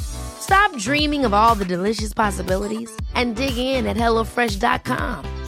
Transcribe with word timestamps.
Stop 0.00 0.76
dreaming 0.78 1.24
of 1.24 1.34
all 1.34 1.54
the 1.54 1.64
delicious 1.64 2.14
possibilities 2.14 2.90
and 3.14 3.34
dig 3.36 3.56
in 3.58 3.86
at 3.86 3.96
HelloFresh.com. 3.96 5.44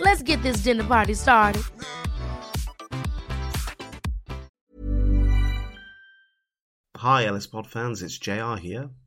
Let's 0.00 0.22
get 0.22 0.42
this 0.42 0.58
dinner 0.58 0.84
party 0.84 1.14
started. 1.14 1.62
Hi, 6.96 7.24
Ellis 7.24 7.48
Pod 7.48 7.66
fans, 7.66 8.00
it's 8.02 8.16
JR 8.16 8.54
here. 8.54 8.90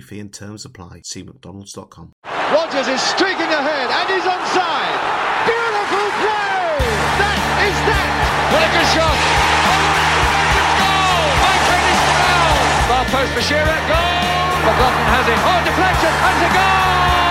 fee 0.00 0.20
and 0.20 0.32
terms 0.32 0.64
apply. 0.64 1.02
See 1.04 1.22
McDonald's.com. 1.22 2.12
Rogers 2.24 2.88
is 2.88 3.00
streaking 3.00 3.50
ahead 3.52 3.88
and 3.90 4.06
he's 4.08 4.24
onside. 4.24 4.98
Beautiful 5.44 6.08
play! 6.22 6.80
That 7.20 7.38
is 7.68 7.78
that! 7.88 8.08
What 8.52 8.62
a 8.64 8.70
good 8.72 8.88
shot! 8.96 9.18
Goal! 10.80 11.28
Far 12.88 13.04
post 13.12 13.30
for 13.36 13.42
Shearer, 13.42 13.80
goal! 13.84 14.38
McLaughlin 14.64 15.08
has 15.12 15.26
it. 15.28 15.38
Oh, 15.44 15.60
deflection, 15.64 16.12
and 16.12 16.40
a 16.40 16.50
goal! 16.56 17.27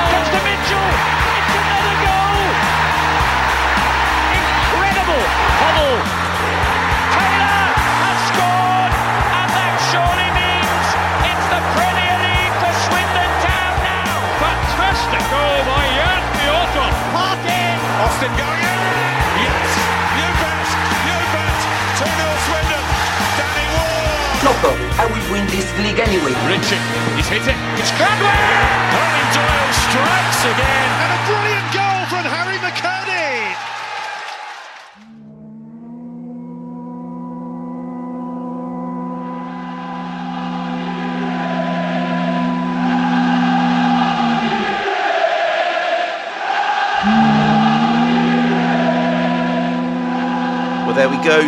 He's 26.67 27.29
hit 27.29 27.47
it. 27.47 27.55
It's 27.79 27.91
Gladwell! 27.91 28.46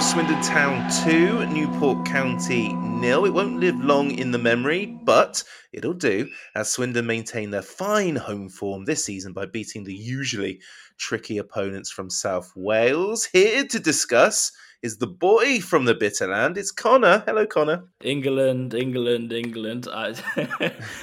Swindon 0.01 0.41
Town 0.41 0.89
2, 1.03 1.47
Newport 1.47 2.05
County 2.05 2.71
nil. 2.73 3.25
It 3.25 3.33
won't 3.33 3.59
live 3.59 3.75
long 3.83 4.11
in 4.11 4.31
the 4.31 4.37
memory, 4.37 4.85
but 4.85 5.43
it'll 5.73 5.93
do 5.93 6.29
as 6.55 6.71
Swindon 6.71 7.05
maintain 7.05 7.51
their 7.51 7.61
fine 7.61 8.15
home 8.15 8.47
form 8.47 8.85
this 8.85 9.03
season 9.03 9.33
by 9.33 9.45
beating 9.45 9.83
the 9.83 9.93
usually 9.93 10.61
tricky 10.97 11.37
opponents 11.37 11.91
from 11.91 12.09
South 12.09 12.53
Wales. 12.55 13.25
Here 13.25 13.65
to 13.65 13.79
discuss 13.79 14.53
is 14.81 14.97
the 14.97 15.07
boy 15.07 15.59
from 15.59 15.83
the 15.83 15.95
Bitterland. 15.95 16.55
It's 16.55 16.71
Conor. 16.71 17.23
Hello, 17.25 17.45
Conor. 17.45 17.83
England, 18.01 18.73
England, 18.73 19.33
England. 19.33 19.87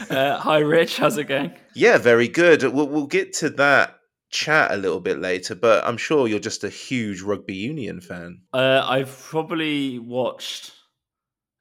Uh, 0.08 0.38
hi, 0.38 0.58
Rich. 0.58 0.98
How's 0.98 1.18
it 1.18 1.24
going? 1.24 1.52
Yeah, 1.74 1.98
very 1.98 2.28
good. 2.28 2.62
We'll, 2.62 2.88
we'll 2.88 3.06
get 3.06 3.34
to 3.34 3.50
that 3.50 3.95
chat 4.30 4.72
a 4.72 4.76
little 4.76 5.00
bit 5.00 5.18
later, 5.18 5.54
but 5.54 5.84
I'm 5.84 5.96
sure 5.96 6.26
you're 6.26 6.38
just 6.38 6.64
a 6.64 6.68
huge 6.68 7.22
rugby 7.22 7.54
union 7.54 8.00
fan. 8.00 8.42
Uh, 8.52 8.82
I've 8.84 9.16
probably 9.28 9.98
watched 9.98 10.72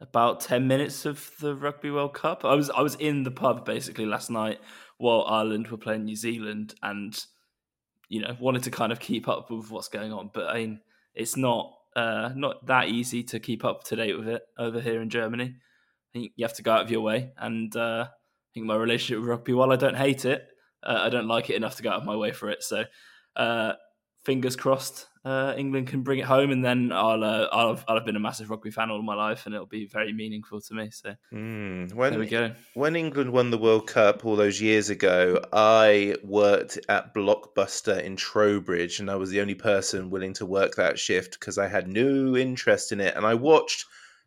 about 0.01 0.41
ten 0.41 0.67
minutes 0.67 1.05
of 1.05 1.31
the 1.39 1.55
Rugby 1.55 1.91
World 1.91 2.13
Cup. 2.13 2.43
I 2.43 2.55
was 2.55 2.69
I 2.69 2.81
was 2.81 2.95
in 2.95 3.23
the 3.23 3.31
pub 3.31 3.65
basically 3.65 4.05
last 4.05 4.29
night 4.29 4.59
while 4.97 5.25
Ireland 5.27 5.67
were 5.67 5.77
playing 5.77 6.05
New 6.05 6.15
Zealand, 6.15 6.75
and 6.81 7.17
you 8.09 8.21
know 8.21 8.35
wanted 8.39 8.63
to 8.63 8.71
kind 8.71 8.91
of 8.91 8.99
keep 8.99 9.27
up 9.27 9.51
with 9.51 9.71
what's 9.71 9.87
going 9.87 10.11
on. 10.11 10.31
But 10.33 10.47
I 10.49 10.55
mean, 10.55 10.79
it's 11.13 11.37
not 11.37 11.73
uh, 11.95 12.31
not 12.35 12.65
that 12.67 12.89
easy 12.89 13.23
to 13.23 13.39
keep 13.39 13.63
up 13.63 13.83
to 13.85 13.95
date 13.95 14.17
with 14.17 14.27
it 14.27 14.43
over 14.57 14.81
here 14.81 15.01
in 15.01 15.09
Germany. 15.09 15.55
I 15.55 16.09
think 16.13 16.31
you 16.35 16.45
have 16.45 16.55
to 16.55 16.63
go 16.63 16.73
out 16.73 16.81
of 16.81 16.91
your 16.91 17.01
way, 17.01 17.31
and 17.37 17.75
uh, 17.75 18.07
I 18.09 18.49
think 18.53 18.65
my 18.65 18.75
relationship 18.75 19.19
with 19.19 19.29
rugby, 19.29 19.53
while 19.53 19.71
I 19.71 19.75
don't 19.75 19.97
hate 19.97 20.25
it, 20.25 20.47
uh, 20.85 20.99
I 21.03 21.09
don't 21.09 21.27
like 21.27 21.49
it 21.49 21.55
enough 21.55 21.75
to 21.77 21.83
go 21.83 21.89
out 21.89 21.99
of 21.99 22.05
my 22.05 22.15
way 22.15 22.31
for 22.31 22.49
it. 22.49 22.63
So, 22.63 22.83
uh, 23.35 23.73
fingers 24.23 24.55
crossed, 24.55 25.07
uh, 25.23 25.53
England 25.57 25.87
can 25.87 26.01
bring 26.01 26.19
it 26.19 26.25
home, 26.25 26.51
and 26.51 26.63
then 26.63 26.91
I'll, 26.91 27.23
uh, 27.23 27.47
I'll, 27.51 27.69
have, 27.69 27.85
I'll 27.87 27.95
have 27.95 28.05
been 28.05 28.15
a 28.15 28.19
massive 28.19 28.49
rugby 28.49 28.69
fan 28.69 28.91
all 28.91 29.01
my 29.01 29.15
life, 29.15 29.45
and 29.45 29.55
it'll 29.55 29.65
be 29.65 29.87
very 29.87 30.13
meaningful 30.13 30.61
to 30.61 30.73
me. 30.75 30.89
So, 30.91 31.15
Mm, 31.33 31.93
when, 31.93 32.11
there 32.11 32.19
we 32.19 32.27
go. 32.27 32.51
When 32.75 32.95
England 32.95 33.31
won 33.31 33.49
the 33.49 33.57
World 33.57 33.87
Cup 33.87 34.23
all 34.23 34.35
those 34.35 34.61
years 34.61 34.89
ago, 34.89 35.43
I 35.51 36.15
worked 36.23 36.79
at 36.89 37.13
Blockbuster 37.13 38.01
in 38.01 38.15
Trowbridge, 38.15 38.99
and 38.99 39.09
I 39.09 39.15
was 39.15 39.31
the 39.31 39.41
only 39.41 39.55
person 39.55 40.11
willing 40.11 40.33
to 40.33 40.45
work 40.45 40.75
that 40.75 40.99
shift 40.99 41.39
because 41.39 41.57
I 41.57 41.67
had 41.67 41.87
no 41.87 42.35
interest 42.35 42.91
in 42.91 42.99
it. 42.99 43.15
And 43.15 43.25
I 43.25 43.33
watched 43.33 43.85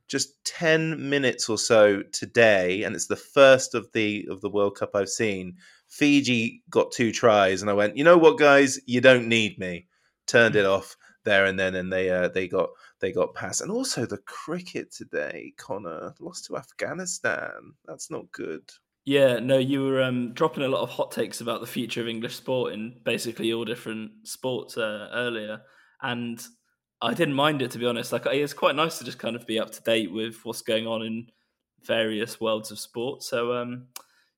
just 0.08 0.42
ten 0.44 1.08
minutes 1.08 1.48
or 1.48 1.58
so 1.58 2.02
today, 2.12 2.82
and 2.82 2.96
it's 2.96 3.06
the 3.06 3.16
first 3.16 3.74
of 3.74 3.88
the 3.92 4.26
of 4.30 4.40
the 4.40 4.50
World 4.50 4.76
Cup 4.76 4.90
I've 4.94 5.08
seen. 5.08 5.56
Fiji 5.88 6.62
got 6.70 6.92
two 6.92 7.12
tries, 7.12 7.62
and 7.62 7.70
I 7.70 7.74
went, 7.74 7.96
you 7.96 8.04
know 8.04 8.18
what, 8.18 8.38
guys, 8.38 8.78
you 8.86 9.00
don't 9.00 9.28
need 9.28 9.58
me. 9.58 9.86
Turned 10.26 10.56
it 10.56 10.66
off 10.66 10.96
there 11.24 11.44
and 11.44 11.58
then, 11.58 11.74
and 11.74 11.92
they 11.92 12.10
uh, 12.10 12.28
they 12.28 12.48
got 12.48 12.70
they 13.00 13.12
got 13.12 13.34
past. 13.34 13.60
And 13.60 13.70
also 13.70 14.06
the 14.06 14.18
cricket 14.18 14.92
today, 14.92 15.52
Conor 15.56 16.14
lost 16.20 16.46
to 16.46 16.56
Afghanistan. 16.56 17.74
That's 17.86 18.10
not 18.10 18.30
good. 18.32 18.62
Yeah, 19.04 19.38
no, 19.38 19.56
you 19.56 19.84
were 19.84 20.02
um, 20.02 20.34
dropping 20.34 20.64
a 20.64 20.68
lot 20.68 20.82
of 20.82 20.90
hot 20.90 21.12
takes 21.12 21.40
about 21.40 21.60
the 21.60 21.66
future 21.66 22.02
of 22.02 22.08
English 22.08 22.36
sport 22.36 22.74
in 22.74 23.00
basically 23.04 23.52
all 23.52 23.64
different 23.64 24.10
sports 24.24 24.76
uh, 24.76 25.08
earlier, 25.14 25.62
and 26.02 26.44
I 27.00 27.14
didn't 27.14 27.34
mind 27.34 27.62
it 27.62 27.70
to 27.72 27.78
be 27.78 27.86
honest. 27.86 28.12
Like 28.12 28.26
it's 28.26 28.52
quite 28.52 28.74
nice 28.74 28.98
to 28.98 29.04
just 29.04 29.18
kind 29.18 29.36
of 29.36 29.46
be 29.46 29.58
up 29.58 29.70
to 29.70 29.82
date 29.82 30.12
with 30.12 30.44
what's 30.44 30.62
going 30.62 30.86
on 30.86 31.02
in 31.02 31.28
various 31.84 32.40
worlds 32.40 32.70
of 32.70 32.78
sport. 32.78 33.22
So 33.22 33.54
um, 33.54 33.86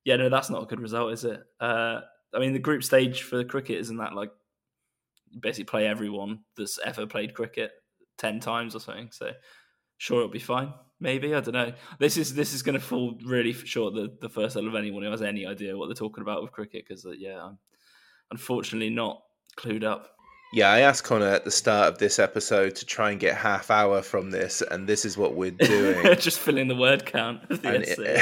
yeah, 0.03 0.15
no, 0.15 0.29
that's 0.29 0.49
not 0.49 0.63
a 0.63 0.65
good 0.65 0.79
result, 0.79 1.13
is 1.13 1.25
it? 1.25 1.41
Uh, 1.59 2.01
I 2.33 2.39
mean, 2.39 2.53
the 2.53 2.59
group 2.59 2.83
stage 2.83 3.23
for 3.23 3.43
cricket 3.43 3.79
isn't 3.79 3.97
that 3.97 4.13
like 4.13 4.31
basically 5.39 5.65
play 5.65 5.87
everyone 5.87 6.39
that's 6.57 6.79
ever 6.83 7.05
played 7.05 7.33
cricket 7.33 7.71
ten 8.17 8.39
times 8.39 8.75
or 8.75 8.79
something. 8.79 9.09
So 9.11 9.31
sure, 9.97 10.19
it'll 10.19 10.31
be 10.31 10.39
fine. 10.39 10.73
Maybe 10.99 11.33
I 11.33 11.41
don't 11.41 11.53
know. 11.53 11.73
This 11.99 12.17
is 12.17 12.33
this 12.33 12.53
is 12.53 12.61
going 12.61 12.79
to 12.79 12.85
fall 12.85 13.17
really 13.25 13.53
short 13.53 13.93
the 13.93 14.15
the 14.21 14.29
first 14.29 14.55
of 14.55 14.75
anyone 14.75 15.03
who 15.03 15.11
has 15.11 15.21
any 15.21 15.45
idea 15.45 15.77
what 15.77 15.87
they're 15.87 15.95
talking 15.95 16.21
about 16.21 16.41
with 16.41 16.51
cricket 16.51 16.85
because 16.87 17.05
uh, 17.05 17.11
yeah, 17.11 17.43
I'm 17.43 17.57
unfortunately 18.31 18.89
not 18.89 19.21
clued 19.57 19.83
up. 19.83 20.15
Yeah, 20.53 20.69
I 20.69 20.81
asked 20.81 21.05
Conor 21.05 21.27
at 21.27 21.45
the 21.45 21.51
start 21.51 21.87
of 21.87 21.97
this 21.97 22.19
episode 22.19 22.75
to 22.75 22.85
try 22.85 23.11
and 23.11 23.19
get 23.21 23.37
half 23.37 23.71
hour 23.71 24.01
from 24.01 24.31
this, 24.31 24.61
and 24.61 24.85
this 24.85 25.05
is 25.05 25.17
what 25.17 25.33
we're 25.33 25.51
doing. 25.51 26.03
just 26.19 26.39
filling 26.39 26.67
the 26.67 26.75
word 26.75 27.05
count 27.05 27.47
the 27.47 27.69
and, 27.69 27.85
essay. 27.85 28.15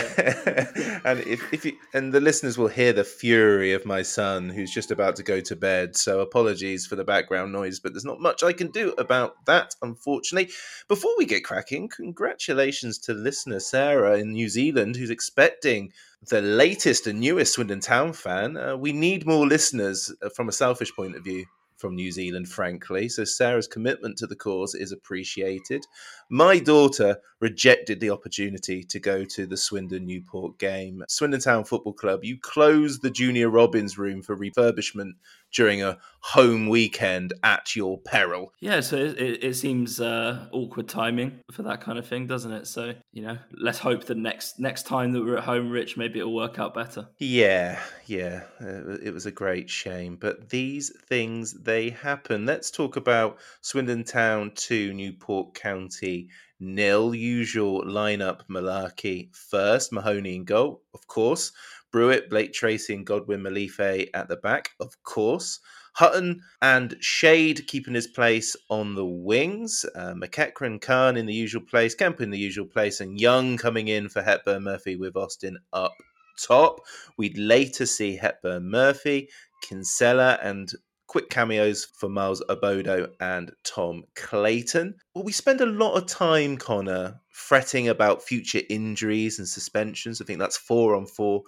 yeah. 0.45 0.99
and 1.05 1.21
if, 1.21 1.41
if 1.51 1.65
you, 1.65 1.75
and 1.91 2.13
the 2.13 2.21
listeners 2.21 2.55
will 2.55 2.67
hear 2.67 2.93
the 2.93 3.03
fury 3.03 3.73
of 3.73 3.83
my 3.83 4.03
son 4.03 4.47
who's 4.47 4.71
just 4.71 4.91
about 4.91 5.15
to 5.15 5.23
go 5.23 5.41
to 5.41 5.55
bed. 5.55 5.97
So 5.97 6.19
apologies 6.19 6.85
for 6.85 6.95
the 6.95 7.03
background 7.03 7.51
noise, 7.51 7.79
but 7.79 7.93
there's 7.93 8.05
not 8.05 8.21
much 8.21 8.43
I 8.43 8.53
can 8.53 8.69
do 8.69 8.93
about 8.99 9.43
that, 9.47 9.73
unfortunately. 9.81 10.53
Before 10.87 11.15
we 11.17 11.25
get 11.25 11.43
cracking, 11.43 11.89
congratulations 11.89 12.99
to 12.99 13.13
listener 13.15 13.59
Sarah 13.59 14.19
in 14.19 14.33
New 14.33 14.49
Zealand 14.49 14.97
who's 14.97 15.09
expecting 15.09 15.93
the 16.29 16.43
latest 16.43 17.07
and 17.07 17.21
newest 17.21 17.53
Swindon 17.53 17.79
Town 17.79 18.13
fan. 18.13 18.55
Uh, 18.55 18.77
we 18.77 18.91
need 18.91 19.25
more 19.25 19.47
listeners 19.47 20.13
uh, 20.21 20.29
from 20.29 20.47
a 20.47 20.51
selfish 20.51 20.93
point 20.95 21.15
of 21.15 21.23
view 21.23 21.45
from 21.79 21.95
New 21.95 22.11
Zealand, 22.11 22.49
frankly. 22.49 23.09
So 23.09 23.23
Sarah's 23.23 23.67
commitment 23.67 24.17
to 24.17 24.27
the 24.27 24.35
cause 24.35 24.75
is 24.75 24.91
appreciated. 24.91 25.85
My 26.29 26.59
daughter 26.59 27.17
rejected 27.39 27.99
the 27.99 28.09
opportunity 28.09 28.83
to 28.83 28.99
go 28.99 29.23
to 29.23 29.47
the 29.47 29.57
Swindon 29.57 30.05
Newport 30.05 30.59
game. 30.59 31.03
Swindon 31.07 31.39
Town 31.39 31.63
Football 31.63 31.93
Club, 31.93 32.23
you 32.23 32.37
closed 32.37 33.01
the 33.01 33.09
Junior 33.09 33.49
Robins 33.49 33.97
room 33.97 34.21
for 34.21 34.35
refurbishment 34.35 35.13
during 35.51 35.81
a 35.81 35.97
home 36.21 36.67
weekend 36.67 37.33
at 37.43 37.75
your 37.75 37.97
peril. 37.97 38.53
Yeah, 38.59 38.81
so 38.81 38.97
it, 38.97 39.43
it, 39.43 39.55
seems 39.55 39.99
uh, 39.99 40.47
awkward 40.51 40.87
timing 40.87 41.39
for 41.51 41.63
that 41.63 41.81
kind 41.81 41.97
of 41.97 42.07
thing, 42.07 42.27
doesn't 42.27 42.51
it? 42.51 42.67
So 42.67 42.93
you 43.13 43.23
know, 43.23 43.37
let's 43.53 43.79
hope 43.79 44.05
that 44.05 44.17
next 44.17 44.59
next 44.59 44.85
time 44.85 45.13
that 45.13 45.23
we're 45.23 45.37
at 45.37 45.43
home, 45.43 45.69
Rich, 45.69 45.97
maybe 45.97 46.19
it'll 46.19 46.33
work 46.33 46.59
out 46.59 46.73
better. 46.73 47.07
Yeah, 47.17 47.79
yeah, 48.05 48.43
it 48.59 49.13
was 49.13 49.25
a 49.25 49.31
great 49.31 49.69
shame, 49.69 50.17
but 50.17 50.49
these 50.49 50.91
things 51.07 51.53
they 51.53 51.91
happen. 51.91 52.45
Let's 52.45 52.71
talk 52.71 52.95
about 52.95 53.37
Swindon 53.61 54.03
Town 54.03 54.51
to 54.55 54.93
Newport 54.93 55.53
County 55.53 56.29
nil. 56.59 57.15
Usual 57.15 57.83
lineup 57.83 58.41
malarkey 58.49 59.35
first. 59.35 59.91
Mahoney 59.91 60.35
in 60.35 60.43
goal, 60.43 60.81
of 60.93 61.07
course. 61.07 61.51
Brewitt, 61.91 62.29
Blake 62.29 62.53
Tracy, 62.53 62.93
and 62.93 63.05
Godwin 63.05 63.41
Malife 63.41 64.09
at 64.13 64.27
the 64.27 64.37
back, 64.37 64.71
of 64.79 65.01
course. 65.03 65.59
Hutton 65.93 66.41
and 66.61 66.95
Shade 67.01 67.67
keeping 67.67 67.93
his 67.93 68.07
place 68.07 68.55
on 68.69 68.95
the 68.95 69.05
wings. 69.05 69.85
Uh, 69.95 70.13
McEachran, 70.13 70.81
Khan 70.81 71.17
in 71.17 71.25
the 71.25 71.33
usual 71.33 71.61
place, 71.61 71.95
Kemp 71.95 72.21
in 72.21 72.29
the 72.29 72.37
usual 72.37 72.65
place, 72.65 73.01
and 73.01 73.19
Young 73.19 73.57
coming 73.57 73.87
in 73.87 74.07
for 74.07 74.21
Hepburn 74.21 74.63
Murphy 74.63 74.95
with 74.95 75.15
Austin 75.15 75.57
up 75.73 75.93
top. 76.41 76.79
We'd 77.17 77.37
later 77.37 77.85
see 77.85 78.15
Hepburn 78.15 78.69
Murphy, 78.69 79.29
Kinsella, 79.61 80.39
and 80.41 80.71
quick 81.07 81.29
cameos 81.29 81.85
for 81.85 82.07
Miles 82.07 82.41
Obodo 82.49 83.09
and 83.19 83.51
Tom 83.63 84.03
Clayton. 84.15 84.95
Well, 85.15 85.23
we 85.23 85.31
spend 85.31 85.59
a 85.59 85.65
lot 85.65 85.95
of 85.95 86.05
time, 86.05 86.55
Conor, 86.55 87.19
fretting 87.29 87.89
about 87.89 88.23
future 88.23 88.61
injuries 88.69 89.39
and 89.39 89.47
suspensions. 89.47 90.21
I 90.21 90.25
think 90.25 90.39
that's 90.39 90.57
four 90.57 90.95
on 90.95 91.07
four 91.07 91.43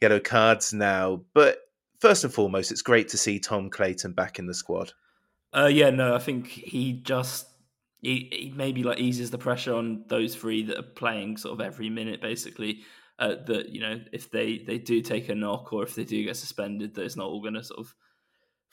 yellow 0.00 0.20
cards 0.20 0.72
now. 0.72 1.22
But 1.34 1.58
first 2.00 2.24
and 2.24 2.32
foremost, 2.32 2.70
it's 2.72 2.82
great 2.82 3.08
to 3.08 3.18
see 3.18 3.38
Tom 3.38 3.70
Clayton 3.70 4.12
back 4.12 4.38
in 4.38 4.46
the 4.46 4.54
squad. 4.54 4.92
Uh, 5.54 5.66
yeah, 5.66 5.90
no, 5.90 6.14
I 6.14 6.18
think 6.18 6.48
he 6.48 6.94
just 6.94 7.46
he, 8.02 8.28
he 8.32 8.52
maybe 8.54 8.82
like 8.82 8.98
eases 8.98 9.30
the 9.30 9.38
pressure 9.38 9.74
on 9.74 10.04
those 10.08 10.34
three 10.34 10.62
that 10.64 10.78
are 10.78 10.82
playing 10.82 11.36
sort 11.36 11.54
of 11.54 11.64
every 11.64 11.88
minute, 11.90 12.20
basically. 12.20 12.80
Uh, 13.18 13.36
that 13.46 13.68
you 13.68 13.80
know, 13.80 14.00
if 14.12 14.30
they 14.30 14.58
they 14.58 14.76
do 14.76 15.00
take 15.00 15.28
a 15.28 15.34
knock 15.34 15.72
or 15.72 15.84
if 15.84 15.94
they 15.94 16.04
do 16.04 16.24
get 16.24 16.36
suspended, 16.36 16.94
that 16.94 17.04
it's 17.04 17.16
not 17.16 17.28
all 17.28 17.40
going 17.40 17.54
to 17.54 17.62
sort 17.62 17.78
of 17.80 17.94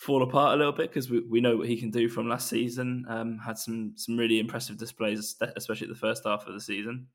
fall 0.01 0.23
apart 0.23 0.55
a 0.55 0.57
little 0.57 0.73
bit 0.73 0.89
because 0.89 1.11
we, 1.11 1.19
we 1.29 1.39
know 1.39 1.55
what 1.55 1.67
he 1.67 1.77
can 1.77 1.91
do 1.91 2.09
from 2.09 2.27
last 2.27 2.49
season. 2.49 3.05
Um, 3.07 3.37
had 3.37 3.59
some 3.59 3.93
some 3.95 4.17
really 4.17 4.39
impressive 4.39 4.77
displays, 4.77 5.35
especially 5.55 5.87
the 5.87 5.95
first 5.95 6.23
half 6.25 6.47
of 6.47 6.53
the 6.55 6.59
season. 6.59 7.07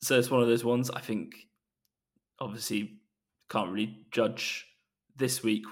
So 0.00 0.16
it's 0.16 0.30
one 0.30 0.40
of 0.40 0.46
those 0.46 0.64
ones. 0.64 0.88
I 0.90 1.00
think, 1.00 1.34
obviously, 2.38 2.97
can't 3.48 3.70
really 3.70 3.98
judge 4.10 4.66
this 5.16 5.42
week 5.42 5.64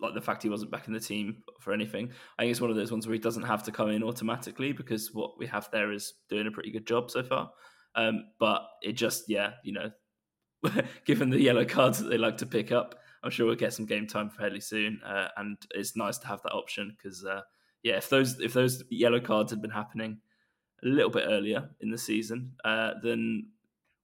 like 0.00 0.14
the 0.14 0.20
fact 0.20 0.42
he 0.42 0.48
wasn't 0.48 0.70
back 0.70 0.86
in 0.86 0.94
the 0.94 1.00
team 1.00 1.42
for 1.60 1.72
anything. 1.72 2.10
I 2.38 2.42
think 2.42 2.52
it's 2.52 2.60
one 2.60 2.70
of 2.70 2.76
those 2.76 2.92
ones 2.92 3.06
where 3.06 3.14
he 3.14 3.18
doesn't 3.20 3.42
have 3.42 3.64
to 3.64 3.72
come 3.72 3.90
in 3.90 4.02
automatically 4.02 4.72
because 4.72 5.12
what 5.12 5.38
we 5.38 5.46
have 5.46 5.68
there 5.72 5.92
is 5.92 6.14
doing 6.28 6.46
a 6.46 6.52
pretty 6.52 6.70
good 6.70 6.86
job 6.86 7.10
so 7.10 7.22
far. 7.22 7.50
Um, 7.94 8.26
but 8.38 8.62
it 8.82 8.92
just, 8.92 9.24
yeah, 9.28 9.52
you 9.64 9.72
know, 9.72 9.90
given 11.04 11.30
the 11.30 11.40
yellow 11.40 11.64
cards 11.64 11.98
that 11.98 12.08
they 12.08 12.18
like 12.18 12.36
to 12.38 12.46
pick 12.46 12.70
up, 12.70 12.94
I'm 13.24 13.30
sure 13.30 13.46
we'll 13.46 13.56
get 13.56 13.72
some 13.72 13.86
game 13.86 14.06
time 14.06 14.30
fairly 14.30 14.60
soon. 14.60 15.00
Uh, 15.04 15.28
and 15.36 15.56
it's 15.72 15.96
nice 15.96 16.18
to 16.18 16.28
have 16.28 16.42
that 16.42 16.52
option 16.52 16.96
because, 16.96 17.24
uh, 17.24 17.40
yeah, 17.82 17.96
if 17.96 18.08
those 18.08 18.40
if 18.40 18.52
those 18.52 18.82
yellow 18.90 19.20
cards 19.20 19.50
had 19.50 19.62
been 19.62 19.70
happening 19.70 20.18
a 20.84 20.86
little 20.86 21.10
bit 21.10 21.26
earlier 21.28 21.68
in 21.80 21.90
the 21.90 21.98
season, 21.98 22.52
uh, 22.64 22.92
then 23.02 23.48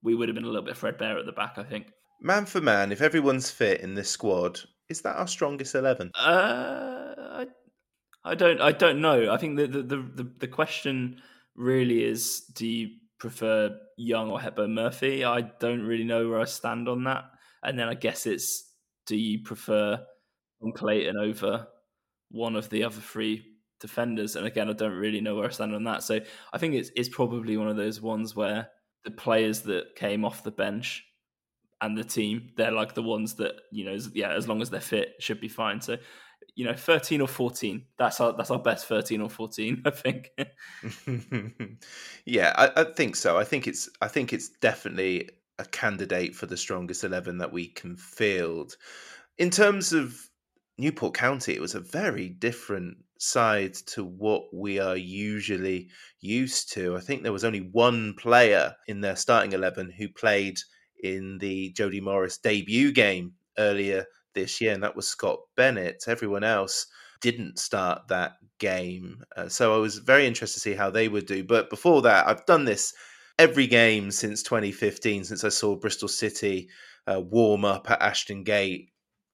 we 0.03 0.15
would 0.15 0.29
have 0.29 0.35
been 0.35 0.45
a 0.45 0.49
little 0.49 0.63
bit 0.63 0.77
threadbare 0.77 1.19
at 1.19 1.27
the 1.27 1.33
back. 1.33 1.55
I 1.57 1.65
think 1.65 1.87
man 2.25 2.47
for 2.47 2.61
man, 2.61 2.91
if 2.91 3.03
everyone's 3.03 3.51
fit 3.51 3.83
in 3.83 3.95
this 3.95 4.11
squad, 4.11 4.59
is 4.89 5.03
that 5.03 5.17
our 5.17 5.29
strongest 5.29 5.75
eleven? 5.75 6.11
Uh, 6.19 7.15
I, 7.19 7.47
I 8.25 8.35
don't, 8.35 8.61
I 8.61 8.73
don't 8.73 9.01
know. 9.01 9.33
I 9.33 9.37
think 9.37 9.57
the 9.57 9.67
the, 9.67 9.83
the 9.83 10.33
the 10.41 10.49
question 10.49 11.21
really 11.55 12.03
is: 12.03 12.41
Do 12.55 12.67
you 12.67 12.89
prefer 13.19 13.79
Young 13.97 14.31
or 14.31 14.41
Hepburn 14.41 14.75
Murphy? 14.75 15.25
I 15.25 15.43
don't 15.61 15.83
really 15.83 16.05
know 16.05 16.29
where 16.29 16.41
I 16.41 16.45
stand 16.45 16.89
on 16.89 17.05
that. 17.05 17.25
And 17.63 17.79
then 17.79 17.89
I 17.89 17.95
guess 17.95 18.27
it's: 18.27 18.73
Do 19.07 19.17
you 19.17 19.43
prefer 19.43 19.99
Tom 20.61 20.73
Clayton 20.73 21.17
over 21.17 21.69
one 22.31 22.57
of 22.57 22.69
the 22.71 22.85
other 22.85 23.01
three 23.01 23.45
defenders? 23.81 24.37
And 24.37 24.47
again, 24.47 24.69
I 24.69 24.73
don't 24.73 24.93
really 24.93 25.21
know 25.21 25.37
where 25.37 25.47
I 25.47 25.51
stand 25.51 25.75
on 25.75 25.85
that. 25.85 26.03
So 26.03 26.21
I 26.53 26.59
think 26.59 26.75
it's 26.75 26.91
it's 26.97 27.09
probably 27.09 27.57
one 27.57 27.69
of 27.69 27.77
those 27.77 28.01
ones 28.01 28.35
where 28.35 28.69
the 29.05 29.11
players 29.11 29.61
that 29.63 29.97
came 29.97 30.25
off 30.25 30.43
the 30.43 30.51
bench 30.51 31.05
and 31.85 31.99
the 31.99 32.05
team. 32.05 32.51
They're 32.57 32.73
like 32.73 32.95
the 32.95 33.03
ones 33.03 33.35
that 33.35 33.55
you 33.71 33.85
know, 33.85 33.99
yeah, 34.15 34.33
as 34.33 34.49
long 34.49 34.63
as 34.63 34.71
they're 34.71 34.81
fit, 34.81 35.15
should 35.21 35.41
be 35.41 35.49
fine. 35.49 35.81
So, 35.81 35.99
you 36.55 36.65
know, 36.65 36.75
thirteen 36.75 37.21
or 37.21 37.29
fourteen. 37.29 37.85
That's 37.99 38.21
our 38.21 38.33
that's 38.33 38.51
our 38.51 38.59
best 38.59 38.87
thirteen 38.87 39.21
or 39.21 39.29
fourteen, 39.29 39.83
I 39.85 39.91
think. 39.91 40.31
yeah, 42.25 42.53
I, 42.57 42.81
I, 42.81 42.85
think 42.85 43.17
so. 43.17 43.37
I 43.39 43.45
think 43.45 43.69
it's 43.69 43.89
I 44.01 44.09
think 44.09 44.33
it's 44.33 44.49
definitely 44.49 45.29
a 45.59 45.67
candidate 45.67 46.35
for 46.35 46.47
the 46.47 46.57
strongest 46.57 47.05
eleven 47.05 47.39
that 47.39 47.53
we 47.53 47.69
can 47.69 47.97
field. 47.97 48.77
In 49.37 49.51
terms 49.51 49.93
of 49.93 50.15
Newport 50.79 51.15
County, 51.15 51.55
it 51.55 51.61
was 51.61 51.75
a 51.75 51.81
very 51.81 52.31
different 52.31 52.97
side 53.19 53.75
to 53.75 54.05
what 54.05 54.45
we 54.55 54.79
are 54.79 54.97
usually 54.97 55.91
used 56.21 56.73
to. 56.73 56.97
I 56.97 57.01
think 57.01 57.23
there 57.23 57.33
was 57.33 57.45
only 57.45 57.69
one 57.73 58.15
player 58.19 58.75
in 58.89 59.03
their 59.03 59.17
starting 59.17 59.53
eleven 59.53 59.91
who 59.91 60.09
played 60.09 60.59
in 61.03 61.39
the 61.39 61.71
Jody 61.71 62.01
Morris 62.01 62.39
debut 62.39 62.93
game 62.93 63.33
earlier 63.59 64.07
this 64.35 64.61
year, 64.61 64.73
and 64.73 64.83
that 64.83 64.97
was 64.97 65.09
Scott 65.09 65.41
Bennett. 65.57 66.05
Everyone 66.07 66.45
else 66.45 66.87
didn't 67.21 67.59
start 67.59 68.09
that 68.09 68.33
game. 68.59 69.23
Uh, 69.37 69.49
so 69.49 69.75
I 69.75 69.79
was 69.79 69.99
very 69.99 70.27
interested 70.27 70.61
to 70.61 70.61
see 70.61 70.75
how 70.75 70.91
they 70.91 71.09
would 71.09 71.27
do. 71.27 71.45
But 71.45 71.71
before 71.71 72.03
that, 72.03 72.27
I've 72.27 72.45
done 72.47 72.65
this 72.65 72.93
every 73.39 73.67
game 73.67 74.11
since 74.11 74.43
2015, 74.43 75.25
since 75.25 75.45
I 75.45 75.49
saw 75.49 75.77
Bristol 75.77 76.09
City 76.09 76.69
uh, 77.07 77.21
warm 77.21 77.65
up 77.65 77.91
at 77.91 78.03
Ashton 78.03 78.45
Gate 78.45 78.91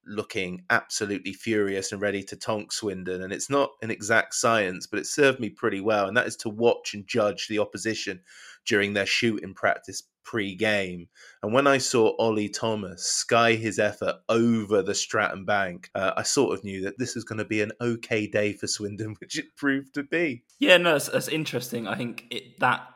looking 0.06 0.64
absolutely 0.70 1.32
furious 1.32 1.92
and 1.92 2.00
ready 2.00 2.22
to 2.24 2.36
tonk 2.36 2.72
Swindon. 2.72 3.22
And 3.22 3.32
it's 3.32 3.50
not 3.50 3.70
an 3.82 3.90
exact 3.90 4.34
science, 4.34 4.86
but 4.86 4.98
it 4.98 5.06
served 5.06 5.40
me 5.40 5.50
pretty 5.50 5.80
well. 5.80 6.06
And 6.06 6.16
that 6.16 6.26
is 6.26 6.36
to 6.38 6.48
watch 6.48 6.94
and 6.94 7.06
judge 7.06 7.48
the 7.48 7.58
opposition 7.58 8.20
during 8.66 8.92
their 8.92 9.06
shooting 9.06 9.54
practice 9.54 10.02
pre-game. 10.22 11.08
And 11.42 11.52
when 11.52 11.66
I 11.66 11.78
saw 11.78 12.14
Ollie 12.18 12.48
Thomas 12.48 13.04
sky 13.04 13.54
his 13.54 13.78
effort 13.78 14.16
over 14.28 14.82
the 14.82 14.94
Stratton 14.94 15.44
Bank, 15.44 15.90
uh, 15.94 16.12
I 16.16 16.22
sort 16.22 16.56
of 16.56 16.64
knew 16.64 16.82
that 16.82 16.98
this 16.98 17.14
was 17.14 17.24
going 17.24 17.38
to 17.38 17.44
be 17.44 17.62
an 17.62 17.72
okay 17.80 18.26
day 18.26 18.52
for 18.52 18.66
Swindon, 18.66 19.16
which 19.20 19.38
it 19.38 19.56
proved 19.56 19.94
to 19.94 20.02
be. 20.02 20.44
Yeah, 20.58 20.76
no, 20.76 20.92
that's, 20.92 21.08
that's 21.08 21.28
interesting. 21.28 21.88
I 21.88 21.96
think 21.96 22.26
it, 22.30 22.60
that 22.60 22.86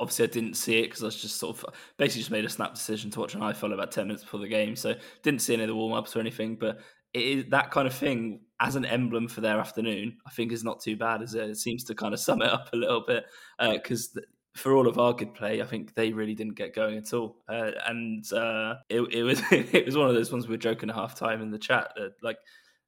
obviously 0.00 0.24
I 0.24 0.28
didn't 0.28 0.54
see 0.54 0.78
it 0.78 0.84
because 0.84 1.02
I 1.02 1.06
was 1.06 1.20
just 1.20 1.36
sort 1.36 1.58
of 1.58 1.74
basically 1.96 2.20
just 2.20 2.30
made 2.30 2.44
a 2.44 2.48
snap 2.48 2.74
decision 2.74 3.10
to 3.12 3.20
watch 3.20 3.34
an 3.34 3.40
iFollow 3.40 3.74
about 3.74 3.92
10 3.92 4.06
minutes 4.06 4.24
before 4.24 4.40
the 4.40 4.48
game. 4.48 4.76
So 4.76 4.94
didn't 5.22 5.42
see 5.42 5.54
any 5.54 5.64
of 5.64 5.68
the 5.68 5.74
warm 5.74 5.92
ups 5.92 6.16
or 6.16 6.20
anything, 6.20 6.56
but 6.56 6.80
it 7.14 7.22
is 7.22 7.44
that 7.50 7.70
kind 7.70 7.86
of 7.86 7.94
thing 7.94 8.40
as 8.60 8.76
an 8.76 8.84
emblem 8.84 9.28
for 9.28 9.40
their 9.40 9.58
afternoon, 9.58 10.18
I 10.26 10.30
think 10.30 10.52
is 10.52 10.64
not 10.64 10.80
too 10.80 10.96
bad, 10.96 11.22
is 11.22 11.34
it? 11.34 11.50
It 11.50 11.56
seems 11.56 11.84
to 11.84 11.94
kind 11.94 12.12
of 12.12 12.20
sum 12.20 12.42
it 12.42 12.48
up 12.48 12.70
a 12.72 12.76
little 12.76 13.04
bit 13.06 13.24
because 13.58 14.10
uh, 14.16 14.20
for 14.56 14.74
all 14.74 14.88
of 14.88 14.98
our 14.98 15.12
good 15.12 15.34
play, 15.34 15.62
I 15.62 15.64
think 15.64 15.94
they 15.94 16.12
really 16.12 16.34
didn't 16.34 16.56
get 16.56 16.74
going 16.74 16.98
at 16.98 17.12
all. 17.12 17.36
Uh, 17.48 17.70
and 17.86 18.30
uh, 18.32 18.74
it, 18.88 19.00
it, 19.12 19.22
was 19.22 19.40
it 19.50 19.86
was 19.86 19.96
one 19.96 20.08
of 20.08 20.14
those 20.14 20.32
ones 20.32 20.46
we 20.46 20.54
were 20.54 20.58
joking 20.58 20.90
at 20.90 20.96
half 20.96 21.14
time 21.14 21.40
in 21.40 21.50
the 21.50 21.58
chat. 21.58 21.92
Uh, 21.98 22.08
like 22.22 22.38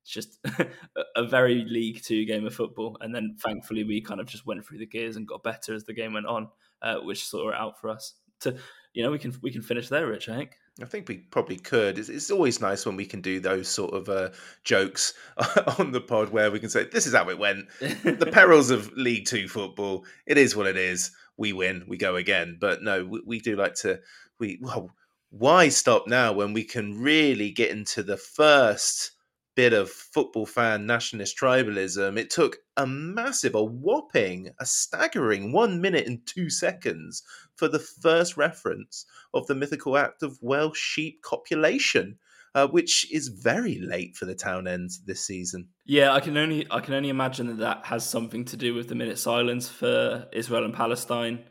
it's 0.03 0.13
just 0.13 0.39
a 1.17 1.25
very 1.25 1.65
League 1.65 2.03
Two 2.03 2.25
game 2.25 2.47
of 2.47 2.55
football. 2.55 2.97
And 3.01 3.15
then 3.15 3.37
thankfully 3.39 3.85
we 3.85 4.01
kind 4.01 4.21
of 4.21 4.27
just 4.27 4.47
went 4.47 4.65
through 4.65 4.79
the 4.79 4.87
gears 4.87 5.17
and 5.17 5.27
got 5.27 5.43
better 5.43 5.75
as 5.75 5.85
the 5.85 5.95
game 5.95 6.13
went 6.13 6.27
on, 6.27 6.49
uh, 6.83 6.97
which 6.97 7.25
sorted 7.25 7.55
it 7.55 7.61
out 7.61 7.81
for 7.81 7.91
us. 7.91 8.15
To 8.41 8.57
you 8.95 9.03
know 9.03 9.11
we 9.11 9.19
can 9.19 9.35
we 9.43 9.53
can 9.53 9.63
finish 9.63 9.89
there, 9.89 10.07
Rich. 10.07 10.29
I 10.29 10.37
think. 10.37 10.57
I 10.81 10.87
think 10.87 11.09
we 11.09 11.19
probably 11.19 11.57
could. 11.57 11.99
It's, 11.99 12.09
it's 12.09 12.31
always 12.31 12.61
nice 12.61 12.87
when 12.87 12.97
we 12.97 13.05
can 13.05 13.21
do 13.21 13.39
those 13.39 13.69
sort 13.69 13.93
of 13.93 14.09
uh, 14.09 14.31
jokes 14.65 15.13
on 15.79 15.93
the 15.93 16.01
pod 16.01 16.31
where 16.31 16.51
we 16.51 16.59
can 16.59 16.71
say, 16.71 16.85
"This 16.85 17.07
is 17.07 17.15
how 17.15 17.29
it 17.29 17.39
went." 17.39 17.69
the 17.81 18.29
perils 18.33 18.71
of 18.71 18.91
League 18.97 19.27
Two 19.27 19.47
football. 19.47 20.07
It 20.27 20.39
is 20.39 20.57
what 20.57 20.67
it 20.67 20.79
is 20.79 21.11
we 21.41 21.53
win, 21.55 21.85
we 21.89 21.97
go 21.97 22.17
again. 22.17 22.59
But 22.61 22.83
no, 22.83 23.05
we, 23.05 23.23
we 23.27 23.41
do 23.41 23.57
like 23.57 23.75
to. 23.77 23.99
We 24.39 24.59
well, 24.61 24.91
why 25.31 25.71
stop 25.71 26.07
now 26.07 26.33
when 26.33 26.53
we 26.53 26.65
can 26.65 27.01
really 27.01 27.51
get 27.51 27.71
into 27.71 28.03
the 28.03 28.17
first 28.19 29.13
bit 29.55 29.73
of 29.73 29.91
football 29.91 30.47
fan 30.47 30.87
nationalist 30.87 31.37
tribalism? 31.39 32.19
It 32.19 32.31
took 32.31 32.59
a 32.77 32.87
massive, 32.87 33.55
a 33.55 33.63
whopping, 33.63 34.51
a 34.59 34.67
staggering 34.67 35.53
one 35.53 35.81
minute 35.81 36.07
and 36.07 36.25
two 36.27 36.51
seconds 36.51 37.23
for 37.57 37.69
the 37.69 37.79
first 37.79 38.37
reference 38.37 39.07
of 39.35 39.47
the 39.47 39.55
mythical 39.55 39.97
act 39.97 40.23
of 40.23 40.39
Welsh 40.41 40.79
sheep 40.79 41.23
copulation. 41.23 42.19
Uh, 42.53 42.67
which 42.67 43.09
is 43.13 43.29
very 43.29 43.79
late 43.79 44.17
for 44.17 44.25
the 44.25 44.35
town 44.35 44.67
ends 44.67 45.05
this 45.05 45.25
season. 45.25 45.69
Yeah, 45.85 46.13
I 46.13 46.19
can 46.19 46.37
only 46.37 46.67
I 46.69 46.81
can 46.81 46.95
only 46.95 47.09
imagine 47.09 47.47
that 47.47 47.59
that 47.59 47.87
has 47.87 48.05
something 48.05 48.45
to 48.47 48.57
do 48.57 48.75
with 48.75 48.89
the 48.89 48.97
minute 48.97 49.21
silence 49.21 49.69
for 49.69 50.27
Israel 50.33 50.65
and 50.65 50.75
Palestine. 50.75 51.45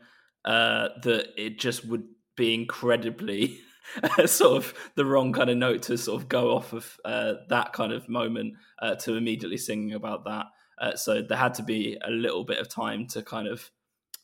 Uh, 0.44 0.88
that 1.02 1.28
it 1.38 1.58
just 1.58 1.86
would 1.86 2.04
be 2.36 2.52
incredibly 2.52 3.60
sort 4.26 4.56
of 4.56 4.74
the 4.94 5.04
wrong 5.04 5.32
kind 5.32 5.50
of 5.50 5.56
note 5.56 5.82
to 5.82 5.96
sort 5.96 6.20
of 6.20 6.28
go 6.28 6.56
off 6.56 6.72
of 6.72 6.98
uh, 7.04 7.34
that 7.48 7.72
kind 7.72 7.92
of 7.92 8.08
moment 8.08 8.54
uh, 8.80 8.94
to 8.96 9.16
immediately 9.16 9.56
singing 9.56 9.94
about 9.94 10.24
that. 10.24 10.46
Uh, 10.80 10.96
so 10.96 11.22
there 11.22 11.38
had 11.38 11.54
to 11.54 11.62
be 11.62 11.98
a 12.02 12.10
little 12.10 12.44
bit 12.44 12.58
of 12.58 12.68
time 12.68 13.06
to 13.06 13.22
kind 13.22 13.46
of 13.46 13.70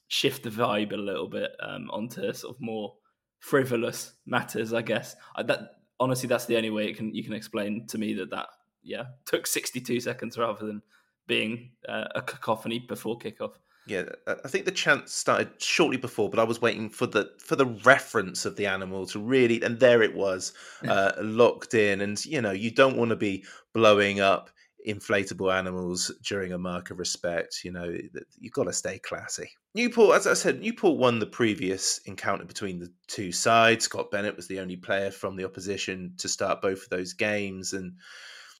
shift 0.08 0.42
the 0.44 0.50
vibe 0.50 0.92
a 0.92 0.96
little 0.96 1.28
bit 1.28 1.50
um, 1.60 1.90
onto 1.90 2.32
sort 2.32 2.54
of 2.54 2.60
more 2.60 2.94
frivolous 3.40 4.12
matters, 4.24 4.72
I 4.72 4.82
guess. 4.82 5.16
I, 5.34 5.42
that 5.44 5.76
honestly, 6.00 6.28
that's 6.28 6.46
the 6.46 6.56
only 6.56 6.70
way 6.70 6.88
it 6.88 6.96
can 6.96 7.14
you 7.14 7.24
can 7.24 7.32
explain 7.34 7.86
to 7.88 7.98
me 7.98 8.14
that 8.14 8.30
that 8.30 8.48
yeah 8.82 9.04
took 9.24 9.46
62 9.46 10.00
seconds 10.00 10.38
rather 10.38 10.66
than 10.66 10.82
being 11.26 11.72
uh, 11.88 12.04
a 12.14 12.22
cacophony 12.22 12.78
before 12.78 13.18
kickoff. 13.18 13.54
Yeah, 13.86 14.04
I 14.26 14.48
think 14.48 14.64
the 14.64 14.72
chant 14.72 15.08
started 15.08 15.62
shortly 15.62 15.96
before, 15.96 16.28
but 16.28 16.40
I 16.40 16.44
was 16.44 16.60
waiting 16.60 16.90
for 16.90 17.06
the 17.06 17.30
for 17.38 17.54
the 17.54 17.66
reference 17.66 18.44
of 18.44 18.56
the 18.56 18.66
animal 18.66 19.06
to 19.06 19.20
really, 19.20 19.62
and 19.62 19.78
there 19.78 20.02
it 20.02 20.14
was, 20.14 20.52
uh, 20.88 21.12
locked 21.20 21.72
in. 21.74 22.00
And 22.00 22.22
you 22.24 22.40
know, 22.40 22.50
you 22.50 22.72
don't 22.72 22.96
want 22.96 23.10
to 23.10 23.16
be 23.16 23.44
blowing 23.72 24.18
up 24.18 24.50
inflatable 24.86 25.52
animals 25.52 26.12
during 26.22 26.52
a 26.52 26.58
mark 26.58 26.90
of 26.90 26.98
respect. 26.98 27.60
You 27.64 27.70
know, 27.72 27.96
you've 28.38 28.52
got 28.52 28.64
to 28.64 28.72
stay 28.72 28.98
classy. 28.98 29.50
Newport, 29.74 30.16
as 30.16 30.26
I 30.26 30.34
said, 30.34 30.60
Newport 30.60 30.98
won 30.98 31.20
the 31.20 31.26
previous 31.26 31.98
encounter 32.06 32.44
between 32.44 32.80
the 32.80 32.92
two 33.06 33.30
sides. 33.30 33.84
Scott 33.84 34.10
Bennett 34.10 34.36
was 34.36 34.48
the 34.48 34.58
only 34.58 34.76
player 34.76 35.12
from 35.12 35.36
the 35.36 35.44
opposition 35.44 36.14
to 36.18 36.28
start 36.28 36.60
both 36.60 36.82
of 36.82 36.88
those 36.88 37.12
games, 37.12 37.72
and 37.72 37.92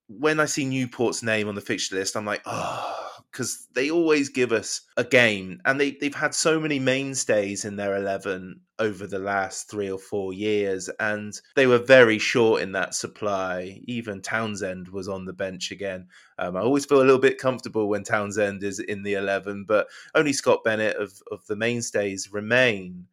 when 0.08 0.38
I 0.38 0.44
see 0.44 0.64
Newport's 0.64 1.22
name 1.22 1.48
on 1.48 1.54
the 1.54 1.60
fixture 1.60 1.96
list, 1.96 2.16
I'm 2.16 2.24
like, 2.24 2.42
oh, 2.46 3.08
because 3.36 3.68
they 3.74 3.90
always 3.90 4.30
give 4.30 4.50
us 4.50 4.80
a 4.96 5.04
game, 5.04 5.60
and 5.66 5.78
they 5.78 5.90
they've 6.00 6.14
had 6.14 6.34
so 6.34 6.58
many 6.58 6.78
mainstays 6.78 7.66
in 7.66 7.76
their 7.76 7.94
eleven 7.94 8.58
over 8.78 9.06
the 9.06 9.18
last 9.18 9.70
three 9.70 9.90
or 9.90 9.98
four 9.98 10.32
years, 10.32 10.88
and 11.00 11.38
they 11.54 11.66
were 11.66 11.78
very 11.78 12.18
short 12.18 12.62
in 12.62 12.72
that 12.72 12.94
supply. 12.94 13.78
Even 13.84 14.22
Townsend 14.22 14.88
was 14.88 15.06
on 15.06 15.26
the 15.26 15.34
bench 15.34 15.70
again. 15.70 16.06
Um, 16.38 16.56
I 16.56 16.60
always 16.60 16.86
feel 16.86 17.02
a 17.02 17.04
little 17.04 17.18
bit 17.18 17.36
comfortable 17.36 17.90
when 17.90 18.04
Townsend 18.04 18.62
is 18.62 18.78
in 18.78 19.02
the 19.02 19.14
eleven, 19.14 19.66
but 19.68 19.86
only 20.14 20.32
Scott 20.32 20.64
Bennett 20.64 20.96
of 20.96 21.12
of 21.30 21.46
the 21.46 21.56
mainstays 21.56 22.32
remain. 22.32 23.06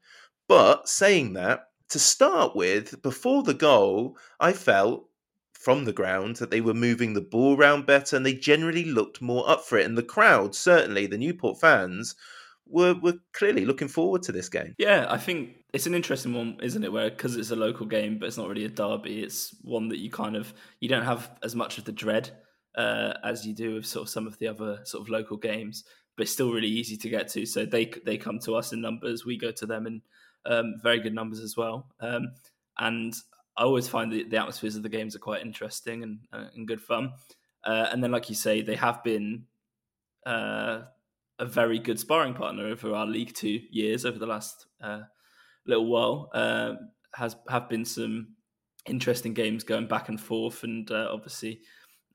But 0.48 0.88
saying 0.88 1.34
that, 1.34 1.68
to 1.90 2.00
start 2.00 2.56
with, 2.56 3.02
before 3.02 3.44
the 3.44 3.54
goal, 3.54 4.18
I 4.40 4.54
felt 4.54 5.10
from 5.64 5.86
the 5.86 5.94
ground 5.94 6.38
that 6.38 6.52
they 6.52 6.62
were 6.62 6.74
moving 6.74 7.14
the 7.14 7.22
ball 7.22 7.58
around 7.58 7.86
better 7.86 8.16
and 8.16 8.26
they 8.26 8.34
generally 8.34 8.86
looked 8.86 9.22
more 9.22 9.50
up 9.50 9.64
for 9.64 9.78
it. 9.78 9.86
And 9.86 9.98
the 9.98 10.04
crowd, 10.04 10.56
certainly 10.56 11.08
the 11.08 11.18
Newport 11.18 11.60
fans, 11.60 12.16
were 12.66 12.96
were 12.96 13.16
clearly 13.34 13.66
looking 13.66 13.88
forward 13.88 14.24
to 14.24 14.32
this 14.32 14.50
game. 14.50 14.76
Yeah, 14.78 15.06
I 15.10 15.18
think 15.18 15.52
it's 15.74 15.86
an 15.86 15.94
interesting 15.94 16.34
one, 16.34 16.58
isn't 16.62 16.84
it? 16.84 16.92
Where 16.92 17.10
because 17.10 17.36
it's 17.36 17.52
a 17.52 17.56
local 17.56 17.86
game, 17.86 18.20
but 18.20 18.28
it's 18.28 18.38
not 18.38 18.48
really 18.48 18.66
a 18.66 18.70
derby. 18.70 19.22
It's 19.22 19.56
one 19.62 19.90
that 19.90 20.00
you 20.00 20.10
kind 20.10 20.36
of 20.36 20.54
you 20.80 20.90
don't 20.90 21.06
have 21.06 21.30
as 21.44 21.56
much 21.56 21.78
of 21.78 21.86
the 21.86 21.92
dread 21.92 22.32
uh, 22.76 23.14
as 23.24 23.46
you 23.46 23.54
do 23.54 23.76
with 23.76 23.86
sort 23.86 24.04
of 24.04 24.10
some 24.10 24.28
of 24.28 24.38
the 24.40 24.48
other 24.48 24.80
sort 24.86 25.02
of 25.02 25.10
local 25.10 25.38
games, 25.38 25.84
but 26.18 26.28
still 26.28 26.52
really 26.52 26.68
easy 26.68 26.98
to 26.98 27.10
get 27.10 27.28
to. 27.30 27.46
So 27.46 27.66
they 27.66 27.92
they 28.06 28.18
come 28.18 28.40
to 28.40 28.56
us 28.56 28.74
in 28.74 28.82
numbers, 28.82 29.26
we 29.26 29.38
go 29.38 29.52
to 29.52 29.66
them 29.66 29.88
in 29.88 30.02
um, 30.46 30.76
very 30.82 31.00
good 31.00 31.14
numbers 31.14 31.40
as 31.40 31.56
well. 31.56 31.88
Um, 32.00 32.34
and 32.78 33.14
I 33.56 33.64
always 33.64 33.88
find 33.88 34.12
the, 34.12 34.24
the 34.24 34.38
atmospheres 34.38 34.76
of 34.76 34.84
the 34.84 34.90
games 34.90 35.16
are 35.16 35.20
quite 35.20 35.42
interesting 35.42 36.04
and 36.04 36.20
uh, 36.32 36.48
and 36.56 36.68
good 36.68 36.82
fun. 36.82 37.14
Uh, 37.64 37.88
and 37.92 38.04
then, 38.04 38.12
like 38.12 38.30
you 38.30 38.36
say, 38.36 38.62
they 38.62 38.76
have 38.76 39.04
been 39.04 39.46
uh, 40.26 40.82
a 41.40 41.46
very 41.46 41.80
good 41.80 42.00
sparring 42.00 42.34
partner 42.34 42.66
over 42.66 42.94
our 42.94 43.06
League 43.06 43.34
Two 43.34 43.60
years 43.72 44.06
over 44.06 44.20
the 44.20 44.26
last 44.26 44.66
uh, 44.82 45.02
little 45.66 45.86
while. 45.86 46.30
Um, 46.34 46.92
has 47.14 47.36
have 47.50 47.70
been 47.70 47.86
some 47.86 48.36
interesting 48.88 49.34
games 49.34 49.64
going 49.64 49.88
back 49.88 50.10
and 50.10 50.20
forth, 50.20 50.64
and 50.64 50.90
uh, 50.92 51.10
obviously. 51.12 51.62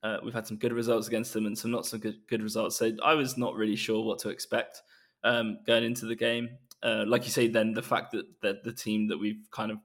Uh, 0.01 0.17
we've 0.23 0.33
had 0.33 0.47
some 0.47 0.57
good 0.57 0.73
results 0.73 1.09
against 1.09 1.33
them 1.33 1.45
and 1.45 1.59
some 1.59 1.73
not 1.73 1.85
so 1.85 1.99
good 1.99 2.15
good 2.29 2.41
results. 2.41 2.77
So 2.77 2.93
I 3.05 3.15
was 3.15 3.37
not 3.37 3.57
really 3.57 3.75
sure 3.75 4.05
what 4.05 4.21
to 4.21 4.29
expect 4.29 4.81
um, 5.25 5.59
going 5.67 5.83
into 5.83 6.07
the 6.07 6.15
game. 6.15 6.51
like 6.85 7.25
you 7.25 7.31
say, 7.31 7.49
then 7.49 7.73
the 7.73 7.83
fact 7.83 8.13
that, 8.13 8.27
that 8.43 8.63
the 8.63 8.73
team 8.73 9.09
that 9.09 9.19
we've 9.19 9.49
kind 9.51 9.73
of 9.73 9.79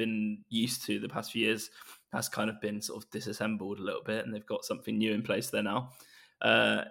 been 0.00 0.38
used 0.48 0.84
to 0.86 0.98
the 0.98 1.08
past 1.08 1.32
few 1.32 1.46
years 1.46 1.70
has 2.12 2.28
kind 2.28 2.48
of 2.48 2.60
been 2.60 2.80
sort 2.80 3.04
of 3.04 3.10
disassembled 3.10 3.78
a 3.78 3.82
little 3.82 4.02
bit, 4.02 4.24
and 4.24 4.34
they've 4.34 4.46
got 4.46 4.64
something 4.64 4.96
new 4.96 5.12
in 5.12 5.22
place 5.22 5.50
there 5.50 5.62
now. 5.62 5.90
Uh, 6.40 6.84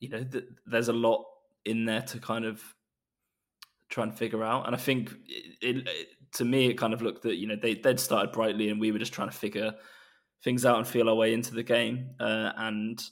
you 0.00 0.08
know, 0.08 0.24
th- 0.24 0.48
there's 0.66 0.88
a 0.88 0.92
lot 0.92 1.24
in 1.64 1.84
there 1.84 2.02
to 2.02 2.18
kind 2.18 2.44
of 2.44 2.62
try 3.90 4.04
and 4.04 4.16
figure 4.16 4.42
out, 4.42 4.66
and 4.66 4.74
I 4.74 4.78
think 4.78 5.12
it, 5.28 5.86
it, 5.86 6.08
to 6.32 6.44
me 6.44 6.66
it 6.66 6.74
kind 6.74 6.94
of 6.94 7.02
looked 7.02 7.22
that 7.22 7.36
you 7.36 7.46
know 7.46 7.56
they 7.60 7.74
they'd 7.74 8.00
started 8.00 8.32
brightly, 8.32 8.70
and 8.70 8.80
we 8.80 8.90
were 8.90 8.98
just 8.98 9.12
trying 9.12 9.30
to 9.30 9.36
figure 9.36 9.74
things 10.42 10.64
out 10.64 10.78
and 10.78 10.86
feel 10.86 11.08
our 11.08 11.14
way 11.14 11.34
into 11.34 11.54
the 11.54 11.62
game, 11.62 12.10
uh, 12.18 12.52
and 12.56 13.02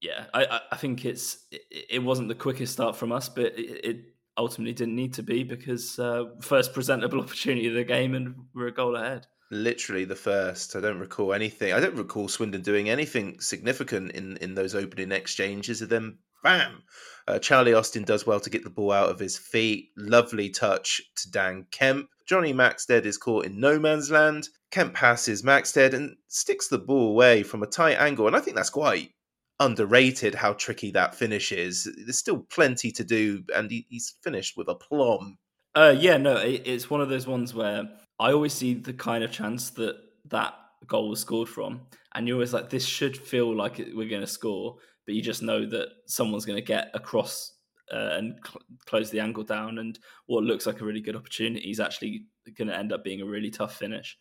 yeah, 0.00 0.26
I, 0.32 0.60
I 0.72 0.76
think 0.76 1.04
it's 1.04 1.46
it, 1.50 1.62
it, 1.90 1.98
wasn't 2.02 2.28
the 2.28 2.34
quickest 2.34 2.72
start 2.72 2.96
from 2.96 3.12
us, 3.12 3.28
but 3.28 3.58
it, 3.58 3.84
it 3.84 3.96
ultimately 4.38 4.72
didn't 4.72 4.96
need 4.96 5.14
to 5.14 5.22
be 5.22 5.42
because 5.42 5.98
uh, 5.98 6.24
first 6.40 6.72
presentable 6.72 7.20
opportunity 7.24 7.68
of 7.68 7.74
the 7.74 7.84
game 7.84 8.14
and 8.14 8.34
we're 8.54 8.68
a 8.68 8.72
goal 8.72 8.96
ahead. 8.96 9.26
Literally 9.50 10.04
the 10.04 10.16
first. 10.16 10.76
I 10.76 10.80
don't 10.80 10.98
recall 10.98 11.32
anything. 11.32 11.72
I 11.72 11.80
don't 11.80 11.96
recall 11.96 12.28
Swindon 12.28 12.62
doing 12.62 12.90
anything 12.90 13.40
significant 13.40 14.12
in 14.12 14.36
in 14.38 14.54
those 14.54 14.74
opening 14.74 15.10
exchanges. 15.10 15.80
And 15.80 15.90
then, 15.90 16.18
bam! 16.42 16.82
Uh, 17.26 17.38
Charlie 17.38 17.72
Austin 17.72 18.04
does 18.04 18.26
well 18.26 18.40
to 18.40 18.50
get 18.50 18.62
the 18.62 18.70
ball 18.70 18.92
out 18.92 19.08
of 19.08 19.18
his 19.18 19.38
feet. 19.38 19.88
Lovely 19.96 20.50
touch 20.50 21.00
to 21.16 21.30
Dan 21.30 21.66
Kemp. 21.70 22.10
Johnny 22.26 22.52
Maxted 22.52 23.06
is 23.06 23.16
caught 23.16 23.46
in 23.46 23.58
no 23.58 23.78
man's 23.78 24.10
land. 24.10 24.50
Kemp 24.70 24.92
passes 24.92 25.42
Maxted 25.42 25.94
and 25.94 26.16
sticks 26.26 26.68
the 26.68 26.78
ball 26.78 27.08
away 27.12 27.42
from 27.42 27.62
a 27.62 27.66
tight 27.66 27.94
angle. 27.94 28.26
And 28.26 28.36
I 28.36 28.40
think 28.40 28.54
that's 28.54 28.68
quite 28.68 29.12
underrated 29.60 30.34
how 30.34 30.52
tricky 30.52 30.90
that 30.92 31.14
finish 31.14 31.52
is. 31.52 31.88
There's 31.96 32.18
still 32.18 32.46
plenty 32.50 32.90
to 32.92 33.04
do, 33.04 33.42
and 33.54 33.70
he, 33.70 33.86
he's 33.88 34.14
finished 34.22 34.56
with 34.56 34.68
aplomb. 34.68 35.38
Uh, 35.74 35.94
yeah, 35.98 36.16
no, 36.16 36.36
it, 36.36 36.62
it's 36.64 36.90
one 36.90 37.00
of 37.00 37.08
those 37.08 37.26
ones 37.26 37.54
where 37.54 37.88
I 38.18 38.32
always 38.32 38.52
see 38.52 38.74
the 38.74 38.92
kind 38.92 39.24
of 39.24 39.30
chance 39.30 39.70
that 39.70 39.96
that 40.26 40.54
goal 40.86 41.08
was 41.08 41.20
scored 41.20 41.48
from, 41.48 41.82
and 42.14 42.26
you're 42.26 42.36
always 42.36 42.52
like, 42.52 42.70
this 42.70 42.84
should 42.84 43.16
feel 43.16 43.54
like 43.54 43.78
we're 43.78 44.08
going 44.08 44.22
to 44.22 44.26
score, 44.26 44.76
but 45.06 45.14
you 45.14 45.22
just 45.22 45.42
know 45.42 45.66
that 45.66 45.88
someone's 46.06 46.44
going 46.44 46.58
to 46.58 46.64
get 46.64 46.90
across 46.94 47.54
uh, 47.92 48.10
and 48.12 48.38
cl- 48.46 48.62
close 48.86 49.10
the 49.10 49.20
angle 49.20 49.44
down, 49.44 49.78
and 49.78 49.98
what 50.26 50.44
looks 50.44 50.66
like 50.66 50.80
a 50.80 50.84
really 50.84 51.00
good 51.00 51.16
opportunity 51.16 51.70
is 51.70 51.80
actually 51.80 52.26
going 52.56 52.68
to 52.68 52.76
end 52.76 52.92
up 52.92 53.04
being 53.04 53.20
a 53.20 53.26
really 53.26 53.50
tough 53.50 53.76
finish. 53.76 54.16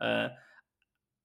Uh, 0.00 0.28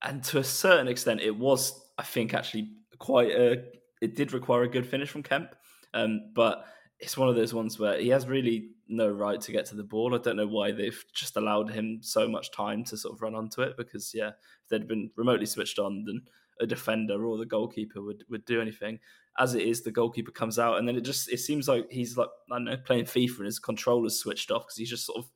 and 0.03 0.23
to 0.23 0.39
a 0.39 0.43
certain 0.43 0.87
extent, 0.87 1.21
it 1.21 1.35
was, 1.35 1.79
I 1.97 2.03
think, 2.03 2.33
actually 2.33 2.71
quite 3.01 3.31
a. 3.31 3.63
It 4.01 4.15
did 4.15 4.31
require 4.31 4.63
a 4.63 4.69
good 4.69 4.85
finish 4.85 5.09
from 5.09 5.23
Kemp, 5.23 5.55
um, 5.93 6.31
but 6.33 6.65
it's 6.99 7.17
one 7.17 7.29
of 7.29 7.35
those 7.35 7.53
ones 7.53 7.79
where 7.79 7.99
he 7.99 8.09
has 8.09 8.27
really 8.27 8.69
no 8.87 9.09
right 9.09 9.41
to 9.41 9.51
get 9.51 9.65
to 9.65 9.75
the 9.75 9.83
ball. 9.83 10.13
I 10.13 10.19
don't 10.19 10.37
know 10.37 10.47
why 10.47 10.71
they've 10.71 11.03
just 11.13 11.35
allowed 11.35 11.71
him 11.71 11.99
so 12.01 12.27
much 12.27 12.51
time 12.51 12.83
to 12.85 12.97
sort 12.97 13.15
of 13.15 13.21
run 13.21 13.35
onto 13.35 13.61
it 13.61 13.75
because 13.75 14.11
yeah, 14.13 14.29
if 14.29 14.69
they'd 14.69 14.87
been 14.87 15.09
remotely 15.15 15.47
switched 15.47 15.79
on, 15.79 16.03
then 16.05 16.21
a 16.59 16.67
defender 16.67 17.25
or 17.25 17.37
the 17.37 17.45
goalkeeper 17.45 18.01
would 18.01 18.23
would 18.29 18.45
do 18.45 18.61
anything. 18.61 18.99
As 19.39 19.55
it 19.55 19.63
is, 19.63 19.81
the 19.81 19.91
goalkeeper 19.91 20.31
comes 20.31 20.59
out 20.59 20.77
and 20.77 20.87
then 20.87 20.95
it 20.95 21.01
just 21.01 21.31
it 21.31 21.39
seems 21.39 21.67
like 21.67 21.87
he's 21.89 22.17
like 22.17 22.29
I 22.51 22.55
don't 22.55 22.65
know 22.65 22.77
playing 22.77 23.05
FIFA 23.05 23.37
and 23.37 23.45
his 23.47 23.59
controller's 23.59 24.19
switched 24.19 24.51
off 24.51 24.63
because 24.67 24.77
he's 24.77 24.89
just 24.89 25.05
sort 25.07 25.19
of 25.19 25.29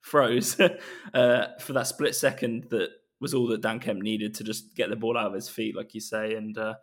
froze 0.00 0.58
uh, 1.14 1.46
for 1.60 1.74
that 1.74 1.86
split 1.86 2.14
second 2.14 2.68
that 2.70 2.90
was 3.20 3.34
all 3.34 3.46
that 3.48 3.60
Dan 3.60 3.78
Kemp 3.78 4.02
needed 4.02 4.34
to 4.34 4.44
just 4.44 4.74
get 4.74 4.88
the 4.88 4.96
ball 4.96 5.16
out 5.16 5.26
of 5.26 5.34
his 5.34 5.48
feet, 5.48 5.76
like 5.76 5.94
you 5.94 6.00
say, 6.00 6.34
and 6.34 6.56
uh, 6.56 6.74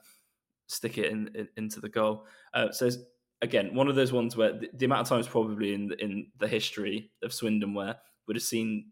stick 0.68 0.98
it 0.98 1.12
in, 1.12 1.30
in 1.34 1.48
into 1.58 1.80
the 1.80 1.90
goal. 1.90 2.26
Uh, 2.54 2.72
so 2.72 2.90
again, 3.42 3.74
one 3.74 3.88
of 3.88 3.96
those 3.96 4.14
ones 4.14 4.36
where 4.36 4.54
the, 4.54 4.70
the, 4.74 4.86
amount 4.86 5.02
of 5.02 5.10
times 5.10 5.28
probably 5.28 5.74
in 5.74 5.88
the, 5.88 6.04
in 6.04 6.28
the 6.40 6.48
history 6.48 7.12
of 7.24 7.34
Swindon 7.34 7.74
where 7.74 7.96
we'd 8.28 8.36
have 8.36 8.44
seen 8.44 8.92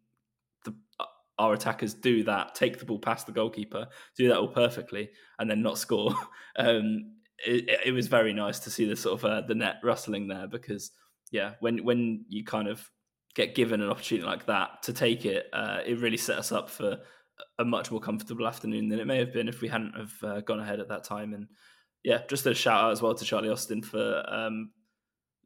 the 0.63 0.73
uh, 0.99 1.05
our 1.37 1.53
attackers 1.53 1.93
do 1.93 2.23
that, 2.23 2.55
take 2.55 2.79
the 2.79 2.85
ball 2.85 2.99
past 2.99 3.25
the 3.25 3.31
goalkeeper, 3.33 3.87
do 4.17 4.29
that 4.29 4.37
all 4.37 4.47
perfectly, 4.47 5.09
and 5.37 5.49
then 5.49 5.61
not 5.61 5.77
score. 5.77 6.15
Um, 6.57 7.15
it, 7.45 7.81
it, 7.87 7.91
was 7.91 8.07
very 8.07 8.31
nice 8.31 8.59
to 8.59 8.69
see 8.69 8.85
the 8.85 8.95
sort 8.95 9.19
of 9.19 9.25
uh, 9.25 9.41
the 9.41 9.55
net 9.55 9.81
rustling 9.83 10.29
there 10.29 10.47
because 10.47 10.91
yeah, 11.31 11.55
when 11.59 11.83
when 11.83 12.23
you 12.29 12.45
kind 12.45 12.69
of 12.69 12.89
get 13.33 13.55
given 13.55 13.81
an 13.81 13.89
opportunity 13.89 14.25
like 14.25 14.45
that 14.45 14.83
to 14.83 14.93
take 14.93 15.25
it, 15.25 15.47
uh, 15.51 15.79
it 15.85 15.99
really 15.99 16.15
set 16.15 16.39
us 16.39 16.53
up 16.53 16.69
for 16.69 16.99
a 17.59 17.65
much 17.65 17.91
more 17.91 17.99
comfortable 17.99 18.47
afternoon 18.47 18.89
than 18.89 18.99
it 18.99 19.07
may 19.07 19.17
have 19.17 19.33
been 19.33 19.47
if 19.47 19.61
we 19.61 19.67
hadn't 19.67 19.95
have 19.95 20.13
uh, 20.23 20.41
gone 20.41 20.59
ahead 20.59 20.79
at 20.79 20.89
that 20.89 21.03
time. 21.03 21.33
And 21.33 21.47
yeah, 22.03 22.21
just 22.27 22.45
a 22.45 22.53
shout 22.53 22.83
out 22.83 22.91
as 22.91 23.01
well 23.01 23.15
to 23.15 23.25
Charlie 23.25 23.49
Austin 23.49 23.81
for 23.81 24.23
um, 24.27 24.71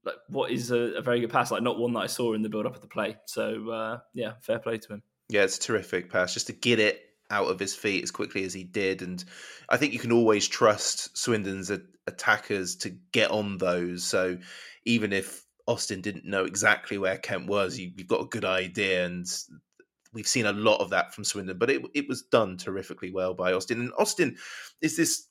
like 0.06 0.16
what 0.28 0.52
is 0.52 0.72
a, 0.72 0.98
a, 0.98 1.02
very 1.02 1.20
good 1.20 1.32
pass, 1.32 1.52
like 1.52 1.64
not 1.64 1.80
one 1.80 1.94
that 1.94 2.02
I 2.02 2.08
saw 2.08 2.34
in 2.34 2.42
the 2.42 2.50
build 2.50 2.66
up 2.66 2.76
of 2.76 2.82
the 2.82 2.88
play. 2.88 3.18
So 3.26 3.70
uh, 3.70 4.00
yeah, 4.14 4.34
fair 4.42 4.60
play 4.60 4.78
to 4.78 4.94
him. 4.94 5.04
Yeah, 5.30 5.44
it's 5.44 5.58
a 5.58 5.62
terrific 5.62 6.12
pass 6.12 6.34
just 6.34 6.48
to 6.48 6.54
get 6.54 6.80
it 6.80 7.02
out 7.30 7.48
of 7.48 7.60
his 7.60 7.76
feet 7.76 8.04
as 8.04 8.12
quickly 8.12 8.44
as 8.44 8.54
he 8.54 8.64
did, 8.64 9.02
and 9.02 9.24
I 9.70 9.78
think 9.78 9.94
you 9.94 10.00
can 10.00 10.12
always 10.12 10.48
trust 10.48 11.16
Swindon's 11.18 11.72
attackers 12.08 12.76
to 12.78 12.90
get 13.12 13.30
on 13.30 13.58
those. 13.58 14.04
So 14.04 14.38
even 14.86 15.14
if 15.14 15.46
Austin 15.68 16.02
didn't 16.02 16.26
know 16.26 16.46
exactly 16.46 16.98
where 16.98 17.18
Kemp 17.18 17.48
was, 17.48 17.78
you, 17.78 17.92
have 18.00 18.08
got 18.08 18.22
a 18.22 18.30
good 18.30 18.46
idea, 18.46 19.06
and 19.06 19.28
we've 20.14 20.28
seen 20.28 20.46
a 20.46 20.54
lot 20.54 20.80
of 20.82 20.90
that 20.92 21.14
from 21.14 21.24
Swindon. 21.24 21.58
But 21.58 21.70
it 21.70 21.82
it 21.94 22.08
was 22.08 22.24
done 22.24 22.58
terrifically 22.58 23.12
well 23.12 23.34
by 23.34 23.54
Austin, 23.54 23.80
and 23.80 23.92
Austin 23.98 24.38
is 24.82 24.98
this 24.98 25.28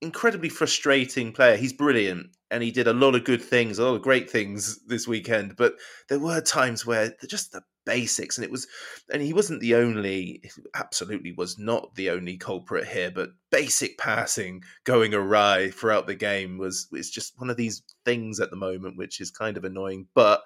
incredibly 0.00 0.48
frustrating 0.48 1.32
player. 1.32 1.56
He's 1.56 1.72
brilliant 1.72 2.28
and 2.50 2.62
he 2.62 2.70
did 2.70 2.86
a 2.86 2.92
lot 2.92 3.14
of 3.14 3.24
good 3.24 3.42
things, 3.42 3.78
a 3.78 3.84
lot 3.84 3.94
of 3.94 4.02
great 4.02 4.30
things 4.30 4.78
this 4.86 5.06
weekend. 5.06 5.56
But 5.56 5.74
there 6.08 6.18
were 6.18 6.40
times 6.40 6.86
where 6.86 7.12
just 7.28 7.52
the 7.52 7.62
basics, 7.84 8.38
and 8.38 8.44
it 8.44 8.50
was, 8.50 8.66
and 9.12 9.20
he 9.20 9.32
wasn't 9.32 9.60
the 9.60 9.74
only, 9.74 10.42
absolutely 10.74 11.32
was 11.32 11.58
not 11.58 11.94
the 11.94 12.10
only 12.10 12.36
culprit 12.36 12.86
here. 12.86 13.10
But 13.10 13.30
basic 13.50 13.98
passing 13.98 14.62
going 14.84 15.14
awry 15.14 15.70
throughout 15.70 16.06
the 16.06 16.14
game 16.14 16.58
was 16.58 16.88
it's 16.92 17.10
just 17.10 17.38
one 17.38 17.50
of 17.50 17.56
these 17.56 17.82
things 18.04 18.40
at 18.40 18.50
the 18.50 18.56
moment, 18.56 18.96
which 18.96 19.20
is 19.20 19.30
kind 19.30 19.56
of 19.56 19.64
annoying. 19.64 20.06
But 20.14 20.42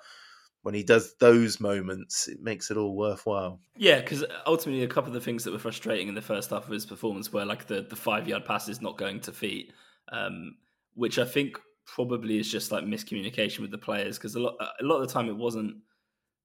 when 0.63 0.75
he 0.75 0.83
does 0.83 1.15
those 1.19 1.61
moments, 1.61 2.29
it 2.29 2.41
makes 2.41 2.71
it 2.71 2.77
all 2.77 2.95
worthwhile. 2.95 3.61
Yeah, 3.77 4.01
because 4.01 4.25
ultimately, 4.47 4.85
a 4.85 4.89
couple 4.89 5.09
of 5.09 5.15
the 5.15 5.21
things 5.21 5.45
that 5.45 5.53
were 5.53 5.59
frustrating 5.59 6.09
in 6.09 6.15
the 6.15 6.23
first 6.23 6.51
half 6.51 6.65
of 6.65 6.71
his 6.71 6.87
performance 6.87 7.33
were 7.33 7.45
like 7.45 7.67
the, 7.67 7.83
the 7.83 7.97
five 7.97 8.29
yard 8.29 8.45
passes 8.45 8.81
not 8.81 8.97
going 8.97 9.21
to 9.21 9.33
feet, 9.33 9.73
um, 10.13 10.57
which 10.95 11.19
I 11.19 11.25
think 11.25 11.59
probably 11.85 12.39
is 12.39 12.51
just 12.51 12.71
like 12.71 12.85
miscommunication 12.85 13.59
with 13.59 13.73
the 13.73 13.79
players 13.79 14.17
because 14.17 14.37
a 14.37 14.41
lot 14.41 14.55
a 14.61 14.85
lot 14.85 15.01
of 15.01 15.09
the 15.09 15.13
time 15.13 15.29
it 15.29 15.37
wasn't 15.37 15.75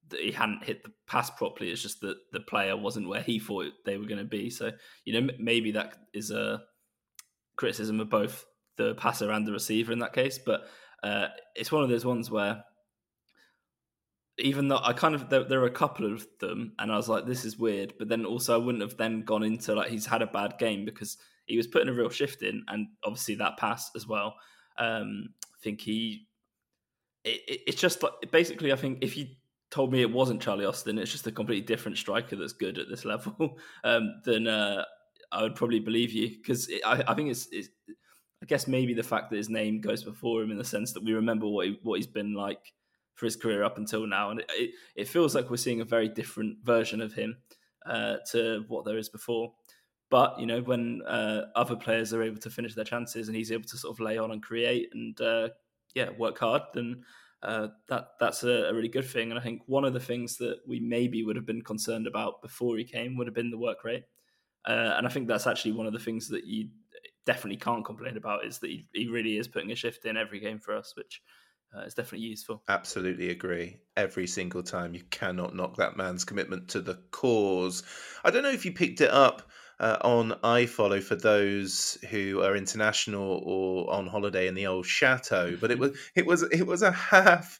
that 0.09 0.19
he 0.19 0.31
hadn't 0.31 0.63
hit 0.63 0.83
the 0.83 0.91
pass 1.05 1.29
properly. 1.29 1.69
It's 1.69 1.81
just 1.81 2.01
that 2.01 2.15
the 2.31 2.39
player 2.39 2.75
wasn't 2.75 3.07
where 3.07 3.21
he 3.21 3.37
thought 3.37 3.67
they 3.85 3.97
were 3.97 4.07
going 4.07 4.17
to 4.17 4.23
be. 4.23 4.49
So 4.49 4.71
you 5.05 5.21
know 5.21 5.31
maybe 5.39 5.71
that 5.73 5.93
is 6.13 6.31
a 6.31 6.63
criticism 7.55 7.99
of 7.99 8.09
both 8.09 8.45
the 8.77 8.95
passer 8.95 9.31
and 9.31 9.47
the 9.47 9.51
receiver 9.51 9.91
in 9.91 9.99
that 9.99 10.13
case, 10.13 10.39
but 10.43 10.67
uh, 11.03 11.27
it's 11.55 11.71
one 11.71 11.83
of 11.83 11.89
those 11.89 12.05
ones 12.05 12.31
where 12.31 12.63
even 14.39 14.67
though 14.67 14.79
I 14.81 14.93
kind 14.93 15.15
of 15.15 15.29
there, 15.29 15.43
there, 15.43 15.61
are 15.61 15.67
a 15.67 15.71
couple 15.71 16.11
of 16.11 16.27
them, 16.39 16.73
and 16.77 16.91
I 16.91 16.95
was 16.95 17.09
like, 17.09 17.25
this 17.25 17.43
is 17.43 17.57
weird. 17.57 17.93
But 17.97 18.07
then 18.07 18.25
also, 18.25 18.53
I 18.53 18.63
wouldn't 18.63 18.83
have 18.83 18.97
then 18.97 19.21
gone 19.21 19.43
into 19.43 19.73
like 19.73 19.89
he's 19.89 20.05
had 20.05 20.21
a 20.21 20.27
bad 20.27 20.57
game 20.59 20.85
because 20.85 21.17
he 21.45 21.57
was 21.57 21.67
putting 21.67 21.89
a 21.89 21.93
real 21.93 22.09
shift 22.09 22.43
in, 22.43 22.63
and 22.67 22.87
obviously 23.03 23.35
that 23.35 23.57
pass 23.57 23.91
as 23.95 24.07
well. 24.07 24.35
Um, 24.77 25.29
I 25.43 25.57
think 25.63 25.81
he, 25.81 26.27
it, 27.23 27.41
it, 27.47 27.61
it's 27.67 27.81
just 27.81 28.03
like 28.03 28.13
basically, 28.31 28.71
I 28.71 28.75
think 28.75 28.99
if 29.01 29.17
you 29.17 29.27
told 29.71 29.91
me 29.91 30.01
it 30.01 30.11
wasn't 30.11 30.41
Charlie 30.41 30.65
Austin, 30.65 30.99
it's 30.99 31.11
just 31.11 31.27
a 31.27 31.31
completely 31.31 31.65
different 31.65 31.97
striker 31.97 32.35
that's 32.35 32.53
good 32.53 32.77
at 32.77 32.89
this 32.89 33.05
level, 33.05 33.57
um, 33.83 34.21
then 34.23 34.47
uh, 34.47 34.83
I 35.31 35.41
would 35.41 35.55
probably 35.55 35.79
believe 35.79 36.11
you 36.11 36.29
because 36.29 36.69
I, 36.85 37.03
I 37.07 37.13
think 37.15 37.31
it's, 37.31 37.47
it's, 37.51 37.69
I 38.41 38.45
guess 38.45 38.67
maybe 38.67 38.93
the 38.93 39.01
fact 39.01 39.31
that 39.31 39.37
his 39.37 39.49
name 39.49 39.81
goes 39.81 40.03
before 40.03 40.43
him 40.43 40.51
in 40.51 40.59
the 40.59 40.63
sense 40.63 40.93
that 40.93 41.03
we 41.03 41.13
remember 41.13 41.47
what 41.47 41.65
he, 41.65 41.79
what 41.81 41.95
he's 41.95 42.05
been 42.05 42.35
like 42.35 42.73
for 43.17 43.25
his 43.25 43.35
career 43.35 43.63
up 43.63 43.77
until 43.77 44.05
now, 44.05 44.29
and 44.29 44.43
it, 44.55 44.71
it, 44.95 45.07
feels 45.07 45.33
like 45.33 45.49
we're 45.49 45.57
seeing 45.57 45.81
a 45.81 45.85
very 45.85 46.07
different 46.07 46.57
version 46.63 47.01
of 47.01 47.13
him 47.13 47.35
uh, 47.85 48.17
to 48.31 48.63
what 48.67 48.85
there 48.85 48.97
is 48.97 49.09
before. 49.09 49.51
But 50.09 50.39
you 50.39 50.45
know, 50.45 50.61
when 50.61 51.01
uh, 51.01 51.47
other 51.55 51.75
players 51.75 52.13
are 52.13 52.21
able 52.21 52.37
to 52.37 52.49
finish 52.49 52.75
their 52.75 52.85
chances 52.85 53.27
and 53.27 53.35
he's 53.35 53.51
able 53.51 53.65
to 53.65 53.77
sort 53.77 53.95
of 53.95 53.99
lay 53.99 54.19
on 54.19 54.31
and 54.31 54.41
create 54.41 54.89
and 54.93 55.19
uh, 55.19 55.49
yeah, 55.95 56.11
work 56.17 56.37
hard, 56.37 56.61
then 56.75 57.03
uh, 57.41 57.69
that 57.89 58.09
that's 58.19 58.43
a, 58.43 58.69
a, 58.69 58.73
really 58.73 58.87
good 58.87 59.05
thing. 59.05 59.31
And 59.31 59.39
I 59.39 59.43
think 59.43 59.63
one 59.65 59.83
of 59.83 59.93
the 59.93 59.99
things 59.99 60.37
that 60.37 60.59
we 60.67 60.79
maybe 60.79 61.23
would 61.23 61.35
have 61.35 61.45
been 61.45 61.63
concerned 61.63 62.05
about 62.05 62.43
before 62.43 62.77
he 62.77 62.83
came 62.83 63.17
would 63.17 63.27
have 63.27 63.33
been 63.33 63.51
the 63.51 63.57
work 63.57 63.83
rate. 63.83 64.03
Uh, 64.65 64.93
and 64.95 65.07
I 65.07 65.09
think 65.09 65.27
that's 65.27 65.47
actually 65.47 65.71
one 65.71 65.87
of 65.87 65.93
the 65.93 65.99
things 65.99 66.27
that 66.29 66.45
you 66.45 66.69
definitely 67.25 67.57
can't 67.57 67.85
complain 67.85 68.15
about 68.15 68.45
is 68.45 68.59
that 68.59 68.69
he, 68.69 68.85
he 68.93 69.07
really 69.07 69.37
is 69.37 69.47
putting 69.47 69.71
a 69.71 69.75
shift 69.75 70.05
in 70.05 70.17
every 70.17 70.39
game 70.39 70.59
for 70.59 70.75
us, 70.75 70.93
which 70.95 71.21
uh, 71.77 71.81
it's 71.85 71.93
definitely 71.93 72.27
useful. 72.27 72.63
Absolutely 72.67 73.29
agree. 73.29 73.77
Every 73.95 74.27
single 74.27 74.63
time, 74.63 74.93
you 74.93 75.03
cannot 75.09 75.55
knock 75.55 75.77
that 75.77 75.97
man's 75.97 76.25
commitment 76.25 76.69
to 76.69 76.81
the 76.81 76.95
cause. 77.11 77.83
I 78.23 78.31
don't 78.31 78.43
know 78.43 78.51
if 78.51 78.65
you 78.65 78.71
picked 78.71 79.01
it 79.01 79.11
up 79.11 79.43
uh, 79.79 79.97
on 80.01 80.31
iFollow 80.43 81.01
for 81.01 81.15
those 81.15 81.97
who 82.09 82.41
are 82.41 82.55
international 82.55 83.41
or 83.45 83.93
on 83.93 84.07
holiday 84.07 84.47
in 84.47 84.55
the 84.55 84.67
old 84.67 84.85
chateau, 84.85 85.55
but 85.59 85.71
it 85.71 85.79
was 85.79 85.97
it 86.15 86.25
was 86.25 86.43
it 86.43 86.65
was 86.65 86.81
a 86.81 86.91
half 86.91 87.59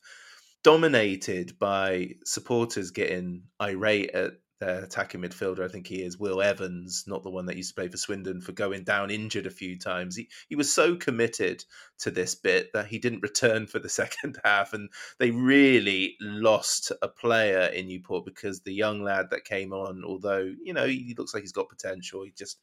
dominated 0.63 1.57
by 1.59 2.09
supporters 2.25 2.91
getting 2.91 3.43
irate 3.61 4.11
at 4.11 4.33
their 4.59 4.83
attacking 4.83 5.21
midfielder, 5.21 5.63
I 5.63 5.67
think 5.67 5.87
he 5.87 6.01
is 6.01 6.17
Will 6.17 6.41
Evans, 6.41 7.03
not 7.07 7.23
the 7.23 7.29
one 7.29 7.45
that 7.45 7.57
used 7.57 7.69
to 7.69 7.75
play 7.75 7.87
for 7.87 7.97
Swindon, 7.97 8.41
for 8.41 8.51
going 8.51 8.83
down 8.83 9.11
injured 9.11 9.45
a 9.45 9.51
few 9.51 9.77
times. 9.77 10.15
He 10.15 10.29
he 10.49 10.55
was 10.55 10.73
so 10.73 10.95
committed 10.95 11.63
to 11.99 12.11
this 12.11 12.35
bit 12.35 12.71
that 12.73 12.87
he 12.87 12.99
didn't 12.99 13.21
return 13.21 13.67
for 13.67 13.79
the 13.79 13.89
second 14.01 14.39
half, 14.43 14.73
and 14.73 14.89
they 15.19 15.31
really 15.31 16.15
lost 16.19 16.91
a 17.01 17.07
player 17.07 17.67
in 17.67 17.87
Newport 17.87 18.25
because 18.25 18.61
the 18.61 18.73
young 18.73 19.03
lad 19.03 19.27
that 19.31 19.45
came 19.45 19.73
on, 19.73 20.03
although 20.05 20.51
you 20.63 20.73
know 20.73 20.87
he 20.87 21.15
looks 21.17 21.33
like 21.33 21.43
he's 21.43 21.51
got 21.51 21.69
potential, 21.69 22.23
he 22.23 22.31
just 22.31 22.59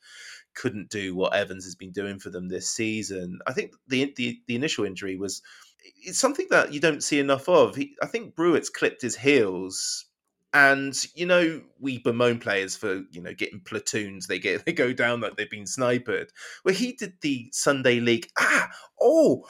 couldn't 0.55 0.91
do 0.91 1.15
what 1.15 1.35
Evans 1.35 1.65
has 1.65 1.75
been 1.75 1.93
doing 1.93 2.19
for 2.19 2.31
them 2.31 2.49
this 2.49 2.69
season. 2.71 3.39
I 3.47 3.53
think 3.53 3.73
the 3.89 4.13
the, 4.17 4.41
the 4.47 4.57
initial 4.57 4.85
injury 4.85 5.17
was 5.17 5.43
it's 5.85 6.19
something 6.19 6.47
that 6.51 6.73
you 6.73 6.81
don't 6.81 7.03
see 7.03 7.21
enough 7.21 7.49
of. 7.49 7.77
He, 7.77 7.95
I 8.03 8.07
think 8.07 8.35
Brewitt's 8.35 8.71
clipped 8.71 9.03
his 9.03 9.17
heels 9.17 10.07
and 10.55 10.97
you 11.17 11.27
know, 11.27 11.61
we 11.81 11.99
bemoan 11.99 12.39
players 12.39 12.77
for 12.77 13.03
you 13.11 13.21
know 13.21 13.35
getting 13.35 13.61
platoons. 13.61 14.27
They 14.27 14.39
get 14.39 14.65
they 14.67 14.73
go 14.73 14.93
down 14.93 15.21
like 15.21 15.37
they've 15.37 15.51
been 15.51 15.67
sniped. 15.67 16.33
Well, 16.65 16.75
he 16.75 16.93
did 16.93 17.15
the 17.21 17.49
Sunday 17.53 18.01
League. 18.01 18.29
Ah, 18.39 18.71
oh, 19.01 19.45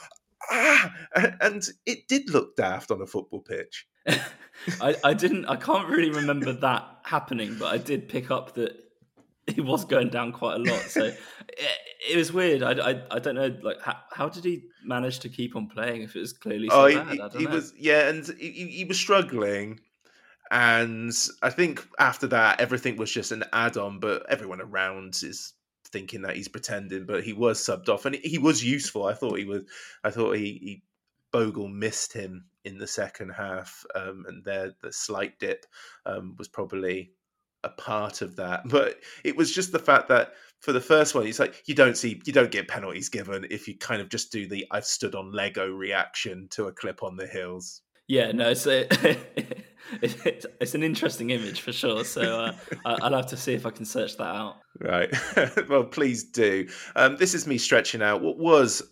ah, 0.51 0.93
and 1.41 1.63
it 1.85 2.07
did 2.07 2.29
look 2.29 2.55
daft 2.57 2.91
on 2.91 3.01
a 3.01 3.07
football 3.07 3.41
pitch. 3.41 3.87
I, 4.81 4.95
I 5.03 5.13
didn't. 5.13 5.45
I 5.45 5.55
can't 5.55 5.87
really 5.87 6.09
remember 6.09 6.51
that 6.53 6.83
happening, 7.03 7.55
but 7.59 7.73
I 7.73 7.77
did 7.77 8.09
pick 8.09 8.31
up 8.31 8.55
that 8.55 8.75
he 9.47 9.61
was 9.61 9.85
going 9.85 10.09
down 10.09 10.31
quite 10.31 10.55
a 10.55 10.59
lot. 10.59 10.81
So 10.81 11.03
it, 11.03 11.17
it, 12.09 12.17
was 12.17 12.33
weird. 12.33 12.63
I, 12.63 12.71
I, 12.71 13.01
I 13.11 13.19
don't 13.19 13.35
know. 13.35 13.55
Like, 13.61 13.79
how, 13.81 13.97
how, 14.11 14.29
did 14.29 14.43
he 14.43 14.63
manage 14.83 15.19
to 15.19 15.29
keep 15.29 15.55
on 15.55 15.67
playing 15.67 16.01
if 16.01 16.15
it 16.15 16.19
was 16.19 16.33
clearly 16.33 16.69
so 16.69 16.85
oh, 16.85 17.03
bad? 17.15 17.33
He, 17.33 17.39
he 17.39 17.47
was 17.47 17.73
yeah, 17.77 18.09
and 18.09 18.25
he, 18.39 18.67
he 18.69 18.85
was 18.85 18.97
struggling 18.97 19.81
and 20.51 21.11
I 21.41 21.49
think 21.49 21.85
after 21.99 22.27
that, 22.27 22.59
everything 22.59 22.97
was 22.97 23.11
just 23.11 23.31
an 23.31 23.43
add 23.51 23.77
on, 23.77 23.99
but 23.99 24.25
everyone 24.29 24.61
around 24.61 25.19
is 25.23 25.53
thinking 25.87 26.21
that 26.23 26.35
he's 26.35 26.47
pretending, 26.47 27.05
but 27.05 27.23
he 27.23 27.33
was 27.33 27.59
subbed 27.59 27.89
off 27.89 28.05
and 28.05 28.15
he 28.15 28.37
was 28.37 28.63
useful. 28.63 29.05
I 29.05 29.13
thought 29.13 29.39
he 29.39 29.45
was, 29.45 29.63
I 30.03 30.09
thought 30.11 30.37
he, 30.37 30.43
he 30.43 30.83
Bogle 31.31 31.67
missed 31.67 32.13
him 32.13 32.45
in 32.63 32.77
the 32.77 32.87
second 32.87 33.29
half, 33.29 33.85
um, 33.93 34.23
and 34.27 34.43
there 34.45 34.73
the 34.81 34.93
slight 34.93 35.37
dip 35.39 35.65
um, 36.05 36.35
was 36.37 36.47
probably 36.47 37.11
a 37.63 37.69
part 37.69 38.21
of 38.21 38.35
that. 38.37 38.61
But 38.69 38.99
it 39.23 39.35
was 39.35 39.53
just 39.53 39.71
the 39.71 39.79
fact 39.79 40.07
that 40.09 40.33
for 40.61 40.71
the 40.71 40.81
first 40.81 41.13
one, 41.13 41.27
it's 41.27 41.39
like 41.39 41.63
you 41.65 41.75
don't 41.75 41.97
see 41.97 42.21
you 42.25 42.33
don't 42.33 42.51
get 42.51 42.67
penalties 42.67 43.09
given 43.09 43.47
if 43.49 43.67
you 43.67 43.77
kind 43.77 44.01
of 44.01 44.09
just 44.09 44.31
do 44.31 44.47
the 44.47 44.65
"I've 44.71 44.85
stood 44.85 45.15
on 45.15 45.31
Lego" 45.31 45.67
reaction 45.67 46.47
to 46.51 46.67
a 46.67 46.71
clip 46.71 47.03
on 47.03 47.17
the 47.17 47.27
hills. 47.27 47.81
Yeah, 48.07 48.31
no, 48.31 48.53
so 48.53 48.85
it's, 50.01 50.45
it's 50.61 50.75
an 50.75 50.83
interesting 50.83 51.31
image 51.31 51.61
for 51.61 51.71
sure. 51.71 52.03
So 52.03 52.21
uh, 52.21 52.53
I'll 52.85 53.13
have 53.13 53.27
to 53.27 53.37
see 53.37 53.53
if 53.53 53.65
I 53.65 53.71
can 53.71 53.85
search 53.85 54.17
that 54.17 54.23
out. 54.23 54.57
Right. 54.79 55.13
well, 55.69 55.85
please 55.85 56.25
do. 56.25 56.67
Um, 56.95 57.17
this 57.17 57.33
is 57.33 57.47
me 57.47 57.57
stretching 57.57 58.01
out 58.01 58.21
what 58.21 58.37
was 58.37 58.83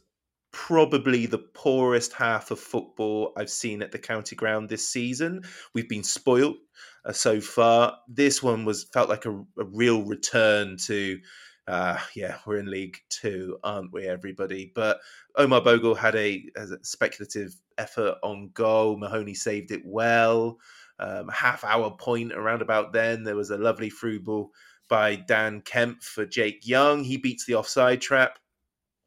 probably 0.51 1.25
the 1.25 1.39
poorest 1.39 2.13
half 2.13 2.51
of 2.51 2.59
football 2.59 3.33
I've 3.37 3.49
seen 3.49 3.81
at 3.81 3.91
the 3.91 3.99
county 3.99 4.35
ground 4.35 4.69
this 4.69 4.87
season. 4.87 5.41
We've 5.73 5.89
been 5.89 6.03
spoilt 6.03 6.57
uh, 7.05 7.11
so 7.11 7.41
far. 7.41 7.97
This 8.07 8.41
one 8.41 8.65
was 8.65 8.85
felt 8.93 9.09
like 9.09 9.25
a, 9.25 9.31
a 9.31 9.65
real 9.65 10.03
return 10.03 10.77
to. 10.85 11.19
Uh, 11.65 11.97
yeah, 12.13 12.37
we're 12.45 12.57
in 12.57 12.69
League 12.69 12.97
Two, 13.09 13.57
aren't 13.63 13.93
we, 13.93 14.05
everybody? 14.05 14.71
But 14.75 14.99
Omar 15.37 15.61
Bogle 15.61 15.95
had 15.95 16.13
a, 16.15 16.43
a 16.57 16.67
speculative 16.81 17.55
effort 17.77 18.15
on 18.23 18.51
goal. 18.53 18.97
Mahoney 18.97 19.33
saved 19.33 19.71
it 19.71 19.81
well 19.85 20.59
um, 20.99 21.29
half 21.29 21.63
hour 21.63 21.91
point 21.91 22.33
around 22.33 22.61
about 22.61 22.93
then. 22.93 23.23
There 23.23 23.35
was 23.35 23.49
a 23.49 23.57
lovely 23.57 23.89
through 23.89 24.21
ball 24.21 24.51
by 24.89 25.15
Dan 25.15 25.61
Kemp 25.61 26.03
for 26.03 26.25
Jake 26.25 26.67
Young. 26.67 27.03
He 27.03 27.17
beats 27.17 27.45
the 27.45 27.55
offside 27.55 28.01
trap. 28.01 28.39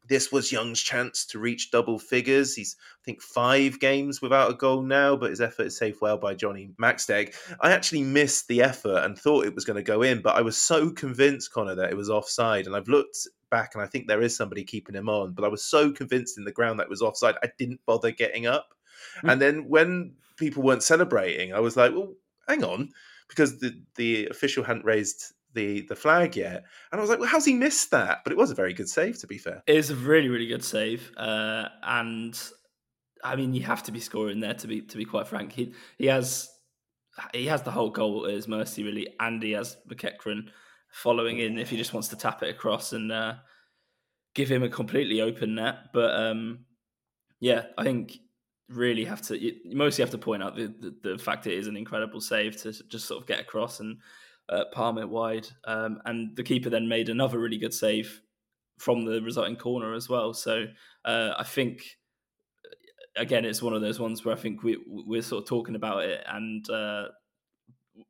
This 0.07 0.31
was 0.31 0.51
Young's 0.51 0.81
chance 0.81 1.25
to 1.27 1.39
reach 1.39 1.71
double 1.71 1.99
figures. 1.99 2.55
He's, 2.55 2.75
I 2.79 3.03
think, 3.03 3.21
five 3.21 3.79
games 3.79 4.21
without 4.21 4.51
a 4.51 4.55
goal 4.55 4.81
now, 4.81 5.15
but 5.15 5.29
his 5.29 5.41
effort 5.41 5.67
is 5.67 5.77
saved 5.77 5.99
well 6.01 6.17
by 6.17 6.33
Johnny 6.33 6.71
Maxted. 6.77 7.33
I 7.61 7.71
actually 7.71 8.03
missed 8.03 8.47
the 8.47 8.61
effort 8.61 9.03
and 9.03 9.17
thought 9.17 9.45
it 9.45 9.55
was 9.55 9.65
going 9.65 9.77
to 9.77 9.83
go 9.83 10.01
in, 10.01 10.21
but 10.21 10.35
I 10.35 10.41
was 10.41 10.57
so 10.57 10.91
convinced, 10.91 11.51
Conor, 11.51 11.75
that 11.75 11.91
it 11.91 11.97
was 11.97 12.09
offside. 12.09 12.67
And 12.67 12.75
I've 12.75 12.87
looked 12.87 13.27
back 13.49 13.71
and 13.73 13.83
I 13.83 13.87
think 13.87 14.07
there 14.07 14.21
is 14.21 14.35
somebody 14.35 14.63
keeping 14.63 14.95
him 14.95 15.09
on, 15.09 15.33
but 15.33 15.45
I 15.45 15.47
was 15.47 15.63
so 15.63 15.91
convinced 15.91 16.37
in 16.37 16.43
the 16.43 16.51
ground 16.51 16.79
that 16.79 16.83
it 16.85 16.89
was 16.89 17.01
offside, 17.01 17.35
I 17.43 17.49
didn't 17.57 17.81
bother 17.85 18.11
getting 18.11 18.47
up. 18.47 18.73
Mm. 19.23 19.31
And 19.31 19.41
then 19.41 19.69
when 19.69 20.15
people 20.37 20.63
weren't 20.63 20.83
celebrating, 20.83 21.53
I 21.53 21.59
was 21.59 21.77
like, 21.77 21.93
well, 21.93 22.13
hang 22.47 22.63
on, 22.63 22.89
because 23.27 23.59
the, 23.59 23.81
the 23.95 24.27
official 24.27 24.63
hadn't 24.63 24.85
raised 24.85 25.33
the 25.53 25.81
the 25.81 25.95
flag 25.95 26.35
yet. 26.35 26.65
And 26.91 26.99
I 26.99 27.01
was 27.01 27.09
like, 27.09 27.19
well, 27.19 27.29
how's 27.29 27.45
he 27.45 27.53
missed 27.53 27.91
that? 27.91 28.19
But 28.23 28.31
it 28.31 28.37
was 28.37 28.51
a 28.51 28.55
very 28.55 28.73
good 28.73 28.89
save, 28.89 29.19
to 29.19 29.27
be 29.27 29.37
fair. 29.37 29.63
It 29.67 29.75
was 29.75 29.89
a 29.89 29.95
really, 29.95 30.29
really 30.29 30.47
good 30.47 30.63
save. 30.63 31.11
Uh, 31.17 31.69
and 31.83 32.39
I 33.23 33.35
mean, 33.35 33.53
you 33.53 33.63
have 33.63 33.83
to 33.83 33.91
be 33.91 33.99
scoring 33.99 34.39
there 34.39 34.53
to 34.55 34.67
be 34.67 34.81
to 34.81 34.97
be 34.97 35.05
quite 35.05 35.27
frank. 35.27 35.53
He 35.53 35.73
he 35.97 36.05
has 36.07 36.49
he 37.33 37.45
has 37.47 37.63
the 37.63 37.71
whole 37.71 37.89
goal 37.89 38.25
at 38.27 38.33
his 38.33 38.47
mercy, 38.47 38.83
really, 38.83 39.07
and 39.19 39.41
he 39.41 39.51
has 39.51 39.77
McEachran 39.89 40.49
following 40.91 41.39
in 41.39 41.57
if 41.57 41.69
he 41.69 41.77
just 41.77 41.93
wants 41.93 42.07
to 42.09 42.15
tap 42.15 42.43
it 42.43 42.49
across 42.49 42.93
and 42.93 43.11
uh, 43.11 43.35
give 44.33 44.49
him 44.49 44.63
a 44.63 44.69
completely 44.69 45.21
open 45.21 45.55
net. 45.55 45.75
But 45.93 46.13
um, 46.13 46.65
yeah, 47.39 47.65
I 47.77 47.83
think 47.83 48.17
really 48.69 49.05
have 49.05 49.21
to 49.21 49.41
you 49.41 49.53
mostly 49.73 50.01
have 50.01 50.11
to 50.11 50.17
point 50.17 50.43
out 50.43 50.55
the, 50.55 50.67
the, 50.67 51.11
the 51.11 51.17
fact 51.17 51.47
it 51.47 51.53
is 51.53 51.67
an 51.67 51.77
incredible 51.77 52.19
save 52.19 52.61
to 52.61 52.73
just 52.89 53.05
sort 53.05 53.21
of 53.21 53.25
get 53.25 53.39
across 53.39 53.79
and 53.79 53.97
uh, 54.49 54.65
palm 54.71 54.97
it 54.97 55.09
wide. 55.09 55.47
Um, 55.65 55.99
and 56.05 56.35
the 56.35 56.43
keeper 56.43 56.69
then 56.69 56.87
made 56.87 57.09
another 57.09 57.39
really 57.39 57.57
good 57.57 57.73
save 57.73 58.21
from 58.77 59.05
the 59.05 59.21
resulting 59.21 59.55
corner 59.55 59.93
as 59.93 60.07
well. 60.07 60.33
So 60.33 60.65
uh, 61.05 61.33
I 61.37 61.43
think 61.43 61.97
again, 63.17 63.45
it's 63.45 63.61
one 63.61 63.73
of 63.73 63.81
those 63.81 63.99
ones 63.99 64.23
where 64.23 64.35
I 64.35 64.39
think 64.39 64.63
we 64.63 64.77
we're 64.85 65.21
sort 65.21 65.43
of 65.43 65.49
talking 65.49 65.75
about 65.75 66.03
it 66.03 66.23
and 66.27 66.69
uh, 66.69 67.05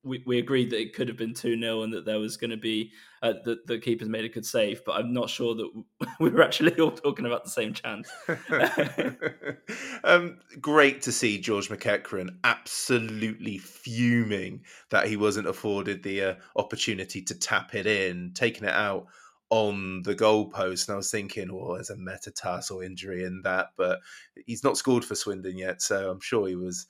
we, 0.03 0.23
we 0.25 0.39
agreed 0.39 0.69
that 0.71 0.81
it 0.81 0.93
could 0.93 1.07
have 1.07 1.17
been 1.17 1.33
2 1.33 1.59
0 1.59 1.83
and 1.83 1.93
that 1.93 2.05
there 2.05 2.19
was 2.19 2.37
going 2.37 2.51
to 2.51 2.57
be 2.57 2.91
uh, 3.21 3.33
the, 3.43 3.79
keepers 3.79 4.09
made 4.09 4.25
a 4.25 4.29
good 4.29 4.45
save, 4.45 4.83
but 4.85 4.93
I'm 4.93 5.13
not 5.13 5.29
sure 5.29 5.55
that 5.55 5.83
we 6.19 6.29
were 6.29 6.43
actually 6.43 6.79
all 6.79 6.91
talking 6.91 7.25
about 7.25 7.43
the 7.43 7.49
same 7.49 7.73
chance. 7.73 8.09
um, 10.03 10.39
great 10.61 11.01
to 11.03 11.11
see 11.11 11.39
George 11.39 11.69
McEachran 11.69 12.37
absolutely 12.43 13.57
fuming 13.57 14.61
that 14.89 15.07
he 15.07 15.17
wasn't 15.17 15.47
afforded 15.47 16.03
the 16.03 16.21
uh, 16.21 16.35
opportunity 16.55 17.21
to 17.23 17.35
tap 17.37 17.75
it 17.75 17.85
in, 17.85 18.31
taking 18.33 18.67
it 18.67 18.73
out 18.73 19.07
on 19.49 20.01
the 20.03 20.15
goalpost. 20.15 20.87
And 20.87 20.95
I 20.95 20.97
was 20.97 21.09
thinking, 21.09 21.53
well, 21.53 21.73
there's 21.73 21.89
a 21.89 21.97
metatarsal 21.97 22.81
injury 22.81 23.23
in 23.23 23.41
that, 23.43 23.67
but 23.77 23.99
he's 24.45 24.63
not 24.63 24.77
scored 24.77 25.05
for 25.05 25.15
Swindon 25.15 25.57
yet, 25.57 25.81
so 25.81 26.11
I'm 26.11 26.19
sure 26.19 26.47
he 26.47 26.55
was 26.55 26.87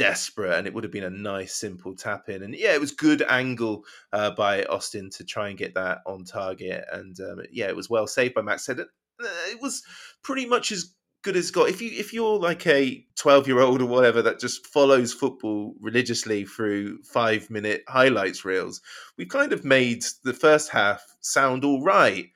desperate 0.00 0.56
and 0.56 0.66
it 0.66 0.72
would 0.72 0.82
have 0.82 0.90
been 0.90 1.04
a 1.04 1.10
nice 1.10 1.54
simple 1.54 1.94
tap 1.94 2.30
in 2.30 2.42
and 2.42 2.54
yeah 2.54 2.72
it 2.72 2.80
was 2.80 2.90
good 2.90 3.20
angle 3.28 3.84
uh, 4.14 4.30
by 4.30 4.64
austin 4.64 5.10
to 5.10 5.22
try 5.22 5.50
and 5.50 5.58
get 5.58 5.74
that 5.74 5.98
on 6.06 6.24
target 6.24 6.86
and 6.90 7.20
um, 7.20 7.42
yeah 7.52 7.66
it 7.66 7.76
was 7.76 7.90
well 7.90 8.06
saved 8.06 8.32
by 8.32 8.40
max. 8.40 8.64
Said 8.64 8.80
it, 8.80 8.88
uh, 9.22 9.50
it 9.50 9.60
was 9.60 9.82
pretty 10.22 10.46
much 10.46 10.72
as 10.72 10.94
good 11.22 11.36
as 11.36 11.50
got. 11.50 11.68
If 11.68 11.82
you 11.82 11.90
if 11.92 12.14
you're 12.14 12.38
like 12.38 12.66
a 12.66 13.04
12 13.16 13.46
year 13.46 13.60
old 13.60 13.82
or 13.82 13.86
whatever 13.86 14.22
that 14.22 14.40
just 14.40 14.66
follows 14.66 15.12
football 15.12 15.74
religiously 15.80 16.46
through 16.46 17.02
five 17.02 17.50
minute 17.50 17.82
highlights 17.86 18.42
reels 18.42 18.80
we've 19.18 19.28
kind 19.28 19.52
of 19.52 19.64
made 19.66 20.02
the 20.24 20.32
first 20.32 20.70
half 20.70 21.04
sound 21.20 21.62
all 21.62 21.82
right 21.82 22.28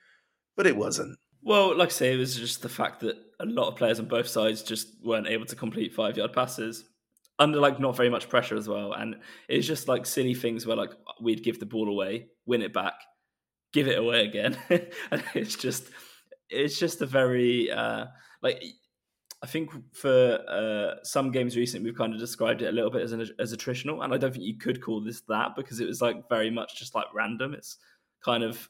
but 0.55 0.67
it 0.67 0.77
wasn't. 0.77 1.17
Well 1.41 1.75
like 1.75 1.89
i 1.89 1.91
say 1.91 2.13
it 2.13 2.17
was 2.17 2.35
just 2.35 2.61
the 2.61 2.69
fact 2.69 2.99
that 2.99 3.17
a 3.39 3.45
lot 3.45 3.69
of 3.69 3.75
players 3.75 3.99
on 3.99 4.05
both 4.05 4.27
sides 4.27 4.61
just 4.61 4.87
weren't 5.03 5.27
able 5.27 5.45
to 5.45 5.55
complete 5.55 5.93
five 5.93 6.15
yard 6.15 6.33
passes 6.33 6.85
under 7.39 7.59
like 7.59 7.79
not 7.79 7.97
very 7.97 8.09
much 8.09 8.29
pressure 8.29 8.55
as 8.55 8.67
well. 8.67 8.93
And 8.93 9.17
it's 9.47 9.67
just 9.67 9.87
like 9.87 10.05
silly 10.05 10.33
things 10.33 10.65
where 10.65 10.77
like 10.77 10.91
we'd 11.21 11.43
give 11.43 11.59
the 11.59 11.65
ball 11.65 11.89
away, 11.89 12.27
win 12.45 12.61
it 12.61 12.73
back, 12.73 12.93
give 13.73 13.87
it 13.87 13.99
away 13.99 14.25
again. 14.25 14.57
and 14.69 15.23
it's 15.33 15.55
just 15.55 15.89
it's 16.49 16.77
just 16.77 17.01
a 17.01 17.05
very 17.05 17.71
uh 17.71 18.05
like 18.41 18.63
I 19.43 19.47
think 19.47 19.71
for 19.93 20.39
uh, 20.49 21.03
some 21.03 21.29
games 21.31 21.55
recently, 21.55 21.91
we've 21.91 21.97
kind 21.97 22.13
of 22.13 22.19
described 22.19 22.63
it 22.63 22.69
a 22.69 22.71
little 22.71 22.89
bit 22.89 23.03
as 23.03 23.11
an, 23.11 23.27
as 23.37 23.53
attritional, 23.53 24.03
and 24.03 24.11
I 24.11 24.17
don't 24.17 24.31
think 24.31 24.43
you 24.45 24.57
could 24.57 24.81
call 24.81 25.01
this 25.01 25.21
that 25.27 25.55
because 25.55 25.79
it 25.79 25.85
was 25.85 26.01
like 26.01 26.27
very 26.29 26.49
much 26.49 26.79
just 26.79 26.95
like 26.95 27.05
random. 27.13 27.53
It's 27.53 27.77
kind 28.23 28.43
of 28.43 28.67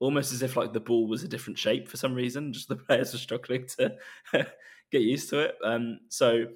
almost 0.00 0.32
as 0.32 0.42
if 0.42 0.56
like 0.56 0.72
the 0.72 0.80
ball 0.80 1.06
was 1.06 1.22
a 1.22 1.28
different 1.28 1.58
shape 1.58 1.88
for 1.88 1.96
some 1.96 2.14
reason. 2.14 2.52
Just 2.52 2.68
the 2.68 2.76
players 2.76 3.12
were 3.12 3.18
struggling 3.18 3.66
to 3.78 3.94
get 4.90 5.02
used 5.02 5.30
to 5.30 5.40
it. 5.40 5.54
Um, 5.64 6.00
so 6.08 6.46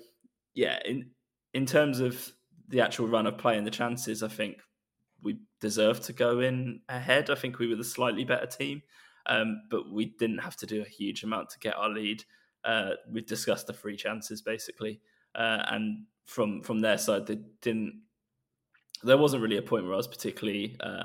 yeah, 0.55 0.79
in 0.85 1.11
in 1.53 1.67
terms 1.67 2.01
of 2.01 2.33
the 2.69 2.81
actual 2.81 3.09
run 3.09 3.27
of 3.27 3.39
play 3.39 3.57
and 3.57 3.67
the 3.67 3.71
chances, 3.71 4.23
I 4.23 4.29
think 4.29 4.59
we 5.23 5.39
deserved 5.61 6.05
to 6.05 6.13
go 6.13 6.41
in 6.41 6.81
ahead. 6.89 7.31
I 7.31 7.35
think 7.35 7.59
we 7.59 7.69
were 7.69 7.77
the 7.77 7.85
slightly 7.85 8.25
better 8.25 8.47
team, 8.47 8.83
um, 9.27 9.63
but 9.71 9.91
we 9.93 10.07
didn't 10.19 10.39
have 10.39 10.57
to 10.57 10.67
do 10.67 10.81
a 10.81 10.89
huge 10.89 11.23
amount 11.23 11.51
to 11.51 11.59
get 11.59 11.77
our 11.77 11.89
lead. 11.89 12.25
Uh, 12.65 12.91
we've 13.11 13.27
discussed 13.27 13.67
the 13.67 13.73
free 13.73 13.97
chances 13.97 14.43
basically, 14.43 15.01
uh, 15.35 15.65
and 15.69 16.05
from 16.27 16.63
from 16.63 16.81
their 16.81 16.99
side, 16.99 17.27
they 17.27 17.39
didn't. 17.61 18.03
There 19.03 19.19
wasn't 19.19 19.43
really 19.43 19.57
a 19.57 19.63
point 19.63 19.85
where 19.85 19.95
I 19.95 19.97
was 19.97 20.07
particularly 20.07 20.77
uh, 20.81 21.05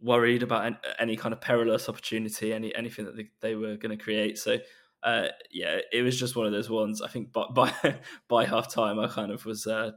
worried 0.00 0.42
about 0.42 0.74
any 0.98 1.16
kind 1.16 1.32
of 1.32 1.40
perilous 1.40 1.88
opportunity, 1.88 2.52
any 2.52 2.74
anything 2.74 3.04
that 3.06 3.16
they, 3.16 3.30
they 3.40 3.54
were 3.54 3.76
going 3.76 3.96
to 3.96 4.02
create. 4.02 4.38
So 4.38 4.58
uh, 5.04 5.28
yeah, 5.50 5.78
it 5.92 6.02
was 6.02 6.18
just 6.18 6.34
one 6.34 6.46
of 6.46 6.52
those 6.52 6.70
ones. 6.70 7.02
I 7.02 7.08
think 7.08 7.32
by 7.32 7.46
by, 7.52 7.72
by 8.28 8.46
half 8.46 8.72
time, 8.72 8.98
I 8.98 9.06
kind 9.06 9.30
of 9.30 9.44
was 9.44 9.66
uh, 9.66 9.92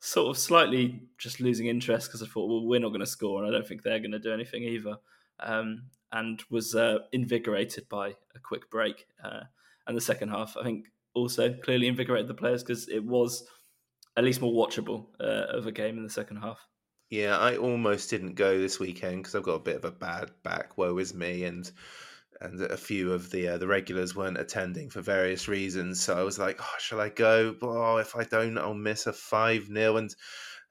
sort 0.00 0.28
of 0.28 0.38
slightly 0.38 1.00
just 1.18 1.40
losing 1.40 1.66
interest 1.66 2.08
because 2.08 2.22
I 2.22 2.26
thought, 2.26 2.48
well, 2.48 2.66
we're 2.66 2.80
not 2.80 2.90
going 2.90 3.00
to 3.00 3.06
score, 3.06 3.42
and 3.42 3.48
I 3.48 3.56
don't 3.56 3.66
think 3.66 3.82
they're 3.82 3.98
going 3.98 4.12
to 4.12 4.18
do 4.18 4.32
anything 4.32 4.62
either. 4.62 4.96
Um, 5.40 5.84
and 6.12 6.42
was 6.48 6.76
uh, 6.76 6.98
invigorated 7.12 7.88
by 7.88 8.08
a 8.08 8.38
quick 8.40 8.70
break. 8.70 9.06
Uh, 9.22 9.40
and 9.86 9.96
the 9.96 10.00
second 10.00 10.28
half, 10.28 10.56
I 10.56 10.62
think, 10.62 10.86
also 11.14 11.52
clearly 11.52 11.88
invigorated 11.88 12.28
the 12.28 12.34
players 12.34 12.62
because 12.62 12.88
it 12.88 13.04
was 13.04 13.44
at 14.16 14.24
least 14.24 14.40
more 14.40 14.52
watchable 14.52 15.06
uh, 15.20 15.46
of 15.56 15.66
a 15.66 15.72
game 15.72 15.96
in 15.96 16.04
the 16.04 16.10
second 16.10 16.36
half. 16.36 16.64
Yeah, 17.10 17.36
I 17.38 17.56
almost 17.56 18.10
didn't 18.10 18.34
go 18.34 18.58
this 18.58 18.78
weekend 18.78 19.18
because 19.18 19.34
I've 19.34 19.42
got 19.42 19.54
a 19.54 19.60
bit 19.60 19.76
of 19.76 19.84
a 19.84 19.90
bad 19.90 20.30
back. 20.42 20.78
Woe 20.78 20.98
is 20.98 21.14
me, 21.14 21.44
and 21.44 21.70
and 22.40 22.60
a 22.62 22.76
few 22.76 23.12
of 23.12 23.30
the 23.30 23.48
uh, 23.48 23.58
the 23.58 23.66
regulars 23.66 24.14
weren't 24.14 24.38
attending 24.38 24.90
for 24.90 25.00
various 25.00 25.48
reasons. 25.48 26.02
So 26.02 26.18
I 26.18 26.22
was 26.22 26.38
like, 26.38 26.58
oh, 26.60 26.74
shall 26.78 27.00
I 27.00 27.08
go? 27.08 27.54
Oh, 27.62 27.96
if 27.98 28.16
I 28.16 28.24
don't, 28.24 28.58
I'll 28.58 28.74
miss 28.74 29.06
a 29.06 29.12
five 29.12 29.66
0 29.66 29.96
and. 29.96 30.14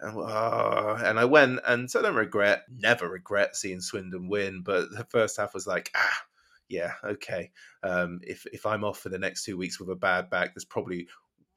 Oh, 0.01 0.97
and 1.01 1.17
I 1.17 1.23
went, 1.23 1.61
and 1.65 1.89
so 1.89 1.99
I 1.99 2.01
don't 2.01 2.15
regret, 2.15 2.63
never 2.69 3.07
regret 3.07 3.55
seeing 3.55 3.79
Swindon 3.79 4.27
win. 4.27 4.61
But 4.61 4.89
the 4.89 5.05
first 5.09 5.37
half 5.37 5.53
was 5.53 5.65
like, 5.65 5.91
ah, 5.95 6.23
yeah, 6.67 6.93
okay. 7.05 7.51
Um, 7.83 8.19
if 8.23 8.45
if 8.51 8.65
I'm 8.65 8.83
off 8.83 8.99
for 8.99 9.09
the 9.09 9.19
next 9.19 9.45
two 9.45 9.55
weeks 9.55 9.79
with 9.79 9.89
a 9.89 9.95
bad 9.95 10.29
back, 10.29 10.55
this 10.55 10.65
probably 10.65 11.07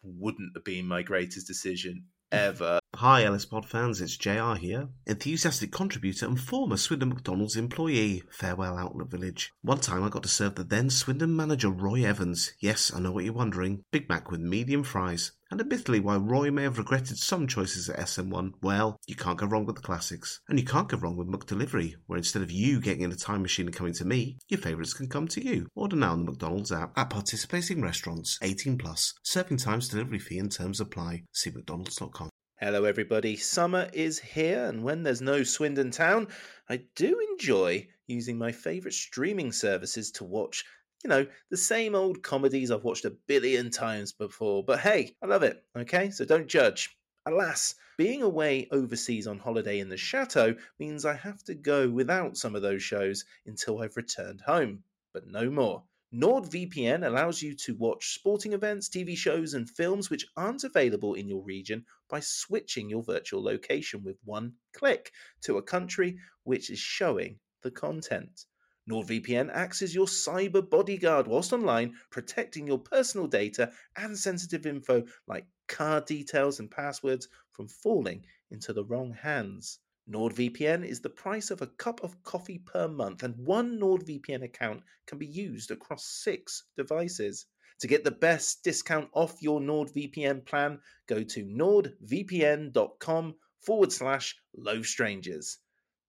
wouldn't 0.02 0.52
have 0.54 0.64
been 0.64 0.86
my 0.86 1.02
greatest 1.02 1.46
decision 1.46 2.04
ever. 2.32 2.78
Hi, 3.00 3.24
Ellis 3.24 3.44
Pod 3.44 3.68
fans, 3.68 4.00
it's 4.00 4.16
JR 4.16 4.54
here, 4.54 4.88
enthusiastic 5.06 5.70
contributor 5.70 6.24
and 6.24 6.40
former 6.40 6.78
Swindon 6.78 7.10
McDonald's 7.10 7.54
employee. 7.54 8.22
Farewell, 8.30 8.78
Outlet 8.78 9.10
Village. 9.10 9.52
One 9.60 9.80
time 9.80 10.02
I 10.02 10.08
got 10.08 10.22
to 10.22 10.30
serve 10.30 10.54
the 10.54 10.64
then 10.64 10.88
Swindon 10.88 11.36
manager 11.36 11.68
Roy 11.68 12.06
Evans. 12.06 12.54
Yes, 12.58 12.90
I 12.96 13.00
know 13.00 13.12
what 13.12 13.24
you're 13.24 13.34
wondering. 13.34 13.84
Big 13.92 14.08
Mac 14.08 14.30
with 14.30 14.40
medium 14.40 14.82
fries. 14.82 15.32
And 15.50 15.60
admittedly, 15.60 16.00
while 16.00 16.20
Roy 16.20 16.50
may 16.50 16.62
have 16.62 16.78
regretted 16.78 17.18
some 17.18 17.46
choices 17.46 17.90
at 17.90 17.98
SM1, 17.98 18.52
well, 18.62 18.96
you 19.06 19.14
can't 19.14 19.38
go 19.38 19.46
wrong 19.46 19.66
with 19.66 19.76
the 19.76 19.82
classics. 19.82 20.40
And 20.48 20.58
you 20.58 20.64
can't 20.64 20.88
go 20.88 20.96
wrong 20.96 21.18
with 21.18 21.28
McDelivery, 21.28 21.96
where 22.06 22.16
instead 22.16 22.40
of 22.40 22.50
you 22.50 22.80
getting 22.80 23.02
in 23.02 23.12
a 23.12 23.16
time 23.16 23.42
machine 23.42 23.66
and 23.66 23.76
coming 23.76 23.92
to 23.92 24.06
me, 24.06 24.38
your 24.48 24.58
favourites 24.58 24.94
can 24.94 25.10
come 25.10 25.28
to 25.28 25.44
you. 25.44 25.66
Order 25.74 25.96
now 25.96 26.12
on 26.12 26.24
the 26.24 26.30
McDonald's 26.30 26.72
app 26.72 26.96
at 26.96 27.10
participating 27.10 27.82
restaurants, 27.82 28.38
18 28.40 28.78
plus. 28.78 29.12
Serving 29.22 29.58
times, 29.58 29.90
delivery 29.90 30.18
fee 30.18 30.38
and 30.38 30.50
terms 30.50 30.80
apply. 30.80 31.24
See 31.32 31.50
mcdonalds.com. 31.50 32.30
Hello, 32.58 32.84
everybody. 32.84 33.36
Summer 33.36 33.90
is 33.92 34.18
here, 34.18 34.64
and 34.64 34.82
when 34.82 35.02
there's 35.02 35.20
no 35.20 35.42
Swindon 35.42 35.90
Town, 35.90 36.26
I 36.70 36.78
do 36.94 37.20
enjoy 37.32 37.86
using 38.06 38.38
my 38.38 38.50
favourite 38.50 38.94
streaming 38.94 39.52
services 39.52 40.10
to 40.12 40.24
watch, 40.24 40.64
you 41.04 41.10
know, 41.10 41.26
the 41.50 41.56
same 41.58 41.94
old 41.94 42.22
comedies 42.22 42.70
I've 42.70 42.82
watched 42.82 43.04
a 43.04 43.10
billion 43.10 43.70
times 43.70 44.14
before. 44.14 44.64
But 44.64 44.80
hey, 44.80 45.14
I 45.22 45.26
love 45.26 45.42
it, 45.42 45.62
okay? 45.76 46.08
So 46.08 46.24
don't 46.24 46.46
judge. 46.46 46.96
Alas, 47.26 47.74
being 47.98 48.22
away 48.22 48.68
overseas 48.70 49.26
on 49.26 49.38
holiday 49.38 49.80
in 49.80 49.90
the 49.90 49.98
chateau 49.98 50.54
means 50.78 51.04
I 51.04 51.12
have 51.12 51.44
to 51.44 51.54
go 51.54 51.90
without 51.90 52.38
some 52.38 52.56
of 52.56 52.62
those 52.62 52.82
shows 52.82 53.26
until 53.44 53.82
I've 53.82 53.98
returned 53.98 54.40
home. 54.40 54.82
But 55.12 55.26
no 55.26 55.50
more. 55.50 55.82
NordVPN 56.14 57.04
allows 57.04 57.42
you 57.42 57.54
to 57.56 57.74
watch 57.74 58.14
sporting 58.14 58.52
events, 58.52 58.88
TV 58.88 59.16
shows, 59.16 59.54
and 59.54 59.68
films 59.68 60.08
which 60.08 60.24
aren't 60.36 60.62
available 60.62 61.14
in 61.14 61.28
your 61.28 61.42
region 61.42 61.84
by 62.08 62.20
switching 62.20 62.88
your 62.88 63.02
virtual 63.02 63.42
location 63.42 64.04
with 64.04 64.16
one 64.24 64.54
click 64.72 65.10
to 65.42 65.58
a 65.58 65.62
country 65.62 66.18
which 66.44 66.70
is 66.70 66.78
showing 66.78 67.40
the 67.62 67.72
content. 67.72 68.46
NordVPN 68.88 69.50
acts 69.52 69.82
as 69.82 69.92
your 69.92 70.06
cyber 70.06 70.68
bodyguard 70.70 71.26
whilst 71.26 71.52
online, 71.52 71.96
protecting 72.10 72.68
your 72.68 72.78
personal 72.78 73.26
data 73.26 73.72
and 73.96 74.16
sensitive 74.16 74.64
info 74.64 75.04
like 75.26 75.48
card 75.66 76.06
details 76.06 76.60
and 76.60 76.70
passwords 76.70 77.26
from 77.50 77.66
falling 77.66 78.24
into 78.52 78.72
the 78.72 78.84
wrong 78.84 79.12
hands. 79.12 79.80
NordVPN 80.08 80.86
is 80.86 81.00
the 81.00 81.10
price 81.10 81.50
of 81.50 81.62
a 81.62 81.66
cup 81.66 82.04
of 82.04 82.22
coffee 82.22 82.58
per 82.58 82.86
month, 82.86 83.24
and 83.24 83.36
one 83.36 83.80
NordVPN 83.80 84.44
account 84.44 84.84
can 85.06 85.18
be 85.18 85.26
used 85.26 85.72
across 85.72 86.06
six 86.06 86.62
devices. 86.76 87.46
To 87.80 87.88
get 87.88 88.04
the 88.04 88.12
best 88.12 88.62
discount 88.62 89.10
off 89.12 89.42
your 89.42 89.60
NordVPN 89.60 90.46
plan, 90.46 90.80
go 91.08 91.24
to 91.24 91.44
nordvpn.com 91.44 93.34
forward 93.60 93.92
slash 93.92 94.36
low 94.56 94.82
strangers. 94.82 95.58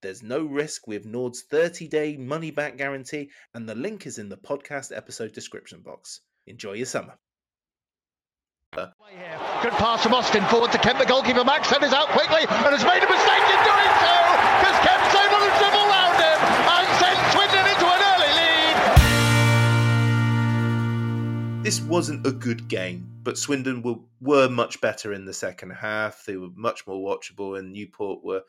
There's 0.01 0.21
no 0.21 0.45
risk 0.45 0.87
with 0.87 1.05
Nord's 1.05 1.41
30 1.41 1.87
day 1.87 2.17
money 2.17 2.51
back 2.51 2.77
guarantee, 2.77 3.31
and 3.55 3.67
the 3.67 3.73
link 3.73 4.05
is 4.05 4.19
in 4.19 4.29
the 4.29 4.37
podcast 4.37 4.95
episode 4.95 5.33
description 5.33 5.81
box. 5.81 6.21
Enjoy 6.45 6.73
your 6.73 6.85
summer. 6.85 7.17
Good 8.73 9.71
pass 9.79 10.03
from 10.03 10.13
Austin 10.13 10.43
forward 10.45 10.71
to 10.73 10.77
Kemp. 10.77 10.99
The 10.99 11.05
goalkeeper 11.05 11.43
Max 11.43 11.71
is 11.71 11.93
out 11.93 12.09
quickly 12.09 12.41
and 12.41 12.49
has 12.49 12.83
made 12.83 13.01
a 13.01 13.07
mistake 13.07 13.47
in 13.47 13.63
doing 13.63 13.93
so 14.03 14.13
because 14.59 14.77
Kemp's 14.83 15.15
able 15.15 15.39
to 15.39 15.49
dribble 15.57 15.87
round 15.87 16.19
him 16.19 16.37
and 16.67 16.85
send 16.99 17.17
Swindon 17.31 17.65
into 17.65 17.87
an 17.87 18.01
early 18.11 18.31
lead. 21.55 21.63
This 21.63 21.79
wasn't 21.81 22.27
a 22.27 22.31
good 22.31 22.67
game, 22.67 23.09
but 23.23 23.37
Swindon 23.37 23.81
were, 23.83 23.99
were 24.19 24.49
much 24.49 24.81
better 24.81 25.13
in 25.13 25.23
the 25.25 25.33
second 25.33 25.71
half. 25.71 26.25
They 26.25 26.35
were 26.35 26.49
much 26.55 26.85
more 26.85 26.99
watchable, 26.99 27.57
and 27.57 27.71
Newport 27.71 28.23
were 28.23 28.43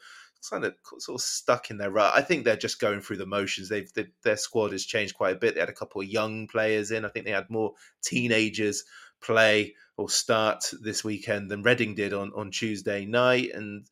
kind 0.50 0.64
of 0.64 0.74
sort 0.98 1.20
of 1.20 1.22
stuck 1.22 1.70
in 1.70 1.78
their 1.78 1.90
rut. 1.90 2.12
I 2.14 2.22
think 2.22 2.44
they're 2.44 2.56
just 2.56 2.80
going 2.80 3.00
through 3.00 3.16
the 3.18 3.26
motions. 3.26 3.68
They've 3.68 3.92
they, 3.92 4.06
their 4.24 4.36
squad 4.36 4.72
has 4.72 4.84
changed 4.84 5.14
quite 5.14 5.36
a 5.36 5.38
bit. 5.38 5.54
They 5.54 5.60
had 5.60 5.68
a 5.68 5.74
couple 5.74 6.00
of 6.00 6.08
young 6.08 6.48
players 6.48 6.90
in. 6.90 7.04
I 7.04 7.08
think 7.08 7.24
they 7.24 7.32
had 7.32 7.50
more 7.50 7.74
teenagers 8.02 8.84
play 9.20 9.74
or 9.96 10.08
start 10.08 10.64
this 10.80 11.02
weekend 11.02 11.50
than 11.50 11.62
Reading 11.62 11.94
did 11.94 12.12
on, 12.12 12.32
on 12.36 12.50
Tuesday 12.50 13.04
night. 13.04 13.50
And 13.52 13.86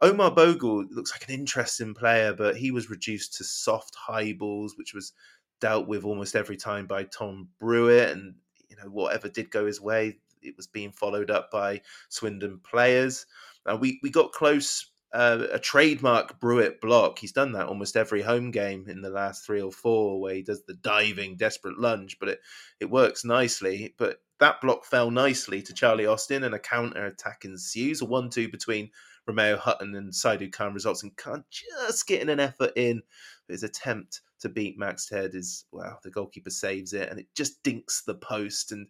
Omar 0.00 0.32
Bogle 0.32 0.84
looks 0.90 1.12
like 1.12 1.28
an 1.28 1.34
interesting 1.34 1.94
player, 1.94 2.32
but 2.32 2.56
he 2.56 2.70
was 2.70 2.90
reduced 2.90 3.36
to 3.36 3.44
soft 3.44 3.94
high 3.94 4.32
balls, 4.32 4.74
which 4.76 4.94
was 4.94 5.12
dealt 5.60 5.86
with 5.86 6.04
almost 6.04 6.34
every 6.34 6.56
time 6.56 6.86
by 6.86 7.04
Tom 7.04 7.48
Brewitt. 7.60 8.10
And, 8.10 8.34
you 8.68 8.76
know, 8.76 8.90
whatever 8.90 9.28
did 9.28 9.50
go 9.50 9.66
his 9.66 9.80
way, 9.80 10.18
it 10.42 10.56
was 10.56 10.66
being 10.66 10.90
followed 10.90 11.30
up 11.30 11.50
by 11.52 11.82
Swindon 12.08 12.60
players. 12.68 13.26
And 13.64 13.80
we, 13.80 14.00
we 14.02 14.10
got 14.10 14.32
close 14.32 14.90
uh, 15.12 15.46
a 15.52 15.58
trademark 15.58 16.40
Brewitt 16.40 16.80
block. 16.80 17.18
He's 17.18 17.32
done 17.32 17.52
that 17.52 17.66
almost 17.66 17.96
every 17.96 18.22
home 18.22 18.50
game 18.50 18.86
in 18.88 19.02
the 19.02 19.10
last 19.10 19.44
three 19.44 19.60
or 19.60 19.70
four, 19.70 20.20
where 20.20 20.34
he 20.34 20.42
does 20.42 20.64
the 20.64 20.74
diving, 20.74 21.36
desperate 21.36 21.78
lunge, 21.78 22.16
but 22.18 22.28
it 22.30 22.40
it 22.80 22.90
works 22.90 23.24
nicely. 23.24 23.94
But 23.98 24.18
that 24.42 24.60
block 24.60 24.84
fell 24.84 25.10
nicely 25.10 25.62
to 25.62 25.72
Charlie 25.72 26.06
Austin, 26.06 26.44
and 26.44 26.54
a 26.54 26.58
counter 26.58 27.06
attack 27.06 27.44
ensues. 27.44 28.02
A 28.02 28.04
one-two 28.04 28.50
between 28.50 28.90
Romeo 29.26 29.56
Hutton 29.56 29.94
and 29.94 30.12
Saidou 30.12 30.52
Khan 30.52 30.74
results 30.74 31.02
in 31.02 31.12
Khan 31.16 31.44
just 31.50 32.06
getting 32.06 32.28
an 32.28 32.40
effort 32.40 32.72
in. 32.76 33.02
His 33.48 33.62
attempt 33.62 34.20
to 34.40 34.48
beat 34.48 34.78
Maxted 34.78 35.34
is 35.34 35.64
well, 35.72 35.98
the 36.02 36.10
goalkeeper 36.10 36.50
saves 36.50 36.92
it, 36.92 37.08
and 37.08 37.20
it 37.20 37.26
just 37.34 37.62
dinks 37.62 38.02
the 38.02 38.14
post 38.14 38.72
and. 38.72 38.86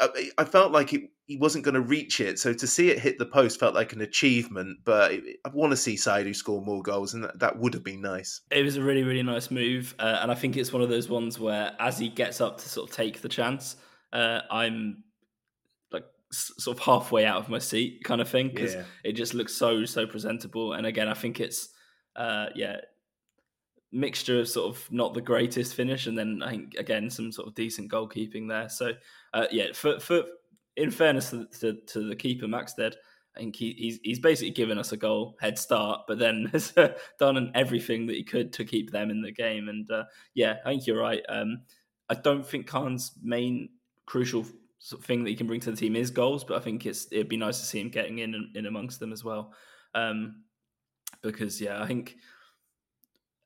I, 0.00 0.30
I 0.36 0.44
felt 0.44 0.72
like 0.72 0.92
it, 0.92 1.02
he 1.26 1.36
wasn't 1.36 1.64
going 1.64 1.76
to 1.76 1.80
reach 1.80 2.20
it, 2.20 2.40
so 2.40 2.52
to 2.52 2.66
see 2.66 2.90
it 2.90 2.98
hit 2.98 3.16
the 3.16 3.24
post 3.24 3.60
felt 3.60 3.76
like 3.76 3.92
an 3.92 4.00
achievement. 4.00 4.78
But 4.84 5.12
I 5.12 5.50
want 5.54 5.70
to 5.70 5.76
see 5.76 5.94
Saidou 5.94 6.34
score 6.34 6.60
more 6.60 6.82
goals, 6.82 7.14
and 7.14 7.22
that, 7.22 7.38
that 7.38 7.58
would 7.60 7.74
have 7.74 7.84
been 7.84 8.02
nice. 8.02 8.40
It 8.50 8.64
was 8.64 8.76
a 8.76 8.82
really, 8.82 9.04
really 9.04 9.22
nice 9.22 9.52
move, 9.52 9.94
uh, 10.00 10.18
and 10.20 10.32
I 10.32 10.34
think 10.34 10.56
it's 10.56 10.72
one 10.72 10.82
of 10.82 10.88
those 10.88 11.08
ones 11.08 11.38
where, 11.38 11.76
as 11.78 11.96
he 11.96 12.08
gets 12.08 12.40
up 12.40 12.58
to 12.58 12.68
sort 12.68 12.90
of 12.90 12.96
take 12.96 13.20
the 13.20 13.28
chance, 13.28 13.76
uh, 14.12 14.40
I'm 14.50 15.04
like 15.92 16.04
sort 16.32 16.76
of 16.78 16.82
halfway 16.84 17.24
out 17.24 17.38
of 17.38 17.48
my 17.48 17.58
seat, 17.58 18.02
kind 18.04 18.20
of 18.20 18.28
thing, 18.28 18.48
because 18.48 18.74
Yeah. 18.74 18.84
it 19.04 19.12
just 19.12 19.34
looks 19.34 19.54
so, 19.54 19.84
so 19.84 20.06
presentable. 20.06 20.72
And 20.74 20.86
again, 20.86 21.08
I 21.08 21.14
think 21.14 21.40
it's, 21.40 21.70
uh, 22.16 22.46
yeah, 22.54 22.80
mixture 23.90 24.40
of 24.40 24.48
sort 24.48 24.74
of 24.76 24.92
not 24.92 25.14
the 25.14 25.20
greatest 25.20 25.74
finish, 25.74 26.06
and 26.06 26.16
then 26.18 26.42
I 26.42 26.50
think 26.50 26.74
again 26.76 27.08
some 27.10 27.32
sort 27.32 27.48
of 27.48 27.54
decent 27.54 27.90
goalkeeping 27.90 28.48
there. 28.48 28.68
So 28.68 28.92
uh, 29.34 29.46
yeah, 29.50 29.72
for 29.72 29.98
for 30.00 30.24
in 30.76 30.90
fairness 30.90 31.30
to, 31.30 31.46
to, 31.60 31.72
to 31.86 32.08
the 32.08 32.14
keeper 32.16 32.46
Maxted, 32.46 32.96
I 33.36 33.40
think 33.40 33.56
he, 33.56 33.72
he's 33.72 33.98
he's 34.02 34.18
basically 34.18 34.50
given 34.50 34.78
us 34.78 34.92
a 34.92 34.96
goal 34.96 35.36
head 35.40 35.58
start, 35.58 36.02
but 36.06 36.18
then 36.18 36.46
has 36.52 36.76
uh, 36.76 36.94
done 37.18 37.50
everything 37.54 38.06
that 38.06 38.16
he 38.16 38.24
could 38.24 38.52
to 38.54 38.64
keep 38.64 38.90
them 38.90 39.10
in 39.10 39.22
the 39.22 39.32
game. 39.32 39.68
And 39.68 39.90
uh, 39.90 40.04
yeah, 40.34 40.56
I 40.66 40.70
think 40.70 40.86
you're 40.86 41.00
right. 41.00 41.22
Um, 41.28 41.62
I 42.10 42.14
don't 42.14 42.46
think 42.46 42.66
Khan's 42.66 43.12
main 43.22 43.70
crucial 44.08 44.46
thing 45.02 45.22
that 45.22 45.30
he 45.30 45.36
can 45.36 45.46
bring 45.46 45.60
to 45.60 45.70
the 45.70 45.76
team 45.76 45.94
is 45.94 46.10
goals, 46.10 46.42
but 46.42 46.56
I 46.56 46.60
think 46.60 46.86
it's 46.86 47.06
it'd 47.12 47.28
be 47.28 47.36
nice 47.36 47.60
to 47.60 47.66
see 47.66 47.78
him 47.80 47.90
getting 47.90 48.18
in 48.18 48.50
in 48.54 48.66
amongst 48.66 49.00
them 49.00 49.12
as 49.12 49.22
well. 49.22 49.52
Um, 49.94 50.44
because 51.22 51.60
yeah, 51.60 51.82
I 51.82 51.86
think 51.86 52.16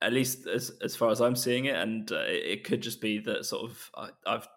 at 0.01 0.13
least 0.13 0.47
as 0.47 0.71
as 0.81 0.95
far 0.95 1.09
as 1.11 1.19
I'm 1.19 1.35
seeing 1.35 1.65
it, 1.65 1.75
and 1.75 2.09
uh, 2.11 2.23
it, 2.25 2.63
could 2.63 2.81
just 2.81 3.01
be 3.01 3.19
that 3.19 3.45
sort 3.45 3.69
of 3.69 3.91
I, 3.95 4.09
I've 4.25 4.47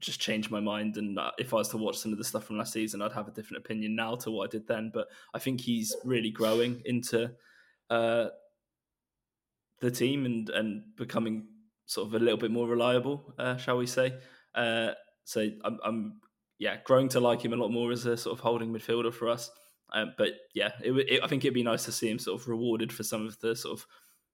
just 0.00 0.18
changed 0.18 0.50
my 0.50 0.60
mind, 0.60 0.96
and 0.96 1.18
uh, 1.18 1.30
if 1.38 1.52
I 1.52 1.56
was 1.56 1.68
to 1.70 1.76
watch 1.76 1.98
some 1.98 2.12
of 2.12 2.18
the 2.18 2.24
stuff 2.24 2.44
from 2.44 2.56
last 2.56 2.72
season, 2.72 3.02
I'd 3.02 3.12
have 3.12 3.28
a 3.28 3.32
different 3.32 3.62
opinion 3.62 3.94
now 3.94 4.14
to 4.16 4.30
what 4.30 4.48
I 4.48 4.50
did 4.50 4.66
then. 4.66 4.90
But 4.94 5.08
I 5.34 5.38
think 5.38 5.60
he's 5.60 5.94
really 6.04 6.30
growing 6.30 6.80
into 6.86 7.32
uh, 7.90 8.28
the 9.80 9.90
team 9.90 10.24
and 10.24 10.48
and 10.48 10.96
becoming 10.96 11.48
sort 11.84 12.08
of 12.08 12.14
a 12.14 12.18
little 12.18 12.38
bit 12.38 12.50
more 12.50 12.66
reliable, 12.66 13.34
uh, 13.38 13.58
shall 13.58 13.76
we 13.76 13.86
say? 13.86 14.14
So 15.30 15.48
I'm, 15.64 15.78
I'm 15.84 16.20
yeah 16.58 16.78
growing 16.84 17.08
to 17.10 17.20
like 17.20 17.44
him 17.44 17.52
a 17.52 17.56
lot 17.56 17.70
more 17.70 17.92
as 17.92 18.04
a 18.04 18.16
sort 18.16 18.36
of 18.36 18.40
holding 18.40 18.72
midfielder 18.72 19.14
for 19.14 19.28
us. 19.28 19.50
Um, 19.92 20.12
but 20.18 20.32
yeah, 20.54 20.72
it, 20.82 20.92
it, 20.92 21.20
I 21.22 21.28
think 21.28 21.44
it'd 21.44 21.54
be 21.54 21.62
nice 21.62 21.84
to 21.84 21.92
see 21.92 22.10
him 22.10 22.18
sort 22.18 22.40
of 22.40 22.48
rewarded 22.48 22.92
for 22.92 23.04
some 23.04 23.26
of 23.26 23.38
the 23.40 23.54
sort 23.54 23.78
of 23.78 23.86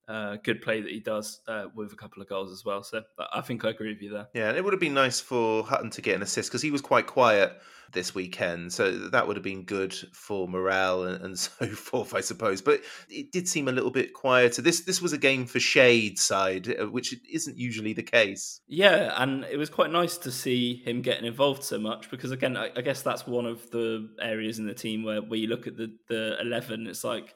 uh, 0.09 0.37
good 0.43 0.63
play 0.63 0.81
that 0.81 0.91
he 0.91 1.01
does 1.01 1.41
uh, 1.49 1.67
with 1.75 1.93
a 1.93 1.97
couple 1.97 2.23
of 2.23 2.29
goals 2.29 2.53
as 2.53 2.65
well. 2.65 2.83
So 2.83 3.03
I- 3.33 3.41
think 3.41 3.65
I 3.65 3.71
agree 3.71 3.93
with 3.93 4.03
you 4.03 4.11
there. 4.11 4.29
Yeah, 4.35 4.49
and 4.49 4.57
it 4.57 4.65
would 4.65 4.73
have 4.73 4.81
been 4.81 4.95
nice 4.95 5.21
for 5.21 5.63
Hutton 5.65 5.91
to 5.91 6.03
get 6.03 6.17
an 6.17 6.23
assist 6.23 6.51
because 6.51 6.63
he 6.63 6.71
was 6.71 6.81
quite 6.81 7.07
quiet 7.07 7.53
this 7.93 8.15
weekend. 8.15 8.73
So 8.73 8.91
that 9.11 9.27
would 9.27 9.37
have 9.37 9.45
been 9.45 9.63
good 9.63 9.95
for 10.13 10.49
morale 10.49 11.05
and, 11.05 11.25
and 11.25 11.39
so 11.39 11.67
forth, 11.69 12.15
I 12.15 12.21
suppose. 12.21 12.61
But 12.61 12.83
it 13.09 13.33
did 13.33 13.49
seem 13.49 13.69
a 13.69 13.73
little 13.73 13.91
bit 13.91 14.13
quieter. 14.15 14.63
This 14.63 14.81
this 14.81 15.01
was 15.01 15.13
a 15.13 15.19
game 15.19 15.47
for 15.47 15.61
shade 15.61 16.19
side, 16.19 16.69
uh, 16.69 16.87
which 16.87 17.15
isn't 17.33 17.57
usually 17.57 17.93
the 17.93 18.03
case. 18.03 18.61
Yeah, 18.67 19.15
and 19.17 19.45
it 19.45 19.57
was 19.57 19.71
quite 19.71 19.91
nice 19.91 20.19
to 20.19 20.33
see 20.33 20.83
him 20.85 21.03
getting 21.03 21.25
involved 21.25 21.63
so 21.63 21.79
much 21.79 22.11
because 22.11 22.33
again, 22.33 22.57
I, 22.57 22.71
I 22.77 22.81
guess 22.81 23.03
that's 23.03 23.27
one 23.27 23.47
of 23.47 23.71
the 23.71 24.09
areas 24.21 24.59
in 24.59 24.67
the 24.67 24.75
team 24.75 25.05
where, 25.05 25.23
where 25.23 25.39
you 25.39 25.49
look 25.49 25.67
at 25.67 25.77
the 25.77 25.95
the 26.09 26.41
eleven, 26.41 26.87
it's 26.87 27.05
like 27.05 27.35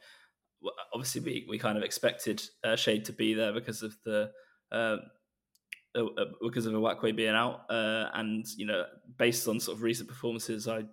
obviously 0.92 1.20
we, 1.20 1.46
we 1.48 1.58
kind 1.58 1.78
of 1.78 1.84
expected 1.84 2.42
uh, 2.64 2.76
Shade 2.76 3.04
to 3.06 3.12
be 3.12 3.34
there 3.34 3.52
because 3.52 3.82
of 3.82 3.96
the 4.04 4.30
uh, 4.72 4.96
uh, 5.94 6.04
because 6.40 6.66
of 6.66 6.72
Iwakwe 6.72 7.16
being 7.16 7.34
out, 7.34 7.62
uh, 7.68 8.10
and 8.14 8.46
you 8.56 8.66
know 8.66 8.84
based 9.18 9.48
on 9.48 9.58
sort 9.58 9.76
of 9.76 9.82
recent 9.82 10.08
performances, 10.08 10.68
I 10.68 10.84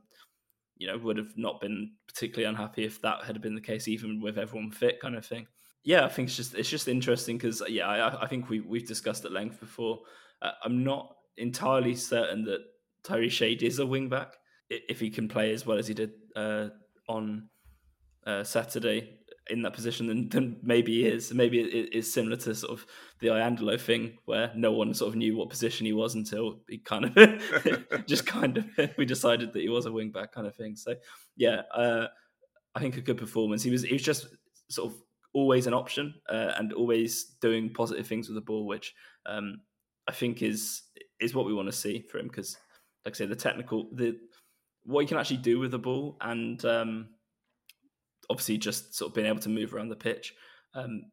you 0.77 0.88
know 0.88 0.97
would 0.97 1.17
have 1.17 1.38
not 1.38 1.62
been 1.62 1.91
particularly 2.08 2.49
unhappy 2.49 2.86
if 2.86 3.01
that 3.01 3.23
had 3.23 3.41
been 3.41 3.56
the 3.56 3.62
case, 3.62 3.88
even 3.88 4.21
with 4.21 4.38
everyone 4.38 4.71
fit, 4.71 4.99
kind 4.99 5.15
of 5.15 5.25
thing. 5.25 5.47
Yeah, 5.84 6.06
I 6.06 6.10
think 6.10 6.30
it's 6.30 6.38
just 6.38 6.56
it's 6.56 6.69
just 6.69 6.88
interesting 6.88 7.38
because 7.38 7.62
yeah, 7.67 7.88
I, 7.88 8.23
I 8.23 8.27
think 8.27 8.49
we 8.49 8.62
we've 8.62 8.88
discussed 8.88 9.25
at 9.25 9.32
length 9.32 9.60
before. 9.60 9.99
Uh, 10.41 10.51
I'm 10.63 10.84
not 10.84 11.15
entirely 11.38 11.95
certain 11.95 12.43
that 12.45 12.62
Tyrese 13.03 13.32
Shade 13.32 13.63
is 13.63 13.80
a 13.80 13.86
wing 13.86 14.10
back 14.10 14.34
if 14.69 14.99
he 14.99 15.10
can 15.10 15.27
play 15.27 15.53
as 15.53 15.65
well 15.65 15.77
as 15.77 15.88
he 15.88 15.93
did 15.93 16.12
uh, 16.36 16.69
on 17.08 17.49
Saturday 18.43 19.16
in 19.49 19.62
that 19.62 19.73
position, 19.73 20.07
than, 20.07 20.29
then 20.29 20.57
maybe 20.62 20.93
he 21.01 21.07
is. 21.07 21.33
Maybe 21.33 21.60
it 21.60 21.93
is 21.93 22.12
similar 22.12 22.36
to 22.38 22.55
sort 22.55 22.71
of 22.71 22.86
the 23.19 23.27
Iandolo 23.27 23.79
thing, 23.79 24.17
where 24.25 24.51
no 24.55 24.71
one 24.71 24.93
sort 24.93 25.10
of 25.10 25.15
knew 25.15 25.36
what 25.36 25.49
position 25.49 25.86
he 25.86 25.93
was 25.93 26.15
until 26.15 26.60
he 26.67 26.77
kind 26.77 27.05
of 27.05 28.05
just 28.05 28.25
kind 28.25 28.57
of 28.57 28.89
we 28.97 29.05
decided 29.05 29.53
that 29.53 29.62
he 29.62 29.69
was 29.69 29.86
a 29.86 29.91
wing 29.91 30.12
back 30.12 30.31
kind 30.31 30.47
of 30.47 30.55
thing. 30.55 30.75
So 30.75 30.95
yeah, 31.36 31.62
uh, 31.73 32.07
I 32.75 32.79
think 32.79 32.97
a 32.97 33.01
good 33.01 33.17
performance. 33.17 33.63
He 33.63 33.71
was 33.71 33.83
he 33.83 33.93
was 33.93 34.03
just 34.03 34.27
sort 34.69 34.91
of 34.91 34.97
always 35.33 35.67
an 35.67 35.73
option 35.73 36.15
uh, 36.29 36.53
and 36.57 36.73
always 36.73 37.36
doing 37.41 37.73
positive 37.73 38.07
things 38.07 38.27
with 38.27 38.36
the 38.36 38.41
ball, 38.41 38.65
which 38.65 38.93
um, 39.25 39.62
I 40.07 40.12
think 40.12 40.41
is 40.41 40.83
is 41.19 41.33
what 41.33 41.45
we 41.45 41.53
want 41.53 41.67
to 41.67 41.73
see 41.73 42.05
for 42.10 42.19
him 42.19 42.27
because, 42.27 42.57
like 43.05 43.15
I 43.15 43.17
say, 43.17 43.25
the 43.25 43.36
technical 43.36 43.89
the 43.93 44.17
what 44.83 45.01
he 45.01 45.07
can 45.07 45.17
actually 45.17 45.38
do 45.38 45.60
with 45.60 45.71
the 45.71 45.79
ball 45.79 46.17
and 46.21 46.63
um, 46.65 47.10
obviously 48.30 48.58
just 48.58 48.96
sort 48.96 49.10
of 49.10 49.16
being 49.16 49.28
able 49.28 49.40
to 49.40 49.50
move 49.50 49.74
around 49.74 49.90
the 49.90 49.96
pitch 49.96 50.34
um, 50.74 51.04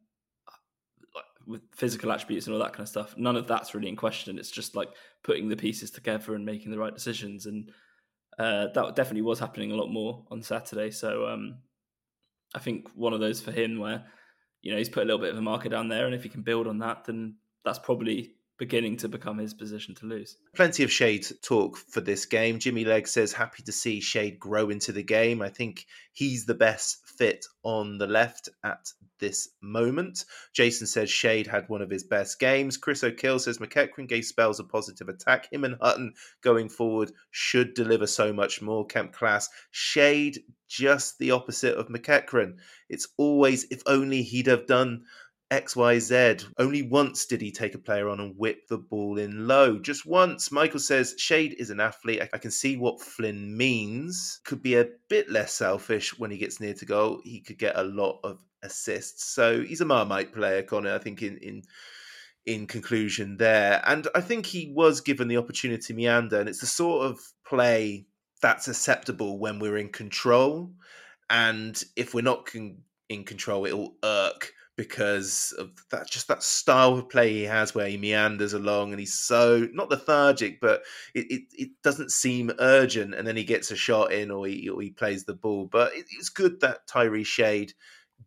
with 1.47 1.61
physical 1.73 2.11
attributes 2.11 2.47
and 2.47 2.55
all 2.55 2.61
that 2.61 2.73
kind 2.73 2.81
of 2.81 2.89
stuff. 2.89 3.15
None 3.17 3.35
of 3.35 3.47
that's 3.47 3.73
really 3.73 3.89
in 3.89 3.95
question. 3.95 4.37
It's 4.37 4.51
just 4.51 4.75
like 4.75 4.89
putting 5.23 5.47
the 5.47 5.55
pieces 5.55 5.91
together 5.91 6.35
and 6.35 6.45
making 6.45 6.71
the 6.71 6.79
right 6.79 6.93
decisions, 6.93 7.45
and 7.45 7.71
uh, 8.39 8.67
that 8.73 8.95
definitely 8.95 9.21
was 9.21 9.39
happening 9.39 9.71
a 9.71 9.75
lot 9.75 9.89
more 9.89 10.25
on 10.31 10.41
Saturday. 10.41 10.91
So 10.91 11.27
um, 11.27 11.57
I 12.53 12.59
think 12.59 12.89
one 12.95 13.13
of 13.13 13.19
those 13.19 13.41
for 13.41 13.51
him 13.51 13.79
where 13.79 14.05
you 14.61 14.71
know 14.71 14.77
he's 14.77 14.89
put 14.89 15.03
a 15.03 15.05
little 15.05 15.21
bit 15.21 15.31
of 15.31 15.37
a 15.37 15.41
marker 15.41 15.69
down 15.69 15.87
there, 15.87 16.05
and 16.05 16.15
if 16.15 16.23
he 16.23 16.29
can 16.29 16.41
build 16.41 16.67
on 16.67 16.79
that, 16.79 17.05
then 17.05 17.35
that's 17.63 17.79
probably 17.79 18.34
beginning 18.57 18.97
to 18.97 19.09
become 19.09 19.37
his 19.37 19.53
position 19.53 19.95
to 19.95 20.05
lose. 20.05 20.37
Plenty 20.55 20.83
of 20.83 20.91
Shade 20.91 21.25
talk 21.41 21.77
for 21.77 22.01
this 22.01 22.25
game. 22.25 22.59
Jimmy 22.59 22.85
Leg 22.85 23.07
says 23.07 23.33
happy 23.33 23.63
to 23.63 23.71
see 23.71 23.99
Shade 23.99 24.39
grow 24.39 24.69
into 24.69 24.91
the 24.91 25.03
game. 25.03 25.41
I 25.41 25.49
think 25.49 25.85
he's 26.13 26.45
the 26.45 26.53
best 26.53 27.05
fit 27.17 27.45
on 27.63 27.97
the 27.97 28.07
left 28.07 28.49
at 28.63 28.87
this 29.19 29.49
moment. 29.61 30.25
Jason 30.53 30.87
says 30.87 31.09
Shade 31.09 31.47
had 31.47 31.67
one 31.69 31.81
of 31.81 31.89
his 31.89 32.03
best 32.03 32.39
games. 32.39 32.77
Chris 32.77 33.03
O'Kill 33.03 33.39
says 33.39 33.57
McEachran 33.57 34.07
gave 34.07 34.25
spells 34.25 34.59
of 34.59 34.69
positive 34.69 35.09
attack. 35.09 35.51
Him 35.51 35.63
and 35.63 35.77
Hutton 35.81 36.13
going 36.41 36.69
forward 36.69 37.11
should 37.31 37.73
deliver 37.73 38.07
so 38.07 38.33
much 38.33 38.61
more. 38.61 38.85
Kemp 38.85 39.13
class. 39.13 39.49
Shade 39.71 40.43
just 40.67 41.17
the 41.19 41.31
opposite 41.31 41.75
of 41.75 41.87
McEachran. 41.87 42.57
It's 42.89 43.07
always 43.17 43.65
if 43.71 43.81
only 43.85 44.23
he'd 44.23 44.47
have 44.47 44.67
done 44.67 45.05
XYZ. 45.55 46.45
Only 46.57 46.81
once 46.81 47.25
did 47.25 47.41
he 47.41 47.51
take 47.51 47.75
a 47.75 47.79
player 47.79 48.09
on 48.09 48.19
and 48.19 48.35
whip 48.37 48.67
the 48.67 48.77
ball 48.77 49.17
in 49.17 49.47
low. 49.47 49.79
Just 49.79 50.05
once. 50.05 50.51
Michael 50.51 50.79
says 50.79 51.15
Shade 51.17 51.55
is 51.57 51.69
an 51.69 51.79
athlete. 51.79 52.21
I 52.33 52.37
can 52.37 52.51
see 52.51 52.77
what 52.77 53.01
Flynn 53.01 53.55
means. 53.55 54.41
Could 54.43 54.61
be 54.61 54.75
a 54.75 54.89
bit 55.09 55.29
less 55.29 55.53
selfish 55.53 56.17
when 56.19 56.31
he 56.31 56.37
gets 56.37 56.59
near 56.59 56.73
to 56.73 56.85
goal. 56.85 57.21
He 57.23 57.41
could 57.41 57.57
get 57.57 57.77
a 57.77 57.83
lot 57.83 58.19
of 58.23 58.39
assists. 58.63 59.25
So 59.25 59.61
he's 59.61 59.81
a 59.81 59.85
Marmite 59.85 60.33
player, 60.33 60.63
Conor, 60.63 60.95
I 60.95 60.99
think 60.99 61.21
in 61.21 61.37
in 61.37 61.61
in 62.45 62.67
conclusion 62.67 63.37
there. 63.37 63.81
And 63.85 64.07
I 64.13 64.21
think 64.21 64.45
he 64.45 64.71
was 64.75 65.01
given 65.01 65.27
the 65.27 65.37
opportunity 65.37 65.81
to 65.83 65.93
meander, 65.93 66.39
and 66.39 66.49
it's 66.49 66.61
the 66.61 66.67
sort 66.67 67.05
of 67.05 67.19
play 67.47 68.05
that's 68.41 68.67
acceptable 68.67 69.39
when 69.39 69.59
we're 69.59 69.77
in 69.77 69.89
control. 69.89 70.71
And 71.29 71.81
if 71.95 72.13
we're 72.13 72.21
not 72.21 72.45
con- 72.45 72.83
in 73.09 73.23
control, 73.23 73.65
it'll 73.65 73.95
irk 74.03 74.53
because 74.77 75.53
of 75.57 75.69
that 75.89 76.09
just 76.09 76.27
that 76.27 76.43
style 76.43 76.95
of 76.95 77.09
play 77.09 77.31
he 77.31 77.43
has 77.43 77.73
where 77.73 77.87
he 77.87 77.97
meanders 77.97 78.53
along 78.53 78.91
and 78.91 78.99
he's 78.99 79.13
so 79.13 79.67
not 79.73 79.89
lethargic 79.89 80.59
but 80.59 80.81
it, 81.13 81.25
it, 81.29 81.41
it 81.53 81.69
doesn't 81.83 82.11
seem 82.11 82.51
urgent 82.59 83.13
and 83.13 83.25
then 83.25 83.37
he 83.37 83.43
gets 83.43 83.71
a 83.71 83.75
shot 83.75 84.11
in 84.11 84.31
or 84.31 84.45
he, 84.47 84.67
or 84.67 84.81
he 84.81 84.91
plays 84.91 85.23
the 85.23 85.33
ball 85.33 85.67
but 85.71 85.93
it, 85.93 86.05
it's 86.11 86.29
good 86.29 86.59
that 86.59 86.87
Tyrese 86.87 87.25
Shade 87.25 87.73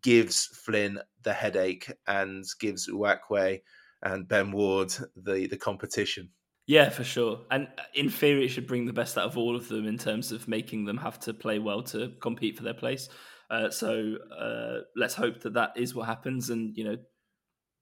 gives 0.03 0.47
Flynn 0.47 0.99
the 1.23 1.33
headache 1.33 1.93
and 2.07 2.45
gives 2.61 2.89
Uwakwe 2.89 3.61
and 4.03 4.29
Ben 4.29 4.53
Ward 4.53 4.93
the 5.17 5.47
the 5.49 5.57
competition 5.57 6.31
yeah, 6.69 6.91
for 6.91 7.03
sure. 7.03 7.41
And 7.51 7.67
uh, 7.79 7.83
in 7.95 8.11
theory, 8.11 8.45
it 8.45 8.49
should 8.51 8.67
bring 8.67 8.85
the 8.85 8.93
best 8.93 9.17
out 9.17 9.25
of 9.25 9.39
all 9.39 9.57
of 9.57 9.69
them 9.69 9.87
in 9.87 9.97
terms 9.97 10.33
of 10.33 10.47
making 10.47 10.85
them 10.85 10.99
have 10.99 11.19
to 11.21 11.33
play 11.33 11.59
well 11.59 11.83
to 11.85 12.13
compete 12.21 12.59
for 12.59 12.63
their 12.63 12.75
place. 12.75 13.09
Uh, 13.51 13.71
so 13.71 14.17
uh, 14.39 14.81
let's 14.97 15.15
hope 15.15 15.41
that 15.41 15.55
that 15.55 15.73
is 15.77 15.95
what 15.95 16.07
happens, 16.07 16.51
and 16.51 16.77
you 16.77 16.85
know, 16.85 16.97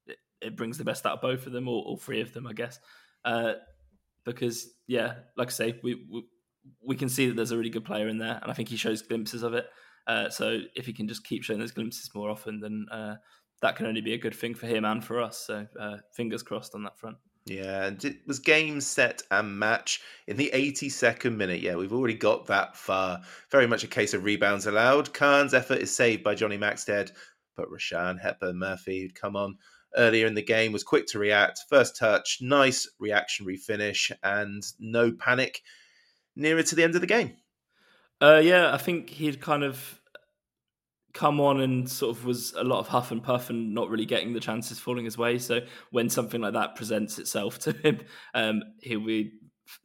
it, 0.07 0.19
it 0.41 0.57
brings 0.57 0.79
the 0.79 0.85
best 0.85 1.07
out 1.07 1.15
of 1.15 1.21
both 1.21 1.47
of 1.47 1.53
them, 1.53 1.69
or 1.69 1.83
all 1.83 1.97
three 1.97 2.21
of 2.21 2.33
them, 2.33 2.47
I 2.47 2.53
guess. 2.53 2.79
Uh, 3.25 3.55
because 4.25 4.69
yeah, 4.87 5.15
like 5.37 5.49
I 5.49 5.53
say, 5.53 5.81
we, 5.83 6.07
we, 6.11 6.25
we 6.87 6.97
can 6.97 7.09
see 7.09 7.27
that 7.27 7.37
there's 7.37 7.51
a 7.51 7.57
really 7.57 7.71
good 7.71 7.85
player 7.85 8.09
in 8.09 8.19
there, 8.19 8.39
and 8.43 8.51
I 8.51 8.55
think 8.55 8.69
he 8.69 8.77
shows 8.77 9.03
glimpses 9.03 9.43
of 9.43 9.55
it. 9.55 9.67
Uh, 10.07 10.31
so 10.31 10.61
if 10.77 10.87
he 10.87 10.93
can 10.93 11.09
just 11.09 11.25
keep 11.25 11.43
showing 11.43 11.59
those 11.59 11.73
glimpses 11.73 12.11
more 12.15 12.31
often, 12.31 12.61
then 12.61 12.87
uh, 12.93 13.17
that 13.61 13.75
can 13.75 13.87
only 13.87 14.01
be 14.01 14.15
a 14.15 14.19
good 14.19 14.35
thing 14.35 14.55
for 14.55 14.67
him 14.67 14.85
and 14.85 15.05
for 15.05 15.21
us. 15.21 15.45
So 15.47 15.67
fingers 16.15 16.45
crossed 16.45 16.77
on 16.77 16.85
that 16.85 16.99
front. 16.99 17.17
Yeah, 17.47 17.85
and 17.85 18.05
it 18.05 18.27
was 18.27 18.41
game, 18.41 18.81
set, 18.81 19.23
and 19.31 19.57
match 19.57 20.01
in 20.27 20.37
the 20.37 20.51
82nd 20.53 21.37
minute. 21.37 21.61
Yeah, 21.61 21.77
we've 21.77 21.93
already 21.93 22.15
got 22.15 22.47
that 22.47 22.77
far. 22.77 23.21
Very 23.53 23.69
much 23.69 23.85
a 23.85 23.89
case 23.89 24.15
of 24.15 24.25
rebounds 24.25 24.67
allowed. 24.67 25.15
Khan's 25.15 25.55
effort 25.55 25.79
is 25.79 25.95
saved 25.95 26.25
by 26.25 26.35
Johnny 26.35 26.57
Maxted, 26.57 27.13
but 27.57 27.71
Rushian 27.71 28.19
Hepburn 28.19 28.59
Murphy, 28.59 29.03
who'd 29.03 29.15
come 29.15 29.37
on 29.37 29.59
earlier 29.97 30.27
in 30.27 30.35
the 30.35 30.43
game, 30.43 30.73
was 30.73 30.83
quick 30.83 31.07
to 31.09 31.21
react. 31.21 31.61
First 31.69 31.97
touch, 31.97 32.39
nice 32.41 32.89
reactionary 32.99 33.59
finish, 33.59 34.11
and 34.25 34.65
no 34.81 35.13
panic 35.13 35.63
nearer 36.35 36.65
to 36.65 36.75
the 36.75 36.83
end 36.83 36.97
of 36.97 37.01
the 37.01 37.07
game. 37.07 37.37
Uh, 38.21 38.41
yeah, 38.43 38.75
I 38.75 38.77
think 38.77 39.09
he'd 39.09 39.41
kind 39.41 39.63
of 39.63 40.01
come 41.17 41.41
on 41.41 41.61
and 41.63 41.91
sort 41.91 42.15
of 42.15 42.27
was 42.27 42.53
a 42.59 42.63
lot 42.63 42.79
of 42.79 42.89
huff 42.89 43.11
and 43.11 43.23
puff 43.23 43.49
and 43.49 43.73
not 43.73 43.89
really 43.89 44.05
getting 44.05 44.35
the 44.35 44.41
chances 44.41 44.79
falling 44.79 45.07
his 45.07 45.17
way. 45.17 45.39
So 45.39 45.61
when 45.91 46.11
something 46.11 46.43
like 46.43 46.53
that 46.53 46.77
presents 46.77 47.19
itself 47.19 47.59
to 47.61 47.73
him, 47.73 48.03
um, 48.35 48.63
he'll 48.83 49.05
be 49.05 49.33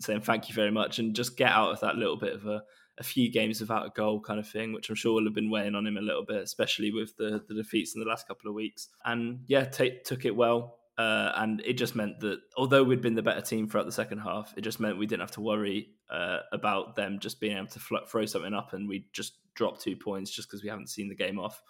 saying 0.02 0.22
thank 0.22 0.50
you 0.50 0.54
very 0.54 0.72
much 0.72 1.00
and 1.00 1.15
just 1.15 1.38
get 1.38 1.50
out 1.50 1.72
of 1.72 1.80
that 1.80 1.96
little 1.96 2.17
bit 2.17 2.34
of 2.34 2.46
a, 2.46 2.62
a 3.00 3.04
few 3.04 3.32
games 3.32 3.62
without 3.62 3.86
a 3.86 3.91
goal 3.96 4.20
kind 4.20 4.41
of 4.41 4.48
thing, 4.48 4.74
which 4.74 4.89
I'm 4.89 4.96
sure 4.96 5.13
will 5.13 5.24
have 5.24 5.34
been 5.34 5.50
weighing 5.50 5.74
on 5.74 5.88
him 5.88 5.96
a 5.96 6.02
little 6.02 6.26
bit, 6.26 6.44
especially 6.44 6.91
with 6.91 7.15
the, 7.15 7.41
the 7.48 7.56
defeats 7.56 7.96
in 7.96 8.02
the 8.02 8.10
last 8.10 8.28
couple 8.28 8.50
of 8.50 8.54
weeks. 8.54 8.89
And 9.06 9.46
yeah, 9.48 9.63
t- 9.63 10.00
took 10.04 10.26
it 10.26 10.36
well. 10.36 10.80
Uh, 10.98 11.32
and 11.38 11.62
it 11.62 11.74
just 11.74 11.96
meant 11.96 12.20
that 12.20 12.39
although 12.58 12.84
we'd 12.84 13.02
been 13.02 13.15
the 13.15 13.24
better 13.24 13.41
team 13.41 13.67
throughout 13.67 13.86
the 13.86 13.91
second 13.91 14.20
half, 14.20 14.54
it 14.58 14.62
just 14.62 14.82
meant 14.82 14.98
we 14.98 15.08
didn't 15.08 15.22
have 15.22 15.32
to 15.32 15.41
worry 15.41 15.91
uh, 16.10 16.39
about 16.52 16.98
them 16.98 17.20
just 17.20 17.39
being 17.39 17.58
able 17.58 17.67
to 17.67 17.80
fl- 17.80 17.96
throw 18.06 18.26
something 18.26 18.54
up 18.54 18.74
and 18.74 18.88
we 18.88 19.08
just 19.13 19.36
drop 19.56 19.80
two 19.80 19.96
points 19.96 20.32
just 20.32 20.50
because 20.50 20.64
we 20.64 20.70
haven't 20.70 20.90
seen 20.90 21.10
the 21.10 21.16
game 21.16 21.40
off. 21.40 21.62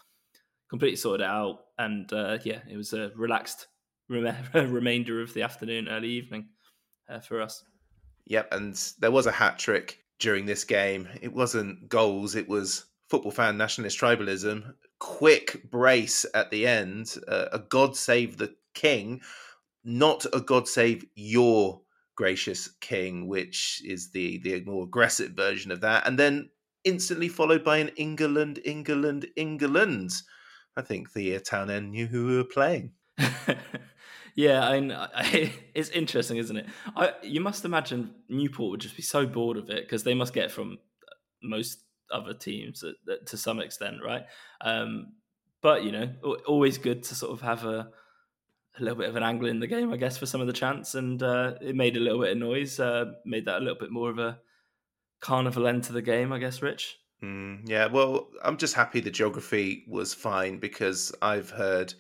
Completely 0.70 0.96
sorted 0.96 1.26
out, 1.26 1.60
and 1.78 2.12
uh, 2.13 2.38
yeah, 2.46 2.60
it 2.70 2.78
was 2.78 2.94
a 2.94 3.12
relaxed 3.15 3.67
rem- 4.10 4.36
remainder 4.54 5.22
of 5.22 5.34
the 5.34 5.41
afternoon, 5.41 5.89
early 5.89 6.10
evening 6.10 6.48
uh, 7.10 7.20
for 7.20 7.41
us. 7.41 7.63
Yep, 8.26 8.54
and 8.54 8.94
there 9.00 9.12
was 9.12 9.26
a 9.26 9.32
hat 9.32 9.60
trick 9.60 10.00
during 10.20 10.46
this 10.46 10.63
game. 10.63 11.10
It 11.22 11.34
wasn't 11.34 11.89
goals; 11.89 12.36
it 12.36 12.48
was 12.48 12.86
football 13.10 13.32
fan 13.32 13.58
nationalist 13.58 14.00
tribalism. 14.00 14.74
Quick 15.00 15.70
brace 15.70 16.26
at 16.34 16.50
the 16.52 16.65
end. 16.65 17.17
Uh, 17.28 17.48
a 17.52 17.60
God 17.60 17.98
save 17.98 18.38
the 18.38 18.56
king, 18.74 19.22
not 19.84 20.26
a 20.32 20.39
God 20.39 20.67
save 20.67 21.04
your 21.15 21.82
gracious 22.15 22.70
king, 22.80 23.28
which 23.28 23.82
is 23.86 24.12
the 24.12 24.38
the 24.39 24.63
more 24.63 24.84
aggressive 24.84 25.32
version 25.32 25.72
of 25.72 25.82
that, 25.82 26.08
and 26.08 26.17
then 26.17 26.50
instantly 26.84 27.28
followed 27.28 27.63
by 27.63 27.78
an 27.78 27.89
England, 27.89 28.60
England, 28.65 29.28
England. 29.36 30.12
I 30.76 30.82
think 30.82 31.13
the 31.13 31.39
town 31.39 31.70
end 31.70 31.91
knew 31.91 32.08
who 32.08 32.28
we 32.28 32.38
were 32.38 32.44
playing. 32.44 32.91
yeah, 34.36 34.67
I, 34.67 35.10
I, 35.13 35.54
it's 35.74 35.89
interesting, 35.89 36.38
isn't 36.38 36.58
it? 36.58 36.67
I, 36.96 37.13
you 37.22 37.41
must 37.41 37.65
imagine 37.65 38.13
Newport 38.30 38.72
would 38.72 38.82
just 38.82 38.96
be 38.96 39.04
so 39.04 39.26
bored 39.26 39.58
of 39.58 39.70
it 39.70 39.84
because 39.84 40.04
they 40.04 40.13
must 40.13 40.34
get 40.34 40.52
from 40.52 40.80
most 41.44 41.84
other 42.12 42.34
teams 42.34 42.84
to 43.26 43.38
some 43.38 43.60
extent, 43.60 43.98
right? 44.04 44.26
Um, 44.62 45.13
but 45.62 45.84
you 45.84 45.91
know, 45.91 46.10
always 46.48 46.78
good 46.78 47.04
to 47.04 47.15
sort 47.15 47.32
of 47.32 47.41
have 47.41 47.65
a 47.65 47.89
a 48.80 48.82
little 48.82 48.98
bit 48.98 49.10
of 49.10 49.17
an 49.17 49.24
angle 49.24 49.50
in 49.50 49.60
the 49.60 49.67
game, 49.67 49.91
I 49.91 49.98
guess, 49.98 50.17
for 50.17 50.26
some 50.26 50.39
of 50.39 50.48
the 50.48 50.54
chance, 50.54 50.96
and 50.96 51.22
uh, 51.22 51.56
it 51.62 51.76
made 51.76 51.98
a 51.98 52.00
little 52.00 52.22
bit 52.22 52.32
of 52.32 52.38
noise, 52.38 52.80
uh, 52.80 53.06
made 53.26 53.46
that 53.46 53.58
a 53.58 53.60
little 53.60 53.78
bit 53.78 53.91
more 53.91 54.10
of 54.10 54.17
a 54.17 54.39
carnival 55.21 55.67
end 55.67 55.86
to 55.86 55.93
the 55.93 56.01
game, 56.01 56.34
I 56.34 56.39
guess, 56.39 56.62
Rich. 56.62 56.97
Mm, 57.23 57.69
yeah, 57.69 57.86
well, 57.86 58.29
I'm 58.43 58.57
just 58.57 58.73
happy 58.73 58.99
the 58.99 59.12
geography 59.12 59.86
was 59.88 60.13
fine 60.13 60.57
because 60.57 61.13
I've 61.21 61.51
heard 61.51 61.93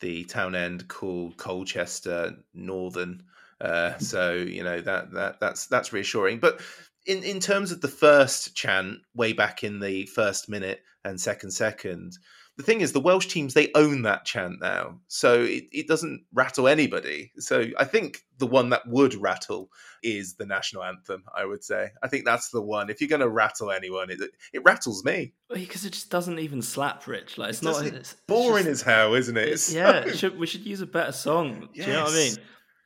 the 0.00 0.24
town 0.24 0.54
end 0.54 0.88
called 0.88 1.38
Colchester 1.38 2.36
Northern, 2.54 3.24
uh, 3.60 3.96
so 3.98 4.34
you 4.34 4.62
know 4.62 4.80
that 4.80 5.12
that 5.12 5.40
that's 5.40 5.66
that's 5.66 5.92
reassuring. 5.92 6.38
But 6.38 6.60
in 7.06 7.22
in 7.22 7.40
terms 7.40 7.72
of 7.72 7.80
the 7.80 7.88
first 7.88 8.54
chant, 8.54 8.98
way 9.14 9.32
back 9.32 9.64
in 9.64 9.80
the 9.80 10.06
first 10.06 10.48
minute 10.48 10.82
and 11.04 11.18
second 11.18 11.50
second, 11.52 12.18
the 12.58 12.64
thing 12.64 12.80
is, 12.80 12.92
the 12.92 13.00
Welsh 13.00 13.28
teams 13.28 13.54
they 13.54 13.70
own 13.76 14.02
that 14.02 14.24
chant 14.24 14.60
now, 14.60 14.98
so 15.06 15.42
it, 15.42 15.64
it 15.70 15.86
doesn't 15.86 16.24
rattle 16.34 16.66
anybody. 16.66 17.30
So 17.38 17.66
I 17.78 17.84
think 17.84 18.24
the 18.38 18.48
one 18.48 18.70
that 18.70 18.82
would 18.88 19.14
rattle 19.14 19.70
is 20.02 20.34
the 20.34 20.44
national 20.44 20.82
anthem. 20.82 21.22
I 21.32 21.44
would 21.44 21.62
say. 21.62 21.90
I 22.02 22.08
think 22.08 22.24
that's 22.24 22.50
the 22.50 22.60
one. 22.60 22.90
If 22.90 23.00
you're 23.00 23.08
going 23.08 23.20
to 23.20 23.28
rattle 23.28 23.70
anyone, 23.70 24.10
it 24.10 24.20
it 24.52 24.64
rattles 24.64 25.04
me 25.04 25.34
because 25.54 25.84
it 25.84 25.92
just 25.92 26.10
doesn't 26.10 26.40
even 26.40 26.60
slap, 26.60 27.06
Rich. 27.06 27.38
Like 27.38 27.50
it's 27.50 27.62
it 27.62 27.64
not. 27.64 27.86
It's, 27.86 28.16
boring 28.26 28.66
it's 28.66 28.80
just, 28.80 28.82
as 28.82 28.92
hell, 28.92 29.14
isn't 29.14 29.36
it? 29.36 29.48
It's 29.48 29.72
yeah, 29.72 30.10
should, 30.10 30.36
we 30.36 30.48
should 30.48 30.66
use 30.66 30.80
a 30.80 30.86
better 30.86 31.12
song. 31.12 31.68
Yes. 31.72 31.86
Do 31.86 31.92
you 31.92 31.96
know 31.96 32.04
what 32.04 32.12
I 32.12 32.16
mean? 32.16 32.36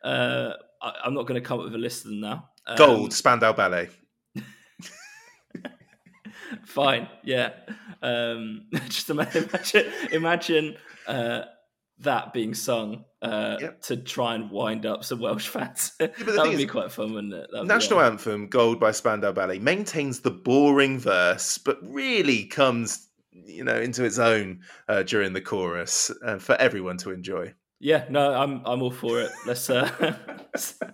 Uh, 0.05 0.53
I, 0.83 1.07
am 1.07 1.15
not 1.15 1.27
going 1.27 1.41
to 1.41 1.47
come 1.47 1.61
up 1.61 1.65
with 1.65 1.75
a 1.75 1.79
list 1.79 2.05
of 2.05 2.11
them 2.11 2.21
now. 2.21 2.51
Um, 2.67 2.77
Gold 2.77 3.15
Spandau 3.15 3.55
Ballet. 3.55 3.89
Fine, 6.65 7.09
yeah. 7.23 7.51
Um, 8.03 8.67
just 8.89 9.11
imagine, 9.11 9.49
imagine 10.11 10.77
uh, 11.07 11.43
that 12.01 12.33
being 12.33 12.55
sung 12.55 13.05
uh, 13.23 13.57
yep. 13.61 13.83
to 13.83 13.97
try 13.97 14.35
and 14.35 14.51
wind 14.51 14.87
up 14.87 15.05
some 15.05 15.21
Welsh 15.21 15.49
fans. 15.49 15.93
Yeah, 16.01 16.09
that 16.19 16.47
would 16.47 16.57
be 16.57 16.67
quite 16.67 16.91
fun, 16.91 17.15
wouldn't 17.15 17.35
it? 17.35 17.49
That'd 17.53 17.69
National 17.69 18.01
Anthem, 18.01 18.49
Gold 18.49 18.81
by 18.81 18.91
Spandau 18.91 19.33
Ballet, 19.33 19.59
maintains 19.59 20.21
the 20.21 20.31
boring 20.31 20.99
verse, 20.99 21.59
but 21.59 21.79
really 21.83 22.45
comes, 22.45 23.09
you 23.33 23.65
know, 23.65 23.81
into 23.81 24.05
its 24.05 24.19
own 24.19 24.61
uh, 24.89 25.03
during 25.03 25.33
the 25.33 25.41
chorus 25.41 26.11
uh, 26.25 26.39
for 26.39 26.55
everyone 26.57 26.97
to 26.99 27.11
enjoy. 27.11 27.55
Yeah, 27.81 28.05
no, 28.09 28.33
I'm 28.35 28.63
I'm 28.65 28.81
all 28.83 28.93
for 28.93 29.21
it. 29.21 29.31
Let's. 29.47 29.69
Uh... 29.69 30.15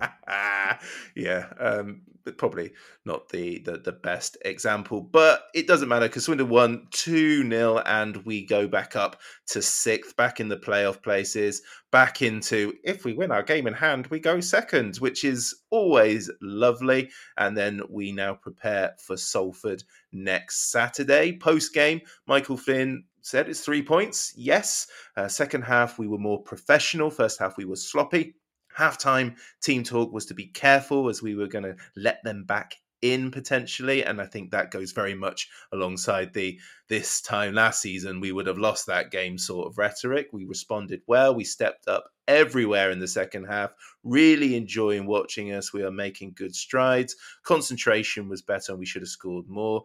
yeah, 1.16 1.46
um, 1.58 2.02
probably 2.36 2.72
not 3.04 3.28
the, 3.28 3.60
the 3.60 3.78
the 3.78 3.92
best 3.92 4.36
example, 4.44 5.00
but 5.00 5.44
it 5.54 5.66
doesn't 5.66 5.88
matter 5.88 6.06
because 6.08 6.24
Swindon 6.24 6.48
won 6.48 6.86
2 6.90 7.48
0 7.48 7.78
and 7.78 8.16
we 8.24 8.44
go 8.44 8.68
back 8.68 8.96
up 8.96 9.20
to 9.48 9.62
sixth, 9.62 10.16
back 10.16 10.40
in 10.40 10.48
the 10.48 10.56
playoff 10.56 11.02
places, 11.02 11.62
back 11.90 12.22
into 12.22 12.72
if 12.84 13.04
we 13.04 13.12
win 13.12 13.32
our 13.32 13.42
game 13.42 13.66
in 13.66 13.74
hand, 13.74 14.06
we 14.08 14.20
go 14.20 14.40
second, 14.40 14.96
which 14.96 15.24
is 15.24 15.54
always 15.70 16.30
lovely. 16.40 17.10
And 17.36 17.56
then 17.56 17.82
we 17.88 18.12
now 18.12 18.34
prepare 18.34 18.94
for 18.98 19.16
Salford 19.16 19.82
next 20.12 20.70
Saturday. 20.70 21.38
Post 21.38 21.74
game, 21.74 22.00
Michael 22.26 22.56
Flynn 22.56 23.04
said 23.22 23.48
it's 23.48 23.60
three 23.60 23.82
points. 23.82 24.32
Yes. 24.36 24.86
Uh, 25.16 25.28
second 25.28 25.62
half, 25.62 25.98
we 25.98 26.08
were 26.08 26.18
more 26.18 26.42
professional. 26.42 27.10
First 27.10 27.38
half, 27.38 27.56
we 27.56 27.64
were 27.64 27.76
sloppy. 27.76 28.34
Halftime 28.76 29.36
team 29.60 29.82
talk 29.84 30.12
was 30.12 30.26
to 30.26 30.34
be 30.34 30.46
careful 30.46 31.08
as 31.08 31.22
we 31.22 31.34
were 31.34 31.48
going 31.48 31.64
to 31.64 31.76
let 31.96 32.22
them 32.24 32.44
back 32.44 32.76
in 33.02 33.30
potentially 33.30 34.04
and 34.04 34.20
i 34.20 34.26
think 34.26 34.50
that 34.50 34.70
goes 34.70 34.92
very 34.92 35.14
much 35.14 35.48
alongside 35.72 36.34
the 36.34 36.60
this 36.88 37.22
time 37.22 37.54
last 37.54 37.80
season 37.80 38.20
we 38.20 38.30
would 38.30 38.46
have 38.46 38.58
lost 38.58 38.86
that 38.86 39.10
game 39.10 39.38
sort 39.38 39.66
of 39.66 39.78
rhetoric. 39.78 40.28
We 40.32 40.44
responded 40.44 41.00
well 41.06 41.34
we 41.34 41.44
stepped 41.44 41.88
up 41.88 42.10
everywhere 42.30 42.90
in 42.90 43.00
the 43.00 43.08
second 43.08 43.44
half 43.44 43.72
really 44.04 44.54
enjoying 44.56 45.06
watching 45.06 45.52
us. 45.52 45.72
We 45.72 45.82
are 45.82 45.90
making 45.90 46.34
good 46.36 46.54
strides. 46.54 47.16
Concentration 47.42 48.28
was 48.28 48.40
better 48.40 48.72
and 48.72 48.78
we 48.78 48.86
should 48.86 49.02
have 49.02 49.08
scored 49.08 49.48
more 49.48 49.84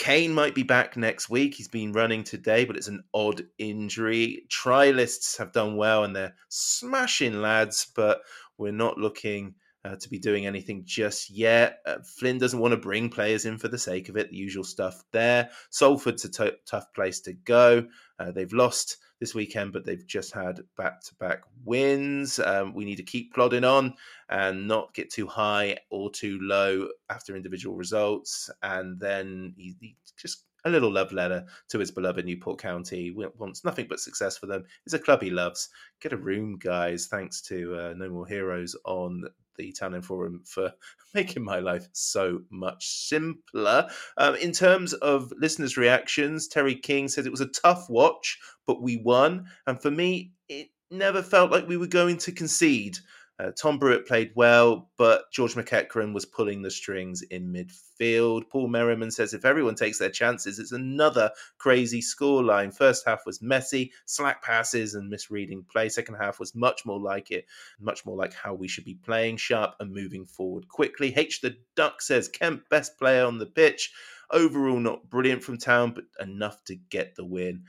Kane 0.00 0.32
might 0.32 0.54
be 0.54 0.62
back 0.62 0.96
next 0.96 1.28
week. 1.28 1.54
He's 1.54 1.68
been 1.68 1.92
running 1.92 2.24
today, 2.24 2.64
but 2.64 2.74
it's 2.74 2.88
an 2.88 3.04
odd 3.12 3.42
injury. 3.58 4.46
Trialists 4.48 5.36
have 5.36 5.52
done 5.52 5.76
well 5.76 6.04
and 6.04 6.16
they're 6.16 6.34
smashing 6.48 7.42
lads, 7.42 7.86
but 7.94 8.22
we're 8.56 8.72
not 8.72 8.96
looking 8.96 9.56
uh, 9.84 9.96
to 9.96 10.08
be 10.08 10.18
doing 10.18 10.46
anything 10.46 10.84
just 10.86 11.28
yet. 11.28 11.80
Uh, 11.84 11.98
Flynn 12.02 12.38
doesn't 12.38 12.60
want 12.60 12.72
to 12.72 12.78
bring 12.78 13.10
players 13.10 13.44
in 13.44 13.58
for 13.58 13.68
the 13.68 13.76
sake 13.76 14.08
of 14.08 14.16
it, 14.16 14.30
the 14.30 14.38
usual 14.38 14.64
stuff 14.64 15.02
there. 15.12 15.50
Salford's 15.68 16.24
a 16.24 16.30
t- 16.30 16.56
tough 16.64 16.86
place 16.94 17.20
to 17.20 17.34
go. 17.34 17.86
Uh, 18.18 18.30
they've 18.30 18.54
lost 18.54 18.96
this 19.20 19.34
weekend, 19.34 19.72
but 19.72 19.84
they've 19.84 20.06
just 20.06 20.32
had 20.32 20.60
back 20.76 21.02
to 21.02 21.14
back 21.16 21.42
wins. 21.64 22.38
Um, 22.40 22.74
we 22.74 22.84
need 22.84 22.96
to 22.96 23.02
keep 23.02 23.34
plodding 23.34 23.64
on 23.64 23.94
and 24.30 24.66
not 24.66 24.94
get 24.94 25.10
too 25.10 25.26
high 25.26 25.76
or 25.90 26.10
too 26.10 26.38
low 26.42 26.88
after 27.10 27.36
individual 27.36 27.76
results. 27.76 28.50
And 28.62 28.98
then 28.98 29.54
he, 29.56 29.76
he 29.80 29.96
just 30.16 30.44
a 30.64 30.70
little 30.70 30.92
love 30.92 31.12
letter 31.12 31.44
to 31.68 31.78
his 31.78 31.90
beloved 31.90 32.24
Newport 32.24 32.58
County. 32.60 33.10
Wants 33.12 33.64
nothing 33.64 33.86
but 33.88 34.00
success 34.00 34.36
for 34.36 34.46
them. 34.46 34.64
It's 34.84 34.94
a 34.94 34.98
club 34.98 35.22
he 35.22 35.30
loves. 35.30 35.68
Get 36.00 36.12
a 36.12 36.16
room, 36.16 36.58
guys. 36.58 37.06
Thanks 37.06 37.40
to 37.42 37.76
uh, 37.76 37.94
No 37.96 38.08
More 38.10 38.26
Heroes 38.26 38.76
on 38.84 39.24
the 39.60 39.72
Town 39.72 40.00
Forum 40.02 40.42
for 40.44 40.72
making 41.14 41.44
my 41.44 41.58
life 41.58 41.88
so 41.92 42.40
much 42.50 42.86
simpler. 42.86 43.88
Um, 44.16 44.36
in 44.36 44.52
terms 44.52 44.92
of 44.94 45.32
listeners' 45.38 45.76
reactions, 45.76 46.48
Terry 46.48 46.74
King 46.74 47.08
says 47.08 47.26
it 47.26 47.32
was 47.32 47.40
a 47.40 47.46
tough 47.46 47.88
watch, 47.90 48.38
but 48.66 48.82
we 48.82 48.96
won. 48.96 49.46
And 49.66 49.80
for 49.80 49.90
me, 49.90 50.32
it 50.48 50.68
never 50.90 51.22
felt 51.22 51.50
like 51.50 51.68
we 51.68 51.76
were 51.76 51.86
going 51.86 52.16
to 52.18 52.32
concede. 52.32 52.98
Uh, 53.40 53.52
Tom 53.52 53.78
Brewitt 53.78 54.06
played 54.06 54.32
well, 54.34 54.90
but 54.98 55.32
George 55.32 55.54
McEachran 55.54 56.12
was 56.12 56.26
pulling 56.26 56.60
the 56.60 56.70
strings 56.70 57.22
in 57.22 57.50
midfield. 57.50 58.42
Paul 58.50 58.68
Merriman 58.68 59.10
says 59.10 59.32
if 59.32 59.46
everyone 59.46 59.76
takes 59.76 59.98
their 59.98 60.10
chances, 60.10 60.58
it's 60.58 60.72
another 60.72 61.30
crazy 61.56 62.02
scoreline. 62.02 62.76
First 62.76 63.06
half 63.06 63.24
was 63.24 63.40
messy, 63.40 63.92
slack 64.04 64.42
passes 64.42 64.94
and 64.94 65.08
misreading 65.08 65.64
play. 65.72 65.88
Second 65.88 66.16
half 66.16 66.38
was 66.38 66.54
much 66.54 66.84
more 66.84 67.00
like 67.00 67.30
it, 67.30 67.46
much 67.78 68.04
more 68.04 68.16
like 68.16 68.34
how 68.34 68.52
we 68.52 68.68
should 68.68 68.84
be 68.84 68.98
playing, 69.02 69.38
sharp 69.38 69.74
and 69.80 69.90
moving 69.90 70.26
forward 70.26 70.68
quickly. 70.68 71.14
H 71.16 71.40
the 71.40 71.56
Duck 71.76 72.02
says 72.02 72.28
Kemp, 72.28 72.68
best 72.68 72.98
player 72.98 73.24
on 73.24 73.38
the 73.38 73.46
pitch. 73.46 73.90
Overall, 74.30 74.78
not 74.80 75.08
brilliant 75.08 75.42
from 75.42 75.56
town, 75.56 75.92
but 75.94 76.04
enough 76.20 76.62
to 76.64 76.74
get 76.74 77.16
the 77.16 77.24
win. 77.24 77.64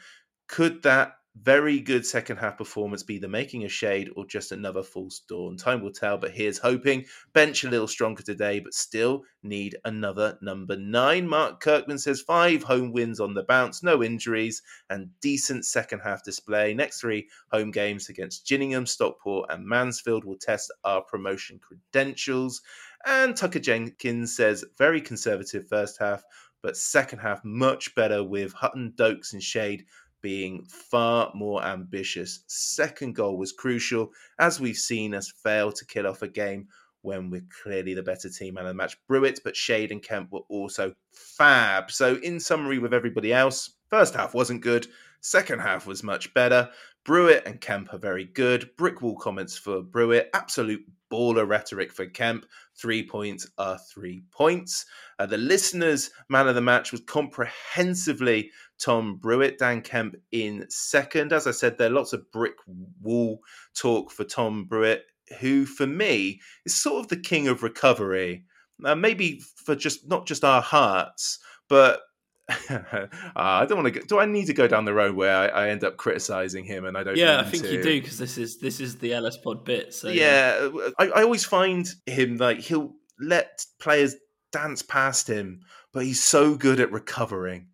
Could 0.47 0.83
that 0.83 1.13
very 1.35 1.79
good 1.79 2.05
second 2.05 2.37
half 2.37 2.57
performance 2.57 3.03
be 3.03 3.17
the 3.17 3.27
making 3.27 3.63
a 3.63 3.69
shade 3.69 4.09
or 4.15 4.25
just 4.25 4.51
another 4.51 4.83
false 4.83 5.21
dawn? 5.27 5.57
Time 5.57 5.81
will 5.81 5.91
tell, 5.91 6.17
but 6.17 6.31
here's 6.31 6.57
hoping. 6.57 7.05
Bench 7.33 7.63
a 7.63 7.69
little 7.69 7.87
stronger 7.87 8.21
today, 8.21 8.59
but 8.59 8.73
still 8.73 9.23
need 9.41 9.77
another 9.85 10.37
number 10.41 10.75
nine. 10.75 11.27
Mark 11.27 11.61
Kirkman 11.61 11.97
says 11.97 12.21
five 12.21 12.63
home 12.63 12.91
wins 12.91 13.19
on 13.19 13.33
the 13.33 13.43
bounce, 13.43 13.81
no 13.81 14.03
injuries, 14.03 14.61
and 14.89 15.09
decent 15.21 15.65
second 15.65 15.99
half 15.99 16.23
display. 16.23 16.73
Next 16.73 16.99
three 16.99 17.27
home 17.51 17.71
games 17.71 18.09
against 18.09 18.47
Gillingham, 18.47 18.85
Stockport, 18.85 19.49
and 19.49 19.65
Mansfield 19.65 20.25
will 20.25 20.37
test 20.37 20.71
our 20.83 21.01
promotion 21.01 21.59
credentials. 21.59 22.61
And 23.05 23.35
Tucker 23.35 23.59
Jenkins 23.59 24.35
says 24.35 24.63
very 24.77 25.01
conservative 25.01 25.67
first 25.67 25.97
half, 25.99 26.23
but 26.61 26.77
second 26.77 27.19
half 27.19 27.43
much 27.43 27.95
better 27.95 28.23
with 28.23 28.53
Hutton, 28.53 28.93
Doakes, 28.95 29.33
and 29.33 29.41
Shade 29.41 29.85
being 30.21 30.65
far 30.65 31.31
more 31.33 31.63
ambitious. 31.63 32.43
Second 32.47 33.15
goal 33.15 33.37
was 33.37 33.51
crucial, 33.51 34.11
as 34.39 34.59
we've 34.59 34.77
seen 34.77 35.13
us 35.13 35.31
fail 35.43 35.71
to 35.71 35.85
kill 35.85 36.07
off 36.07 36.21
a 36.21 36.27
game 36.27 36.67
when 37.01 37.29
we're 37.29 37.45
clearly 37.63 37.93
the 37.93 38.03
better 38.03 38.29
team 38.29 38.57
and 38.57 38.67
the 38.67 38.73
match. 38.73 38.95
Brewitt, 39.07 39.39
but 39.43 39.55
Shade 39.55 39.91
and 39.91 40.03
Kemp 40.03 40.31
were 40.31 40.41
also 40.49 40.93
fab. 41.13 41.91
So, 41.91 42.15
in 42.15 42.39
summary, 42.39 42.79
with 42.79 42.93
everybody 42.93 43.33
else, 43.33 43.71
first 43.89 44.13
half 44.13 44.33
wasn't 44.33 44.61
good, 44.61 44.87
second 45.21 45.59
half 45.59 45.87
was 45.87 46.03
much 46.03 46.33
better. 46.33 46.69
Brewitt 47.03 47.47
and 47.47 47.59
Kemp 47.59 47.93
are 47.93 47.97
very 47.97 48.25
good. 48.25 48.69
Brickwall 48.77 49.19
comments 49.19 49.57
for 49.57 49.81
Brewitt, 49.81 50.29
absolute 50.35 50.85
baller 51.11 51.47
rhetoric 51.47 51.91
for 51.91 52.05
Kemp. 52.05 52.45
Three 52.79 53.05
points 53.05 53.47
are 53.57 53.79
three 53.91 54.23
points. 54.31 54.85
Uh, 55.17 55.25
the 55.25 55.37
listeners' 55.37 56.11
man 56.29 56.47
of 56.47 56.55
the 56.55 56.61
match 56.61 56.91
was 56.91 57.01
comprehensively 57.01 58.51
Tom 58.81 59.17
Brewitt, 59.17 59.59
Dan 59.59 59.81
Kemp 59.81 60.15
in 60.31 60.65
second. 60.69 61.31
As 61.31 61.47
I 61.47 61.51
said, 61.51 61.77
there 61.77 61.87
are 61.87 61.93
lots 61.93 62.13
of 62.13 62.31
brick 62.31 62.55
wall 63.01 63.41
talk 63.75 64.11
for 64.11 64.23
Tom 64.23 64.65
Brewitt, 64.65 65.03
who 65.39 65.65
for 65.65 65.87
me 65.87 66.41
is 66.65 66.75
sort 66.75 66.99
of 66.99 67.07
the 67.09 67.17
king 67.17 67.47
of 67.47 67.63
recovery. 67.63 68.45
Uh, 68.83 68.95
maybe 68.95 69.41
for 69.63 69.75
just 69.75 70.07
not 70.07 70.25
just 70.25 70.43
our 70.43 70.61
hearts, 70.61 71.39
but 71.69 72.01
uh, 72.49 73.07
I 73.35 73.65
don't 73.65 73.81
want 73.81 73.93
to. 73.93 73.99
Go, 73.99 74.05
do 74.05 74.19
I 74.19 74.25
need 74.25 74.47
to 74.47 74.53
go 74.53 74.67
down 74.67 74.85
the 74.85 74.93
road 74.93 75.15
where 75.15 75.35
I, 75.35 75.47
I 75.47 75.69
end 75.69 75.83
up 75.83 75.97
criticizing 75.97 76.65
him 76.65 76.85
and 76.85 76.97
I 76.97 77.03
don't? 77.03 77.15
Yeah, 77.15 77.39
I 77.39 77.43
think 77.43 77.63
to. 77.63 77.71
you 77.71 77.83
do 77.83 78.01
because 78.01 78.17
this 78.17 78.37
is 78.37 78.59
this 78.59 78.79
is 78.79 78.97
the 78.97 79.13
LS 79.13 79.37
Pod 79.37 79.63
bit. 79.63 79.93
So 79.93 80.09
yeah, 80.09 80.69
yeah. 80.73 80.89
I, 80.97 81.07
I 81.07 81.23
always 81.23 81.45
find 81.45 81.87
him 82.07 82.37
like 82.37 82.59
he'll 82.59 82.93
let 83.19 83.63
players 83.79 84.15
dance 84.51 84.81
past 84.81 85.27
him, 85.27 85.61
but 85.93 86.03
he's 86.03 86.23
so 86.23 86.55
good 86.55 86.79
at 86.79 86.91
recovering. 86.91 87.67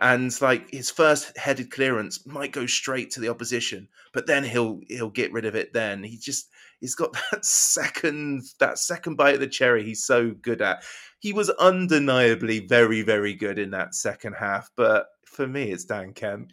And 0.00 0.38
like 0.40 0.70
his 0.70 0.90
first 0.90 1.36
headed 1.36 1.70
clearance 1.70 2.26
might 2.26 2.52
go 2.52 2.66
straight 2.66 3.10
to 3.12 3.20
the 3.20 3.28
opposition, 3.28 3.88
but 4.12 4.26
then 4.26 4.44
he'll 4.44 4.80
he'll 4.88 5.10
get 5.10 5.32
rid 5.32 5.44
of 5.44 5.54
it. 5.54 5.72
Then 5.74 6.02
he 6.02 6.16
just 6.16 6.48
he's 6.80 6.94
got 6.94 7.12
that 7.30 7.44
second 7.44 8.44
that 8.58 8.78
second 8.78 9.16
bite 9.16 9.34
of 9.34 9.40
the 9.40 9.46
cherry. 9.46 9.84
He's 9.84 10.04
so 10.04 10.30
good 10.30 10.62
at 10.62 10.82
he 11.20 11.34
was 11.34 11.50
undeniably 11.50 12.60
very, 12.60 13.02
very 13.02 13.34
good 13.34 13.58
in 13.58 13.70
that 13.70 13.94
second 13.94 14.34
half. 14.34 14.70
But 14.74 15.06
for 15.26 15.46
me, 15.46 15.70
it's 15.70 15.84
Dan 15.84 16.12
Kemp. 16.14 16.52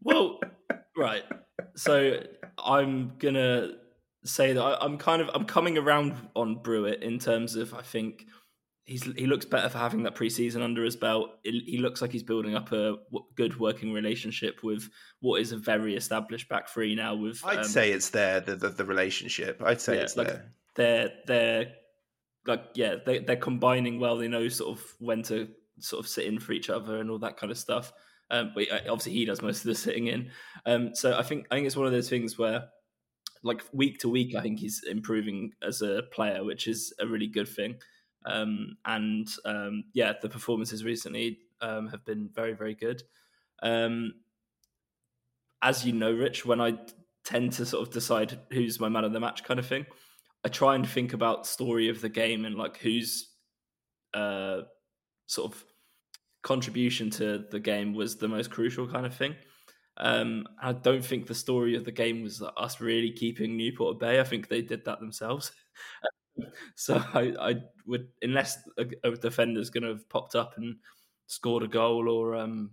well, 0.00 0.40
right. 0.96 1.24
So 1.74 2.22
I'm 2.56 3.12
gonna 3.18 3.72
say 4.24 4.52
that 4.52 4.62
I, 4.62 4.84
am 4.84 4.96
kind 4.96 5.20
of 5.20 5.30
I'm 5.34 5.44
coming 5.44 5.76
around 5.76 6.14
on 6.34 6.56
Brewitt 6.62 7.02
in 7.02 7.18
terms 7.18 7.56
of 7.56 7.74
I 7.74 7.82
think 7.82 8.26
he's 8.90 9.04
he 9.04 9.26
looks 9.26 9.46
better 9.46 9.68
for 9.68 9.78
having 9.78 10.02
that 10.02 10.16
preseason 10.16 10.62
under 10.62 10.84
his 10.84 10.96
belt. 10.96 11.30
he 11.44 11.78
looks 11.78 12.02
like 12.02 12.10
he's 12.10 12.22
building 12.22 12.56
up 12.56 12.72
a 12.72 12.96
good 13.36 13.58
working 13.60 13.92
relationship 13.92 14.62
with 14.64 14.90
what 15.20 15.40
is 15.40 15.52
a 15.52 15.56
very 15.56 15.94
established 15.94 16.48
back 16.48 16.68
three 16.68 16.94
now. 16.94 17.14
With 17.14 17.40
I'd 17.44 17.58
um, 17.58 17.64
say 17.64 17.92
it's 17.92 18.10
there 18.10 18.40
the, 18.40 18.56
the, 18.56 18.68
the 18.70 18.84
relationship. 18.84 19.62
I'd 19.64 19.80
say 19.80 19.96
yeah, 19.96 20.02
it's 20.02 20.16
like 20.16 20.26
there. 20.26 20.52
They're 20.74 21.10
they're 21.26 21.72
like 22.46 22.64
yeah 22.74 22.96
they 23.06 23.20
they're 23.20 23.36
combining 23.36 24.00
well. 24.00 24.16
They 24.16 24.28
know 24.28 24.48
sort 24.48 24.76
of 24.76 24.84
when 24.98 25.22
to 25.24 25.48
sort 25.78 26.04
of 26.04 26.10
sit 26.10 26.26
in 26.26 26.40
for 26.40 26.52
each 26.52 26.68
other 26.68 26.98
and 26.98 27.10
all 27.10 27.18
that 27.20 27.36
kind 27.36 27.52
of 27.52 27.58
stuff. 27.58 27.92
Um, 28.32 28.52
but 28.54 28.66
obviously 28.88 29.12
he 29.12 29.24
does 29.24 29.42
most 29.42 29.58
of 29.58 29.64
the 29.64 29.74
sitting 29.74 30.08
in. 30.08 30.30
Um, 30.66 30.94
so 30.94 31.16
I 31.16 31.22
think 31.22 31.46
I 31.50 31.54
think 31.54 31.66
it's 31.66 31.76
one 31.76 31.86
of 31.86 31.92
those 31.92 32.08
things 32.10 32.36
where 32.38 32.68
like 33.42 33.62
week 33.72 33.98
to 34.00 34.08
week, 34.08 34.34
I 34.34 34.42
think 34.42 34.58
he's 34.58 34.82
improving 34.88 35.52
as 35.62 35.80
a 35.80 36.02
player, 36.12 36.44
which 36.44 36.66
is 36.66 36.92
a 37.00 37.06
really 37.06 37.26
good 37.26 37.48
thing. 37.48 37.76
Um, 38.26 38.76
and 38.84 39.28
um, 39.44 39.84
yeah, 39.92 40.12
the 40.20 40.28
performances 40.28 40.84
recently 40.84 41.38
um, 41.60 41.88
have 41.88 42.04
been 42.04 42.28
very, 42.32 42.52
very 42.52 42.74
good. 42.74 43.02
Um, 43.62 44.14
as 45.62 45.84
you 45.84 45.92
know, 45.92 46.12
Rich, 46.12 46.44
when 46.46 46.60
I 46.60 46.78
tend 47.24 47.52
to 47.54 47.66
sort 47.66 47.86
of 47.86 47.92
decide 47.92 48.38
who's 48.50 48.80
my 48.80 48.88
man 48.88 49.04
of 49.04 49.12
the 49.12 49.20
match 49.20 49.44
kind 49.44 49.60
of 49.60 49.66
thing, 49.66 49.86
I 50.44 50.48
try 50.48 50.74
and 50.74 50.88
think 50.88 51.12
about 51.12 51.46
story 51.46 51.88
of 51.88 52.00
the 52.00 52.08
game 52.08 52.44
and 52.44 52.56
like 52.56 52.78
who's 52.78 53.28
uh, 54.14 54.62
sort 55.26 55.52
of 55.52 55.64
contribution 56.42 57.10
to 57.10 57.44
the 57.50 57.60
game 57.60 57.94
was 57.94 58.16
the 58.16 58.28
most 58.28 58.50
crucial 58.50 58.88
kind 58.88 59.04
of 59.04 59.14
thing. 59.14 59.34
Um, 59.98 60.46
I 60.62 60.72
don't 60.72 61.04
think 61.04 61.26
the 61.26 61.34
story 61.34 61.76
of 61.76 61.84
the 61.84 61.92
game 61.92 62.22
was 62.22 62.42
us 62.56 62.80
really 62.80 63.12
keeping 63.12 63.56
Newport 63.56 63.96
at 63.96 64.00
bay. 64.00 64.20
I 64.20 64.24
think 64.24 64.48
they 64.48 64.62
did 64.62 64.84
that 64.86 65.00
themselves. 65.00 65.52
so 66.74 67.02
I, 67.14 67.34
I 67.40 67.54
would, 67.86 68.08
unless 68.22 68.58
a, 68.78 68.86
a 69.04 69.16
defender's 69.16 69.70
going 69.70 69.84
to 69.84 69.90
have 69.90 70.08
popped 70.08 70.34
up 70.34 70.54
and 70.56 70.76
scored 71.26 71.62
a 71.62 71.68
goal 71.68 72.08
or 72.08 72.36
um, 72.36 72.70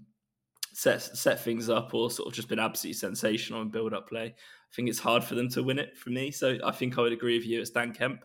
set 0.74 1.02
set 1.02 1.40
things 1.44 1.70
up 1.70 1.94
or 1.94 2.12
sort 2.12 2.28
of 2.28 2.34
just 2.34 2.50
been 2.50 2.60
absolutely 2.60 2.94
sensational 2.94 3.62
in 3.62 3.70
build 3.70 3.94
up 3.94 4.08
play. 4.08 4.26
I 4.36 4.76
think 4.76 4.90
it's 4.90 5.00
hard 5.00 5.24
for 5.24 5.36
them 5.36 5.50
to 5.50 5.64
win 5.64 5.80
it 5.80 5.98
for 5.98 6.10
me. 6.10 6.32
So 6.32 6.58
I 6.64 6.72
think 6.72 6.98
I 6.98 7.02
would 7.02 7.14
agree 7.14 7.38
with 7.38 7.48
you. 7.48 7.62
It's 7.62 7.70
Dan 7.70 7.94
Kemp, 7.94 8.24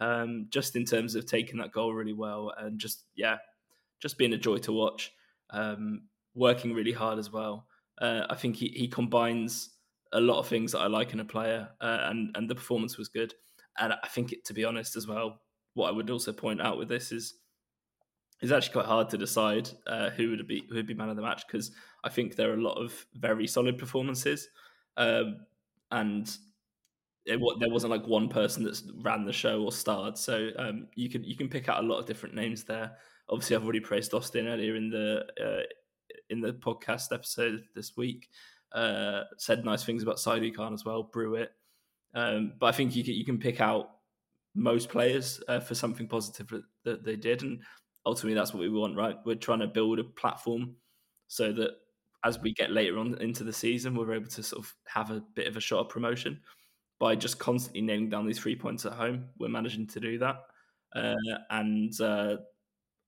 um, 0.00 0.46
just 0.50 0.76
in 0.76 0.84
terms 0.84 1.14
of 1.14 1.26
taking 1.26 1.58
that 1.58 1.72
goal 1.72 1.92
really 1.92 2.12
well 2.12 2.52
and 2.56 2.78
just 2.78 3.04
yeah, 3.16 3.36
just 4.00 4.18
being 4.18 4.32
a 4.32 4.38
joy 4.38 4.58
to 4.58 4.72
watch. 4.72 5.12
Um, 5.50 6.04
working 6.34 6.72
really 6.74 6.92
hard 6.92 7.18
as 7.18 7.30
well. 7.30 7.66
Uh, 8.00 8.22
I 8.28 8.34
think 8.34 8.56
he, 8.56 8.68
he 8.68 8.88
combines 8.88 9.70
a 10.12 10.20
lot 10.20 10.38
of 10.38 10.48
things 10.48 10.72
that 10.72 10.80
I 10.80 10.86
like 10.86 11.12
in 11.12 11.20
a 11.20 11.24
player, 11.24 11.68
uh, 11.80 11.98
and 12.04 12.34
and 12.36 12.48
the 12.48 12.54
performance 12.54 12.96
was 12.96 13.08
good. 13.08 13.34
And 13.78 13.92
I 13.92 14.08
think, 14.08 14.32
it, 14.32 14.44
to 14.46 14.54
be 14.54 14.64
honest, 14.64 14.96
as 14.96 15.06
well, 15.06 15.40
what 15.74 15.88
I 15.88 15.92
would 15.92 16.10
also 16.10 16.32
point 16.32 16.60
out 16.60 16.78
with 16.78 16.88
this 16.88 17.12
is 17.12 17.34
it's 18.40 18.52
actually 18.52 18.72
quite 18.72 18.86
hard 18.86 19.08
to 19.10 19.18
decide 19.18 19.70
uh, 19.86 20.10
who 20.10 20.30
would 20.30 20.46
be 20.46 20.64
who 20.68 20.76
would 20.76 20.86
be 20.86 20.94
man 20.94 21.08
of 21.08 21.16
the 21.16 21.22
match 21.22 21.46
because 21.46 21.72
I 22.02 22.08
think 22.08 22.36
there 22.36 22.50
are 22.50 22.54
a 22.54 22.62
lot 22.62 22.74
of 22.82 23.06
very 23.14 23.46
solid 23.46 23.78
performances, 23.78 24.48
um, 24.96 25.46
and 25.90 26.28
it, 27.26 27.40
there 27.58 27.70
wasn't 27.70 27.90
like 27.90 28.06
one 28.06 28.28
person 28.28 28.64
that 28.64 28.80
ran 29.02 29.24
the 29.24 29.32
show 29.32 29.62
or 29.62 29.72
starred. 29.72 30.18
So 30.18 30.50
um, 30.58 30.88
you 30.94 31.08
can 31.08 31.24
you 31.24 31.36
can 31.36 31.48
pick 31.48 31.68
out 31.68 31.82
a 31.82 31.86
lot 31.86 31.98
of 31.98 32.06
different 32.06 32.34
names 32.34 32.64
there. 32.64 32.92
Obviously, 33.28 33.56
I've 33.56 33.64
already 33.64 33.80
praised 33.80 34.12
Austin 34.12 34.46
earlier 34.46 34.76
in 34.76 34.90
the 34.90 35.24
uh, 35.42 35.62
in 36.28 36.40
the 36.40 36.52
podcast 36.52 37.12
episode 37.12 37.64
this 37.74 37.96
week. 37.96 38.28
Uh, 38.72 39.22
said 39.38 39.64
nice 39.64 39.84
things 39.84 40.02
about 40.02 40.16
Saidou 40.16 40.54
Khan 40.54 40.74
as 40.74 40.84
well, 40.84 41.08
Brewitt. 41.14 41.48
Um, 42.14 42.52
but 42.58 42.66
I 42.66 42.72
think 42.72 42.94
you 42.94 43.04
can, 43.04 43.14
you 43.14 43.24
can 43.24 43.38
pick 43.38 43.60
out 43.60 43.90
most 44.54 44.88
players 44.88 45.42
uh, 45.48 45.60
for 45.60 45.74
something 45.74 46.06
positive 46.06 46.62
that, 46.84 47.04
they 47.04 47.16
did, 47.16 47.42
and 47.42 47.60
ultimately 48.06 48.34
that's 48.34 48.52
what 48.52 48.60
we 48.60 48.68
want, 48.68 48.96
right? 48.96 49.16
We're 49.24 49.34
trying 49.34 49.60
to 49.60 49.66
build 49.66 49.98
a 49.98 50.04
platform 50.04 50.76
so 51.26 51.52
that 51.52 51.70
as 52.24 52.40
we 52.40 52.54
get 52.54 52.70
later 52.70 52.98
on 52.98 53.18
into 53.20 53.44
the 53.44 53.52
season, 53.52 53.94
we're 53.94 54.14
able 54.14 54.28
to 54.28 54.42
sort 54.42 54.64
of 54.64 54.74
have 54.86 55.10
a 55.10 55.22
bit 55.34 55.46
of 55.46 55.56
a 55.56 55.60
shot 55.60 55.80
of 55.80 55.88
promotion 55.88 56.40
by 56.98 57.16
just 57.16 57.38
constantly 57.38 57.82
nailing 57.82 58.08
down 58.08 58.26
these 58.26 58.38
three 58.38 58.56
points 58.56 58.86
at 58.86 58.92
home. 58.92 59.26
We're 59.38 59.48
managing 59.48 59.88
to 59.88 60.00
do 60.00 60.18
that, 60.18 60.36
uh, 60.94 61.14
and 61.50 62.00
uh, 62.00 62.36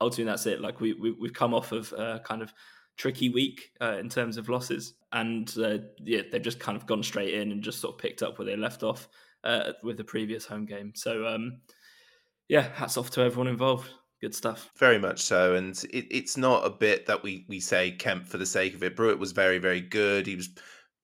ultimately 0.01 0.31
that's 0.31 0.47
it. 0.47 0.61
Like 0.61 0.81
we, 0.81 0.95
we 0.95 1.15
have 1.29 1.35
come 1.35 1.55
off 1.55 1.73
of 1.73 1.93
a 1.93 2.21
kind 2.25 2.43
of 2.43 2.53
tricky 2.97 3.29
week 3.29 3.71
uh, 3.81 3.99
in 3.99 4.09
terms 4.09 4.37
of 4.37 4.49
losses, 4.49 4.95
and 5.17 5.53
uh, 5.59 5.79
yeah, 6.05 6.23
they've 6.31 6.43
just 6.43 6.61
kind 6.61 6.77
of 6.77 6.87
gone 6.87 7.03
straight 7.03 7.35
in 7.35 7.51
and 7.51 7.63
just 7.63 7.81
sort 7.81 7.95
of 7.95 7.99
picked 7.99 8.23
up 8.23 8.39
where 8.39 8.45
they 8.45 8.57
left 8.57 8.83
off 8.83 9.09
uh, 9.45 9.73
with 9.83 9.97
the 9.97 10.05
previous 10.05 10.45
home 10.45 10.67
game. 10.67 10.93
So 10.95 11.27
um, 11.27 11.61
yeah, 12.49 12.69
hats 12.75 12.99
off 12.99 13.11
to 13.13 13.23
everyone 13.23 13.49
involved. 13.49 13.89
Good 14.21 14.35
stuff. 14.35 14.71
Very 14.79 14.99
much 14.99 15.21
so, 15.21 15.55
and 15.55 15.75
it, 15.91 16.07
it's 16.11 16.37
not 16.37 16.67
a 16.67 16.71
bit 16.71 17.07
that 17.07 17.23
we 17.23 17.47
we 17.49 17.61
say 17.61 17.93
Kemp 17.93 18.27
for 18.27 18.39
the 18.39 18.47
sake 18.47 18.75
of 18.75 18.83
it. 18.83 18.97
Brewitt 18.97 19.19
was 19.19 19.33
very 19.33 19.59
very 19.59 19.81
good. 19.81 20.27
He 20.27 20.37
was 20.37 20.51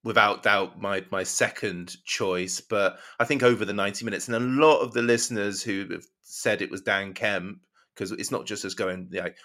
without 0.04 0.42
doubt 0.42 0.80
my 0.80 1.04
my 1.10 1.22
second 1.22 1.96
choice, 2.04 2.60
but 2.60 2.98
I 3.18 3.24
think 3.24 3.42
over 3.42 3.64
the 3.64 3.72
ninety 3.72 4.04
minutes, 4.04 4.28
and 4.28 4.36
a 4.36 4.66
lot 4.66 4.80
of 4.80 4.92
the 4.92 5.02
listeners 5.02 5.62
who 5.62 5.86
have 5.90 6.04
said 6.22 6.60
it 6.60 6.70
was 6.70 6.82
Dan 6.82 7.14
Kemp 7.14 7.58
because 7.94 8.12
it's 8.12 8.30
not 8.30 8.46
just 8.46 8.64
us 8.64 8.74
going 8.74 9.08
like, 9.12 9.36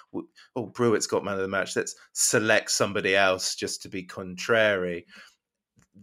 oh, 0.55 0.65
Brewitt's 0.67 1.07
got 1.07 1.23
man 1.23 1.35
of 1.35 1.41
the 1.41 1.47
match. 1.47 1.75
Let's 1.75 1.95
select 2.13 2.71
somebody 2.71 3.15
else 3.15 3.55
just 3.55 3.81
to 3.83 3.89
be 3.89 4.03
contrary. 4.03 5.05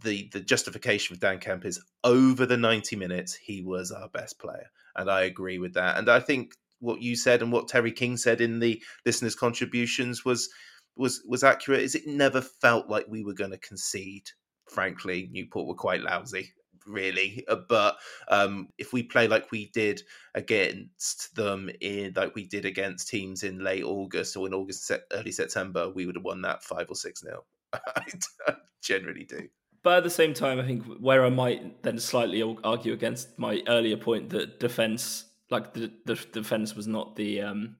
The 0.03 0.29
the 0.33 0.41
justification 0.41 1.15
for 1.15 1.21
Dan 1.21 1.39
Kemp 1.39 1.65
is 1.65 1.81
over 2.03 2.47
the 2.47 2.57
ninety 2.57 2.97
minutes, 2.97 3.35
he 3.35 3.63
was 3.63 3.93
our 3.93 4.09
best 4.09 4.39
player, 4.39 4.67
and 4.97 5.11
I 5.11 5.23
agree 5.23 5.59
with 5.59 5.75
that. 5.75 5.99
And 5.99 6.09
I 6.09 6.21
think 6.21 6.55
what 6.81 7.01
you 7.01 7.17
said 7.17 7.43
and 7.43 7.53
what 7.53 7.69
Terry 7.69 7.93
King 7.93 8.17
said 8.17 8.41
in 8.41 8.59
the 8.59 8.83
listeners' 9.07 9.37
contributions 9.37 10.25
was 10.25 10.49
was 10.97 11.23
was 11.29 11.45
accurate. 11.45 11.83
Is 11.83 11.95
it 11.95 12.07
never 12.07 12.41
felt 12.41 12.89
like 12.89 13.07
we 13.09 13.23
were 13.23 13.35
going 13.35 13.53
to 13.53 13.59
concede? 13.59 14.29
Frankly, 14.71 15.29
Newport 15.33 15.69
were 15.69 15.75
quite 15.75 16.03
lousy 16.03 16.53
really. 16.87 17.45
Uh, 17.49 17.57
but 17.69 17.97
um, 18.29 18.69
if 18.79 18.93
we 18.93 19.03
play 19.03 19.29
like 19.29 19.51
we 19.51 19.67
did 19.67 20.03
against 20.35 21.35
them 21.35 21.71
in 21.81 22.13
like 22.17 22.35
we 22.35 22.47
did 22.47 22.65
against 22.65 23.09
teams 23.09 23.43
in 23.43 23.63
late 23.63 23.85
August 23.85 24.37
or 24.37 24.47
in 24.47 24.55
August, 24.55 24.91
early 25.13 25.33
September, 25.33 25.91
we 25.91 26.07
would 26.07 26.17
have 26.17 26.25
won 26.25 26.43
that 26.43 26.63
five 26.63 26.87
or 26.89 26.97
six 26.97 27.23
nil. 27.23 27.45
I 27.73 28.55
generally 28.83 29.25
do. 29.25 29.49
But 29.83 29.99
at 29.99 30.05
the 30.05 30.11
same 30.11 30.33
time, 30.33 30.59
I 30.59 30.65
think 30.65 30.85
where 30.99 31.25
I 31.25 31.29
might 31.29 31.83
then 31.83 31.99
slightly 31.99 32.43
argue 32.65 32.95
against 32.95 33.39
my 33.39 33.63
earlier 33.69 33.99
point 33.99 34.31
that 34.31 34.59
defense, 34.59 35.27
like 35.51 35.75
the, 35.75 35.93
the 36.07 36.15
defense, 36.33 36.75
was 36.75 36.87
not 36.87 37.17
the 37.17 37.43
um, 37.43 37.77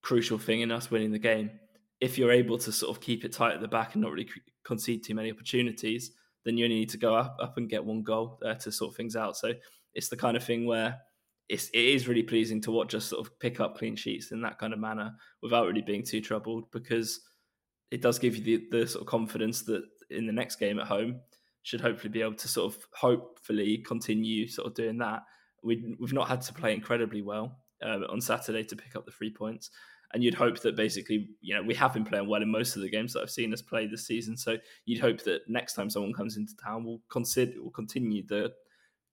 crucial 0.00 0.38
thing 0.38 0.62
in 0.62 0.72
us 0.72 0.90
winning 0.90 1.12
the 1.12 1.18
game. 1.18 1.50
If 2.00 2.16
you're 2.16 2.32
able 2.32 2.56
to 2.58 2.72
sort 2.72 2.96
of 2.96 3.02
keep 3.02 3.22
it 3.22 3.34
tight 3.34 3.54
at 3.54 3.60
the 3.60 3.68
back 3.68 3.94
and 3.94 4.02
not 4.02 4.12
really 4.12 4.28
concede 4.64 5.04
too 5.04 5.14
many 5.14 5.30
opportunities, 5.30 6.10
then 6.44 6.56
you 6.56 6.64
only 6.64 6.80
need 6.80 6.90
to 6.90 6.98
go 6.98 7.14
up, 7.14 7.36
up 7.40 7.56
and 7.56 7.68
get 7.68 7.84
one 7.84 8.02
goal 8.02 8.38
uh, 8.44 8.54
to 8.54 8.70
sort 8.70 8.94
things 8.96 9.16
out. 9.16 9.36
So 9.36 9.52
it's 9.94 10.08
the 10.08 10.16
kind 10.16 10.36
of 10.36 10.44
thing 10.44 10.66
where 10.66 10.98
it's, 11.48 11.68
it 11.70 11.84
is 11.84 12.08
really 12.08 12.22
pleasing 12.22 12.60
to 12.62 12.70
watch 12.70 12.94
us 12.94 13.06
sort 13.06 13.26
of 13.26 13.38
pick 13.38 13.60
up 13.60 13.78
clean 13.78 13.96
sheets 13.96 14.32
in 14.32 14.40
that 14.42 14.58
kind 14.58 14.72
of 14.72 14.78
manner 14.78 15.12
without 15.42 15.66
really 15.66 15.82
being 15.82 16.04
too 16.04 16.20
troubled 16.20 16.70
because 16.70 17.20
it 17.90 18.02
does 18.02 18.18
give 18.18 18.36
you 18.36 18.42
the, 18.42 18.66
the 18.70 18.86
sort 18.86 19.02
of 19.02 19.06
confidence 19.06 19.62
that 19.62 19.82
in 20.10 20.26
the 20.26 20.32
next 20.32 20.56
game 20.56 20.78
at 20.78 20.86
home 20.86 21.20
should 21.62 21.80
hopefully 21.80 22.10
be 22.10 22.22
able 22.22 22.34
to 22.34 22.48
sort 22.48 22.74
of 22.74 22.86
hopefully 22.92 23.78
continue 23.86 24.46
sort 24.46 24.66
of 24.66 24.74
doing 24.74 24.98
that. 24.98 25.22
We, 25.62 25.96
we've 25.98 26.12
not 26.12 26.28
had 26.28 26.42
to 26.42 26.52
play 26.52 26.74
incredibly 26.74 27.22
well 27.22 27.58
uh, 27.82 28.00
on 28.10 28.20
Saturday 28.20 28.64
to 28.64 28.76
pick 28.76 28.96
up 28.96 29.06
the 29.06 29.12
three 29.12 29.32
points 29.32 29.70
and 30.12 30.22
you'd 30.22 30.34
hope 30.34 30.60
that 30.60 30.76
basically, 30.76 31.28
you 31.40 31.54
know, 31.54 31.62
we 31.62 31.74
have 31.74 31.94
been 31.94 32.04
playing 32.04 32.28
well 32.28 32.42
in 32.42 32.50
most 32.50 32.76
of 32.76 32.82
the 32.82 32.90
games 32.90 33.12
that 33.12 33.22
I've 33.22 33.30
seen 33.30 33.52
us 33.52 33.62
play 33.62 33.86
this 33.86 34.06
season. 34.06 34.36
So 34.36 34.56
you'd 34.84 35.00
hope 35.00 35.22
that 35.24 35.48
next 35.48 35.74
time 35.74 35.90
someone 35.90 36.12
comes 36.12 36.36
into 36.36 36.54
town, 36.56 36.84
we'll 36.84 37.00
consider 37.10 37.62
will 37.62 37.70
continue 37.70 38.24
the 38.26 38.52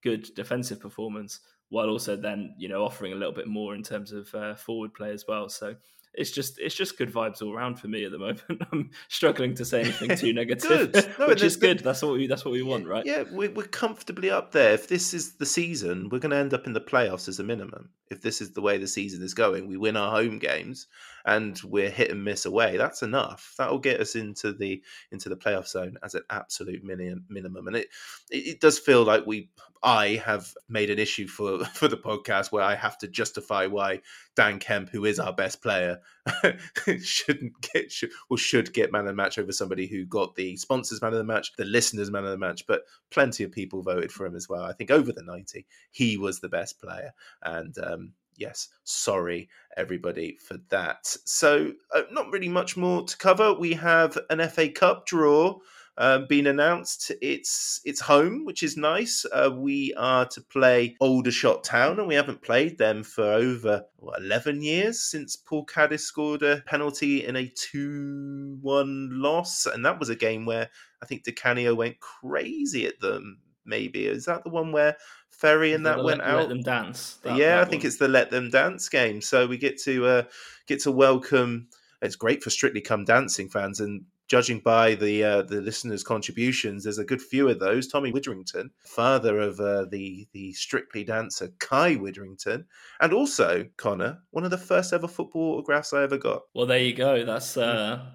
good 0.04 0.28
defensive 0.36 0.80
performance 0.80 1.40
while 1.70 1.90
also 1.90 2.16
then 2.16 2.54
you 2.58 2.68
know 2.68 2.84
offering 2.84 3.14
a 3.14 3.16
little 3.16 3.34
bit 3.34 3.48
more 3.48 3.76
in 3.76 3.84
terms 3.84 4.12
of 4.12 4.34
uh, 4.36 4.56
forward 4.56 4.94
play 4.94 5.12
as 5.12 5.26
well. 5.28 5.50
So 5.50 5.76
it's 6.14 6.32
just 6.32 6.60
it's 6.60 6.76
just 6.76 6.98
good 6.98 7.12
vibes 7.12 7.42
all 7.42 7.54
around 7.54 7.76
for 7.76 7.88
me 7.88 8.04
at 8.04 8.12
the 8.12 8.18
moment. 8.18 8.42
I'm 8.72 8.92
struggling 9.08 9.56
to 9.56 9.66
say 9.66 9.82
anything 9.82 10.16
too 10.18 10.34
negative, 10.42 10.94
no, 10.94 11.28
which 11.28 11.42
is 11.42 11.56
good. 11.56 11.80
That's 11.80 12.02
what 12.02 12.14
we 12.14 12.28
that's 12.28 12.44
what 12.44 12.52
we 12.52 12.62
want, 12.62 12.88
right? 12.88 13.06
Yeah, 13.06 13.24
we're, 13.32 13.52
we're 13.52 13.68
comfortably 13.68 14.30
up 14.30 14.52
there. 14.52 14.74
If 14.74 14.88
this 14.88 15.14
is 15.14 15.34
the 15.34 15.46
season, 15.46 16.10
we're 16.10 16.20
going 16.20 16.32
to 16.32 16.38
end 16.38 16.54
up 16.54 16.68
in 16.68 16.74
the 16.74 16.82
playoffs 16.82 17.28
as 17.28 17.40
a 17.40 17.44
minimum. 17.44 17.90
If 18.10 18.22
this 18.22 18.42
is 18.42 18.52
the 18.52 18.62
way 18.62 18.78
the 18.78 18.88
season 18.88 19.24
is 19.24 19.34
going, 19.34 19.68
we 19.68 19.78
win 19.78 19.96
our 19.96 20.12
home 20.12 20.38
games 20.38 20.88
and 21.26 21.60
we're 21.64 21.90
hit 21.90 22.12
and 22.12 22.24
miss 22.24 22.46
away. 22.46 22.76
That's 22.76 23.04
enough. 23.04 23.54
That 23.58 23.72
will 23.72 23.80
get 23.80 24.02
us 24.02 24.16
into 24.16 24.52
the 24.52 24.82
into 25.12 25.30
the 25.30 25.38
playoff 25.38 25.68
zone 25.68 25.98
as 26.04 26.16
an 26.16 26.24
absolute 26.30 26.84
minimum. 26.84 27.26
Minimum, 27.30 27.68
and 27.68 27.78
it 27.78 27.88
it 28.30 28.60
does 28.60 28.80
feel 28.80 29.04
like 29.04 29.26
we 29.26 29.50
I 29.84 30.22
have 30.26 30.54
made 30.70 30.90
an 30.90 31.00
issue 31.00 31.28
for 31.28 31.64
for 31.66 31.88
the 31.88 31.98
podcast 31.98 32.52
where 32.52 32.64
I 32.64 32.76
have 32.76 32.98
to 33.00 33.08
justify 33.08 33.66
why 33.68 34.02
Dan 34.36 34.60
Kemp, 34.60 34.90
who 34.90 35.06
is 35.06 35.20
our 35.20 35.34
best 35.34 35.62
player, 35.62 36.00
shouldn't 37.02 37.54
get 37.74 37.92
should, 37.92 38.12
or 38.30 38.38
should 38.38 38.74
get 38.74 38.92
man 38.92 39.02
of 39.02 39.08
the 39.08 39.14
match 39.14 39.38
over 39.38 39.52
somebody 39.52 39.88
who 39.88 40.06
got 40.06 40.36
the 40.36 40.56
sponsors 40.58 41.02
man 41.02 41.12
of 41.12 41.18
the 41.18 41.24
match, 41.24 41.52
the 41.58 41.66
listeners 41.66 42.12
man 42.12 42.24
of 42.24 42.32
the 42.32 42.38
match. 42.38 42.66
But 42.68 42.84
plenty 43.10 43.44
of 43.44 43.52
people 43.52 43.82
voted 43.82 44.12
for 44.12 44.26
him 44.26 44.36
as 44.36 44.48
well. 44.48 44.64
I 44.64 44.74
think 44.74 44.92
over 44.92 45.12
the 45.12 45.24
ninety, 45.24 45.66
he 45.92 46.18
was 46.18 46.40
the 46.40 46.50
best 46.50 46.80
player, 46.80 47.14
and 47.44 47.78
um, 47.80 48.14
yes, 48.38 48.70
sorry 48.84 49.50
everybody 49.78 50.38
for 50.38 50.58
that. 50.70 51.16
So, 51.26 51.74
uh, 51.94 52.02
not 52.12 52.32
really 52.32 52.50
much 52.50 52.78
more 52.78 53.04
to 53.04 53.18
cover. 53.18 53.54
We 53.54 53.74
have 53.74 54.18
an 54.30 54.48
FA 54.50 54.70
Cup 54.70 55.06
draw 55.06 55.60
um, 55.98 56.26
been 56.28 56.48
announced. 56.48 57.12
It's 57.22 57.82
it's 57.86 58.00
home, 58.00 58.46
which 58.46 58.64
is 58.64 58.78
nice. 58.78 59.26
Uh, 59.32 59.52
we 59.56 59.94
are 59.96 60.26
to 60.28 60.42
play 60.42 60.96
Aldershot 61.00 61.64
Town, 61.64 62.00
and 62.00 62.08
we 62.08 62.16
haven't 62.16 62.42
played 62.42 62.78
them 62.78 63.04
for 63.04 63.24
over 63.24 63.84
what, 63.98 64.20
eleven 64.22 64.62
years 64.62 65.02
since 65.02 65.36
Paul 65.36 65.66
Caddis 65.66 66.06
scored 66.06 66.44
a 66.44 66.62
penalty 66.66 67.26
in 67.26 67.36
a 67.36 67.48
two-one 67.48 69.10
loss, 69.14 69.66
and 69.66 69.86
that 69.86 70.00
was 70.00 70.10
a 70.10 70.16
game 70.16 70.46
where 70.46 70.70
I 71.02 71.06
think 71.06 71.24
Di 71.24 71.34
Canio 71.34 71.76
went 71.76 72.00
crazy 72.00 72.86
at 72.86 73.00
them. 73.00 73.40
Maybe 73.64 74.08
is 74.08 74.26
that 74.26 74.44
the 74.44 74.50
one 74.50 74.72
where 74.72 74.98
Ferry 75.30 75.74
and 75.74 75.86
that 75.86 75.98
let, 75.98 76.06
went 76.06 76.22
out? 76.22 76.40
Let 76.40 76.50
them 76.50 76.64
dance. 76.64 77.20
That, 77.24 77.38
yeah, 77.38 77.58
that 77.58 77.68
I 77.68 77.70
think 77.70 77.84
one. 77.84 77.88
it's 77.88 77.98
the 77.98 78.08
let 78.08 78.32
them 78.32 78.50
dance 78.50 78.90
game. 78.90 79.22
So 79.22 79.46
we 79.46 79.58
get 79.58 79.80
to 79.84 80.06
uh, 80.06 80.24
get 80.68 80.80
to 80.82 80.92
welcome. 80.92 81.68
It's 82.02 82.16
great 82.16 82.44
for 82.44 82.50
Strictly 82.50 82.82
Come 82.82 83.06
Dancing 83.06 83.50
fans, 83.50 83.80
and 83.80 84.06
judging 84.32 84.60
by 84.62 84.96
the 84.96 85.22
uh, 85.22 85.42
the 85.42 85.60
listeners' 85.60 86.06
contributions, 86.06 86.86
there's 86.86 86.98
a 87.00 87.04
good 87.04 87.22
few 87.22 87.50
of 87.50 87.60
those. 87.60 87.90
Tommy 87.90 88.14
Widdrington, 88.14 88.70
father 88.80 89.40
of 89.42 89.60
uh, 89.60 89.86
the 89.92 90.26
the 90.32 90.54
Strictly 90.54 91.04
dancer 91.04 91.50
Kai 91.60 91.96
Widdrington, 91.98 92.64
and 93.02 93.12
also 93.12 93.66
Conor, 93.76 94.20
one 94.32 94.46
of 94.46 94.52
the 94.52 94.58
first 94.58 94.94
ever 94.94 95.10
football 95.10 95.56
autographs 95.58 95.92
I 95.92 96.04
ever 96.04 96.18
got. 96.18 96.44
Well, 96.56 96.66
there 96.66 96.80
you 96.80 96.94
go. 96.94 97.26
That's 97.26 97.58
uh, 97.58 98.06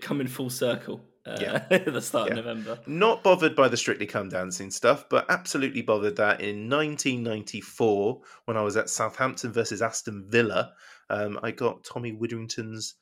coming 0.00 0.28
full 0.28 0.50
circle. 0.50 1.00
uh, 1.26 1.36
Yeah. 1.40 1.78
the 1.84 2.00
start 2.00 2.28
Yeah. 2.28 2.38
of 2.38 2.44
November. 2.46 2.78
Not 2.86 3.24
bothered 3.24 3.56
by 3.56 3.66
the 3.68 3.76
Strictly 3.76 4.06
Come 4.06 4.28
Dancing 4.28 4.70
stuff, 4.70 5.06
but 5.10 5.26
absolutely 5.28 5.82
bothered 5.82 6.14
that 6.16 6.40
in 6.40 6.68
1994, 6.70 8.20
when 8.44 8.56
I 8.56 8.62
was 8.62 8.76
at 8.76 8.88
Southampton 8.88 9.52
versus 9.52 9.82
Aston 9.82 10.26
Villa, 10.28 10.72
um, 11.10 11.40
I 11.42 11.50
got 11.50 11.82
Tommy 11.82 12.12
Witherington's 12.12 12.94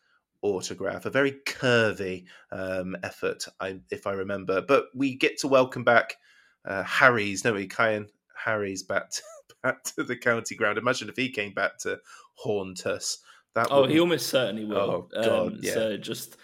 autograph. 0.44 1.06
A 1.06 1.10
very 1.10 1.32
curvy 1.46 2.26
um, 2.52 2.96
effort, 3.02 3.44
I, 3.58 3.80
if 3.90 4.06
I 4.06 4.12
remember. 4.12 4.60
But 4.60 4.86
we 4.94 5.16
get 5.16 5.38
to 5.38 5.48
welcome 5.48 5.82
back 5.82 6.16
uh, 6.64 6.84
Harry's, 6.84 7.44
no, 7.44 7.54
we 7.54 7.66
Kyan 7.66 8.06
Harry's 8.36 8.82
back 8.82 9.10
to, 9.10 9.22
back 9.62 9.82
to 9.84 10.04
the 10.04 10.16
county 10.16 10.54
ground. 10.54 10.78
Imagine 10.78 11.08
if 11.08 11.16
he 11.16 11.30
came 11.30 11.52
back 11.52 11.78
to 11.78 11.98
haunt 12.34 12.86
us. 12.86 13.18
That 13.54 13.68
Oh, 13.70 13.86
he 13.86 14.00
almost 14.00 14.28
certainly 14.28 14.64
will. 14.64 14.76
Oh, 14.76 15.08
God, 15.14 15.52
um, 15.52 15.58
yeah. 15.60 15.74
So 15.74 15.96
just 15.96 16.36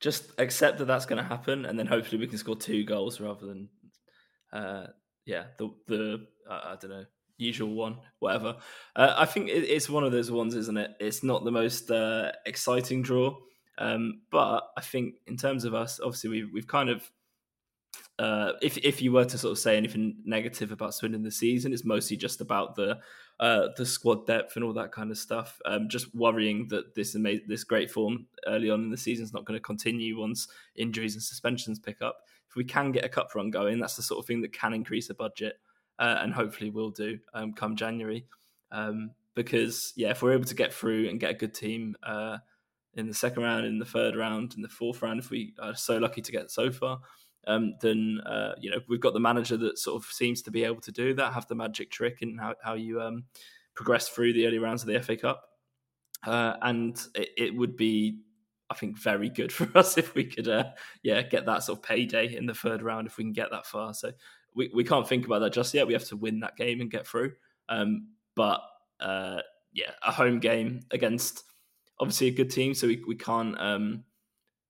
just 0.00 0.32
accept 0.38 0.78
that 0.78 0.84
that's 0.84 1.06
going 1.06 1.22
to 1.22 1.28
happen, 1.28 1.64
and 1.64 1.78
then 1.78 1.86
hopefully 1.86 2.20
we 2.20 2.26
can 2.26 2.38
score 2.38 2.54
two 2.54 2.84
goals 2.84 3.20
rather 3.20 3.46
than, 3.46 3.68
uh, 4.52 4.86
yeah, 5.24 5.44
the 5.58 5.70
the 5.86 6.26
uh, 6.48 6.60
I 6.64 6.76
don't 6.80 6.90
know 6.90 7.04
usual 7.36 7.74
one, 7.74 7.98
whatever. 8.18 8.56
Uh, 8.94 9.14
I 9.16 9.26
think 9.26 9.48
it, 9.48 9.64
it's 9.64 9.88
one 9.88 10.04
of 10.04 10.12
those 10.12 10.30
ones, 10.30 10.54
isn't 10.54 10.76
it? 10.76 10.92
It's 11.00 11.22
not 11.22 11.44
the 11.44 11.50
most 11.50 11.90
uh, 11.90 12.32
exciting 12.46 13.02
draw, 13.02 13.36
um, 13.78 14.22
but 14.30 14.68
I 14.76 14.80
think 14.80 15.16
in 15.26 15.36
terms 15.36 15.64
of 15.64 15.74
us, 15.74 16.00
obviously 16.00 16.30
we've, 16.30 16.50
we've 16.52 16.68
kind 16.68 16.90
of. 16.90 17.10
Uh, 18.16 18.52
if 18.62 18.78
if 18.78 19.02
you 19.02 19.10
were 19.10 19.24
to 19.24 19.36
sort 19.36 19.50
of 19.50 19.58
say 19.58 19.76
anything 19.76 20.16
negative 20.24 20.70
about 20.70 20.94
Swindon 20.94 21.24
this 21.24 21.36
season, 21.36 21.72
it's 21.72 21.84
mostly 21.84 22.16
just 22.16 22.40
about 22.40 22.76
the 22.76 22.98
uh, 23.40 23.68
the 23.76 23.84
squad 23.84 24.24
depth 24.26 24.54
and 24.54 24.64
all 24.64 24.72
that 24.72 24.92
kind 24.92 25.10
of 25.10 25.18
stuff. 25.18 25.60
Um, 25.64 25.88
just 25.88 26.14
worrying 26.14 26.68
that 26.68 26.94
this 26.94 27.16
ama- 27.16 27.44
this 27.48 27.64
great 27.64 27.90
form 27.90 28.26
early 28.46 28.70
on 28.70 28.84
in 28.84 28.90
the 28.90 28.96
season 28.96 29.24
is 29.24 29.32
not 29.32 29.44
going 29.44 29.58
to 29.58 29.62
continue 29.62 30.18
once 30.18 30.46
injuries 30.76 31.14
and 31.14 31.22
suspensions 31.22 31.80
pick 31.80 32.02
up. 32.02 32.18
If 32.48 32.54
we 32.54 32.64
can 32.64 32.92
get 32.92 33.04
a 33.04 33.08
cup 33.08 33.34
run 33.34 33.50
going, 33.50 33.80
that's 33.80 33.96
the 33.96 34.02
sort 34.02 34.20
of 34.20 34.26
thing 34.26 34.42
that 34.42 34.52
can 34.52 34.74
increase 34.74 35.08
the 35.08 35.14
budget 35.14 35.58
uh, 35.98 36.18
and 36.20 36.32
hopefully 36.32 36.70
will 36.70 36.90
do 36.90 37.18
um, 37.34 37.52
come 37.52 37.76
January. 37.76 38.26
Um, 38.70 39.12
because 39.34 39.92
yeah, 39.96 40.10
if 40.10 40.22
we're 40.22 40.32
able 40.32 40.44
to 40.44 40.54
get 40.54 40.72
through 40.72 41.08
and 41.08 41.20
get 41.20 41.30
a 41.30 41.34
good 41.34 41.54
team 41.54 41.96
uh, 42.02 42.38
in 42.94 43.06
the 43.06 43.14
second 43.14 43.42
round, 43.42 43.66
in 43.66 43.78
the 43.78 43.84
third 43.84 44.16
round, 44.16 44.54
in 44.54 44.62
the 44.62 44.68
fourth 44.68 45.02
round, 45.02 45.18
if 45.18 45.30
we 45.30 45.54
are 45.58 45.74
so 45.74 45.98
lucky 45.98 46.22
to 46.22 46.32
get 46.32 46.50
so 46.50 46.70
far, 46.70 47.00
um, 47.46 47.74
then 47.80 48.20
uh, 48.26 48.52
you 48.60 48.70
know 48.70 48.78
we've 48.88 49.00
got 49.00 49.12
the 49.12 49.20
manager 49.20 49.56
that 49.56 49.78
sort 49.78 50.02
of 50.02 50.10
seems 50.10 50.42
to 50.42 50.50
be 50.50 50.64
able 50.64 50.80
to 50.80 50.92
do 50.92 51.14
that, 51.14 51.32
have 51.32 51.48
the 51.48 51.54
magic 51.54 51.90
trick 51.90 52.22
in 52.22 52.38
how 52.38 52.54
how 52.62 52.74
you 52.74 53.00
um, 53.00 53.24
progress 53.74 54.08
through 54.08 54.32
the 54.32 54.46
early 54.46 54.58
rounds 54.58 54.82
of 54.82 54.88
the 54.88 55.00
FA 55.00 55.16
Cup, 55.16 55.42
uh, 56.26 56.54
and 56.62 57.00
it, 57.14 57.30
it 57.36 57.54
would 57.54 57.76
be. 57.76 58.20
I 58.70 58.76
think 58.76 58.98
very 58.98 59.28
good 59.28 59.52
for 59.52 59.68
us 59.76 59.98
if 59.98 60.14
we 60.14 60.24
could, 60.24 60.48
uh, 60.48 60.64
yeah, 61.02 61.20
get 61.20 61.44
that 61.44 61.62
sort 61.62 61.78
of 61.78 61.84
payday 61.84 62.34
in 62.34 62.46
the 62.46 62.54
third 62.54 62.82
round 62.82 63.06
if 63.06 63.18
we 63.18 63.24
can 63.24 63.34
get 63.34 63.50
that 63.50 63.66
far. 63.66 63.92
So 63.92 64.10
we, 64.54 64.70
we 64.74 64.84
can't 64.84 65.08
think 65.08 65.26
about 65.26 65.40
that 65.40 65.52
just 65.52 65.74
yet. 65.74 65.86
We 65.86 65.92
have 65.94 66.04
to 66.08 66.16
win 66.16 66.40
that 66.40 66.56
game 66.56 66.80
and 66.80 66.90
get 66.90 67.06
through. 67.06 67.32
Um, 67.68 68.08
but 68.36 68.60
uh, 69.00 69.38
yeah, 69.72 69.90
a 70.02 70.12
home 70.12 70.38
game 70.40 70.80
against 70.90 71.42
obviously 72.00 72.28
a 72.28 72.32
good 72.32 72.50
team, 72.50 72.74
so 72.74 72.86
we, 72.86 73.02
we 73.06 73.16
can't 73.16 73.58
um, 73.60 74.04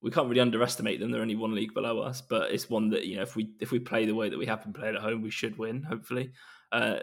we 0.03 0.11
can't 0.11 0.29
really 0.29 0.41
underestimate 0.41 1.01
them. 1.01 1.11
They're 1.11 1.23
only 1.23 1.37
one 1.37 1.55
league 1.55 1.75
below 1.75 2.01
us, 2.01 2.21
but 2.21 2.51
it's 2.51 2.69
one 2.71 2.91
that 2.91 3.07
you 3.07 3.17
know 3.17 3.23
if 3.23 3.37
we 3.37 3.51
if 3.61 3.71
we 3.71 3.79
play 3.79 4.07
the 4.07 4.15
way 4.15 4.29
that 4.29 4.39
we 4.39 4.47
have 4.47 4.63
been 4.63 4.73
playing 4.73 4.97
at 4.97 5.03
home, 5.03 5.23
we 5.23 5.31
should 5.31 5.57
win. 5.59 5.83
Hopefully, 5.83 6.31
uh, 6.73 6.99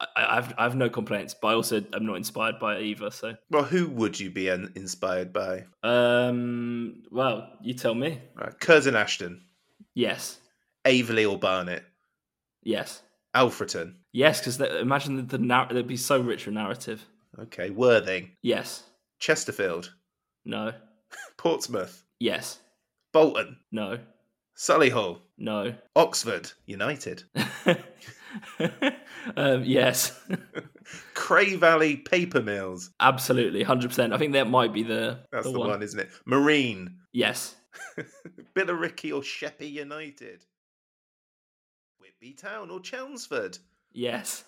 I, 0.00 0.38
I've 0.38 0.52
have 0.58 0.76
no 0.76 0.88
complaints, 0.88 1.34
but 1.40 1.48
I 1.48 1.54
also 1.54 1.82
am 1.92 2.06
not 2.06 2.16
inspired 2.16 2.58
by 2.58 2.76
it 2.76 2.82
either. 2.82 3.10
So, 3.10 3.34
Well, 3.50 3.64
who 3.64 3.88
would 3.88 4.18
you 4.18 4.30
be 4.30 4.48
inspired 4.48 5.32
by? 5.32 5.64
um, 5.82 7.02
well, 7.10 7.52
you 7.62 7.74
tell 7.74 7.94
me. 7.94 8.20
Right. 8.36 8.58
Curzon 8.60 8.96
Ashton, 8.96 9.42
Yes, 9.94 10.38
Aveley 10.84 11.30
or 11.30 11.38
Barnet, 11.38 11.84
yes, 12.64 13.02
Alfreton. 13.34 13.94
yes. 14.12 14.40
Because 14.40 14.60
imagine 14.80 15.16
the, 15.16 15.22
the 15.22 15.38
narr- 15.38 15.68
there'd 15.72 15.86
be 15.86 15.96
so 15.96 16.20
rich 16.20 16.46
a 16.46 16.50
narrative. 16.50 17.04
Okay, 17.38 17.70
Worthing, 17.70 18.30
Yes, 18.42 18.82
Chesterfield, 19.18 19.92
no, 20.44 20.72
Portsmouth, 21.36 22.04
yes, 22.20 22.60
Bolton, 23.12 23.56
no, 23.72 23.98
Solihull, 24.56 25.18
no. 25.36 25.74
Oxford, 25.96 26.52
United, 26.66 27.24
um, 29.36 29.62
yes, 29.64 30.18
Cray 31.14 31.56
Valley 31.56 31.96
Paper 31.96 32.40
Mills. 32.42 32.90
absolutely, 33.00 33.62
hundred 33.62 33.88
percent. 33.88 34.12
I 34.12 34.18
think 34.18 34.32
that 34.34 34.48
might 34.48 34.72
be 34.72 34.82
the 34.84 35.18
That's 35.32 35.46
the, 35.46 35.52
the, 35.52 35.58
one. 35.58 35.70
one. 35.70 35.82
isn't 35.82 35.98
it? 35.98 36.10
Marine, 36.24 36.98
Yes, 37.12 37.54
Billericay 38.56 39.12
or 39.14 39.22
Sheppey 39.22 39.68
United, 39.72 40.44
Whitby 42.24 42.36
Town 42.36 42.70
or 42.70 42.80
Chelmsford, 42.80 43.58
yes, 43.92 44.44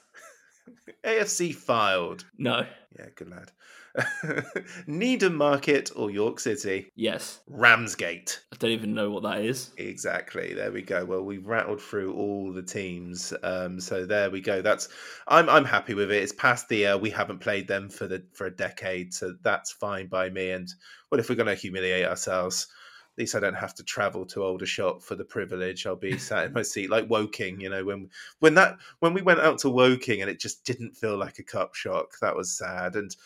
AFC 1.05 1.55
Fylde. 1.55 2.25
no, 2.39 2.65
Yeah, 2.99 3.09
good 3.15 3.29
lad. 3.29 3.53
Needham 4.87 5.35
Market 5.35 5.91
or 5.95 6.11
York 6.11 6.41
City, 6.41 6.91
yes. 6.97 7.41
Ramsgate. 7.47 8.41
I 8.51 8.57
don't 8.57 8.71
even 8.71 8.95
know 8.95 9.11
what 9.11 9.25
that 9.25 9.43
is. 9.43 9.73
Exactly. 9.77 10.55
There 10.55 10.73
we 10.73 10.81
go. 10.81 11.05
Well, 11.05 11.23
we've 11.23 11.47
rattled 11.47 11.83
through 11.83 12.15
all 12.15 12.51
the 12.51 12.63
teams, 12.63 13.35
um, 13.43 13.79
so 13.79 14.07
there 14.07 14.31
we 14.31 14.41
go. 14.41 14.63
That's 14.63 14.89
I'm 15.29 15.51
I'm 15.51 15.67
happy 15.67 15.93
with 15.93 16.11
it. 16.11 16.23
It's 16.23 16.33
past 16.33 16.71
the 16.71 16.87
uh, 16.87 16.97
we 16.99 17.11
haven't 17.11 17.41
played 17.41 17.69
them 17.69 17.91
for 17.91 18.07
the 18.07 18.25
for 18.33 18.47
a 18.47 18.57
decade, 18.57 19.13
so 19.13 19.35
that's 19.43 19.73
fine 19.73 20.07
by 20.07 20.31
me. 20.31 20.53
And 20.53 20.73
what 21.11 21.21
if 21.21 21.29
we're 21.29 21.37
going 21.37 21.55
to 21.55 21.55
humiliate 21.55 22.07
ourselves, 22.07 22.69
at 23.17 23.23
least 23.23 23.35
I 23.35 23.41
don't 23.41 23.55
have 23.55 23.75
to 23.77 23.83
travel 23.83 24.27
to 24.27 24.43
Aldershot 24.43 25.03
for 25.03 25.15
the 25.15 25.25
privilege. 25.25 25.87
I'll 25.87 25.97
be 25.97 26.19
sat 26.19 26.45
in 26.47 26.53
my 26.53 26.61
seat 26.73 26.91
like 26.91 27.09
Woking. 27.09 27.59
You 27.59 27.71
know, 27.71 27.83
when 27.83 28.11
when 28.41 28.53
that 28.55 28.77
when 28.99 29.15
we 29.15 29.23
went 29.23 29.41
out 29.41 29.59
to 29.61 29.71
Woking 29.71 30.21
and 30.21 30.31
it 30.31 30.39
just 30.39 30.65
didn't 30.67 30.95
feel 30.95 31.17
like 31.17 31.39
a 31.39 31.43
cup 31.43 31.75
shock. 31.75 32.19
That 32.21 32.37
was 32.37 32.53
sad. 32.53 32.95
And 32.95 33.17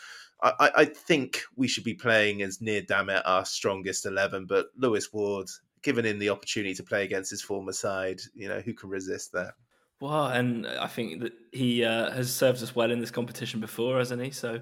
I, 0.43 0.71
I- 0.77 0.85
think 0.85 1.43
we 1.57 1.67
should 1.67 1.83
be 1.85 1.95
playing 1.95 2.43
as 2.43 2.61
near 2.61 2.83
damn 2.83 3.11
it 3.11 3.23
our 3.27 3.45
strongest 3.45 4.07
eleven. 4.07 4.47
But 4.47 4.69
Lewis 4.77 5.13
Ward, 5.13 5.49
given 5.83 6.07
him 6.07 6.21
the 6.21 6.31
opportunity 6.31 6.75
to 6.75 6.85
play 6.85 7.03
against 7.03 7.31
his 7.31 7.43
former 7.43 7.73
side, 7.73 8.21
you 8.35 8.49
know 8.49 8.61
who 8.61 8.73
can 8.75 8.91
resist 8.91 9.33
that? 9.33 9.55
Well, 10.01 10.29
and 10.29 10.67
I 10.69 10.87
think 10.87 11.21
that 11.23 11.33
he 11.53 11.85
uh, 11.85 12.11
has 12.13 12.33
served 12.33 12.63
us 12.63 12.75
well 12.77 12.91
in 12.93 13.01
this 13.01 13.11
competition 13.11 13.61
before, 13.61 13.99
hasn't 13.99 14.23
he? 14.23 14.31
So 14.31 14.61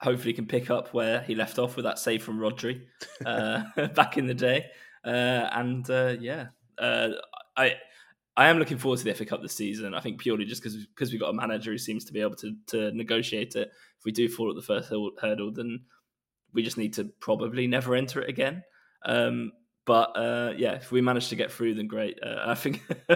hopefully 0.00 0.32
can 0.32 0.46
pick 0.46 0.70
up 0.70 0.94
where 0.94 1.22
he 1.22 1.34
left 1.34 1.58
off 1.58 1.76
with 1.76 1.84
that 1.84 1.98
save 1.98 2.22
from 2.22 2.38
Rodri 2.38 2.82
uh, 3.26 3.64
back 3.94 4.16
in 4.16 4.26
the 4.26 4.34
day. 4.34 4.66
Uh, 5.04 5.48
and 5.52 5.88
uh, 5.90 6.16
yeah, 6.20 6.48
uh, 6.78 7.10
I 7.56 7.74
I 8.36 8.48
am 8.48 8.58
looking 8.58 8.78
forward 8.78 8.98
to 9.00 9.04
the 9.04 9.14
FA 9.14 9.24
Cup 9.24 9.42
this 9.42 9.54
season. 9.54 9.94
I 9.94 10.00
think 10.00 10.20
purely 10.20 10.44
just 10.44 10.62
because 10.62 10.86
because 10.86 11.10
we've 11.10 11.20
got 11.20 11.30
a 11.30 11.34
manager 11.34 11.72
who 11.72 11.78
seems 11.78 12.04
to 12.06 12.12
be 12.12 12.20
able 12.20 12.36
to 12.36 12.54
to 12.68 12.92
negotiate 12.92 13.56
it. 13.56 13.72
If 13.98 14.04
we 14.04 14.12
do 14.12 14.28
fall 14.28 14.50
at 14.50 14.56
the 14.56 14.62
first 14.62 14.88
hurdle- 14.88 15.52
then 15.52 15.80
we 16.52 16.62
just 16.62 16.78
need 16.78 16.94
to 16.94 17.04
probably 17.20 17.66
never 17.66 17.94
enter 17.94 18.20
it 18.20 18.28
again. 18.28 18.62
Um, 19.04 19.52
but 19.84 20.16
uh, 20.16 20.52
yeah, 20.56 20.74
if 20.74 20.92
we 20.92 21.00
manage 21.00 21.28
to 21.28 21.36
get 21.36 21.50
through, 21.50 21.74
then 21.74 21.86
great. 21.86 22.18
Uh, 22.22 22.42
I 22.46 22.54
think 22.54 22.82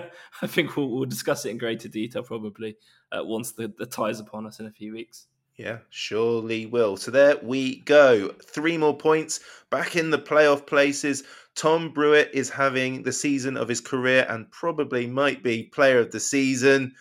I 0.43 0.47
think 0.47 0.77
we'll, 0.77 0.89
we'll 0.89 1.05
discuss 1.05 1.45
it 1.45 1.51
in 1.51 1.59
greater 1.59 1.89
detail 1.89 2.23
probably 2.23 2.77
uh, 3.13 3.23
once 3.23 3.53
the, 3.53 3.73
the 3.79 3.87
tie's 3.87 4.21
upon 4.21 4.47
us 4.47 4.59
in 4.59 4.67
a 4.67 4.73
few 4.73 4.93
weeks. 4.93 5.27
Yeah, 5.63 5.79
surely 5.91 6.67
will. 6.67 6.97
So 6.97 7.13
there 7.13 7.37
we 7.41 7.83
go. 7.83 8.31
Three 8.43 8.77
more 8.77 8.97
points 8.97 9.39
back 9.71 9.95
in 9.95 10.11
the 10.11 10.19
playoff 10.19 10.67
places. 10.67 11.23
Tom 11.55 11.93
Brewitt 11.93 12.31
is 12.35 12.51
having 12.51 13.05
the 13.05 13.13
season 13.13 13.57
of 13.57 13.69
his 13.69 13.81
career 13.81 14.27
and 14.29 14.51
probably 14.51 15.07
might 15.07 15.45
be 15.45 15.63
player 15.63 16.01
of 16.01 16.11
the 16.11 16.19
season. 16.19 16.95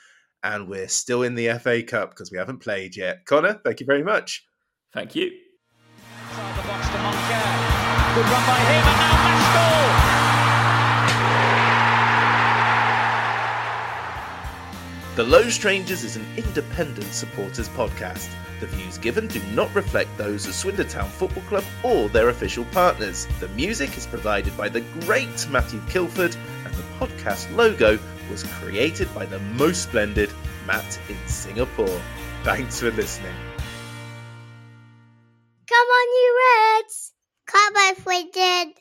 And 0.43 0.67
we're 0.67 0.89
still 0.89 1.23
in 1.23 1.33
the 1.33 1.57
FA 1.57 1.81
Cup 1.81 2.11
because 2.11 2.31
we 2.31 2.37
haven't 2.37 2.59
played 2.59 2.95
yet. 2.95 3.25
Conor, 3.25 3.59
thank 3.63 3.79
you 3.79 3.87
very 3.87 4.03
much. 4.03 4.45
Thank 4.93 5.15
you. 5.15 5.31
The 5.31 6.61
box 6.67 6.85
to 6.85 6.97
Good 8.13 8.25
run 8.29 8.45
by 8.45 8.59
him, 8.59 8.85
and 8.85 8.99
now 8.99 9.23
Maskell. 9.23 9.80
The 15.13 15.23
Low 15.25 15.49
Strangers 15.49 16.05
is 16.05 16.15
an 16.15 16.25
independent 16.37 17.11
supporters 17.11 17.67
podcast. 17.67 18.29
The 18.61 18.67
views 18.67 18.97
given 18.97 19.27
do 19.27 19.41
not 19.53 19.75
reflect 19.75 20.17
those 20.17 20.47
of 20.47 20.53
Swindon 20.53 20.87
Town 20.87 21.09
Football 21.09 21.43
Club 21.43 21.65
or 21.83 22.07
their 22.07 22.29
official 22.29 22.63
partners. 22.71 23.27
The 23.41 23.49
music 23.49 23.97
is 23.97 24.07
provided 24.07 24.55
by 24.55 24.69
the 24.69 24.79
great 25.01 25.49
Matthew 25.49 25.81
Kilford, 25.89 26.33
and 26.63 26.73
the 26.73 26.83
podcast 26.97 27.53
logo 27.57 27.99
was 28.29 28.43
created 28.43 29.13
by 29.13 29.25
the 29.25 29.39
most 29.39 29.83
splendid 29.83 30.31
Matt 30.65 30.97
in 31.09 31.17
Singapore. 31.27 32.01
Thanks 32.43 32.79
for 32.79 32.91
listening. 32.91 33.35
Come 35.67 35.87
on, 35.87 36.07
you 36.07 36.39
Reds! 36.77 37.11
Come 37.47 37.75
on, 37.75 37.95
Swindon! 37.97 38.80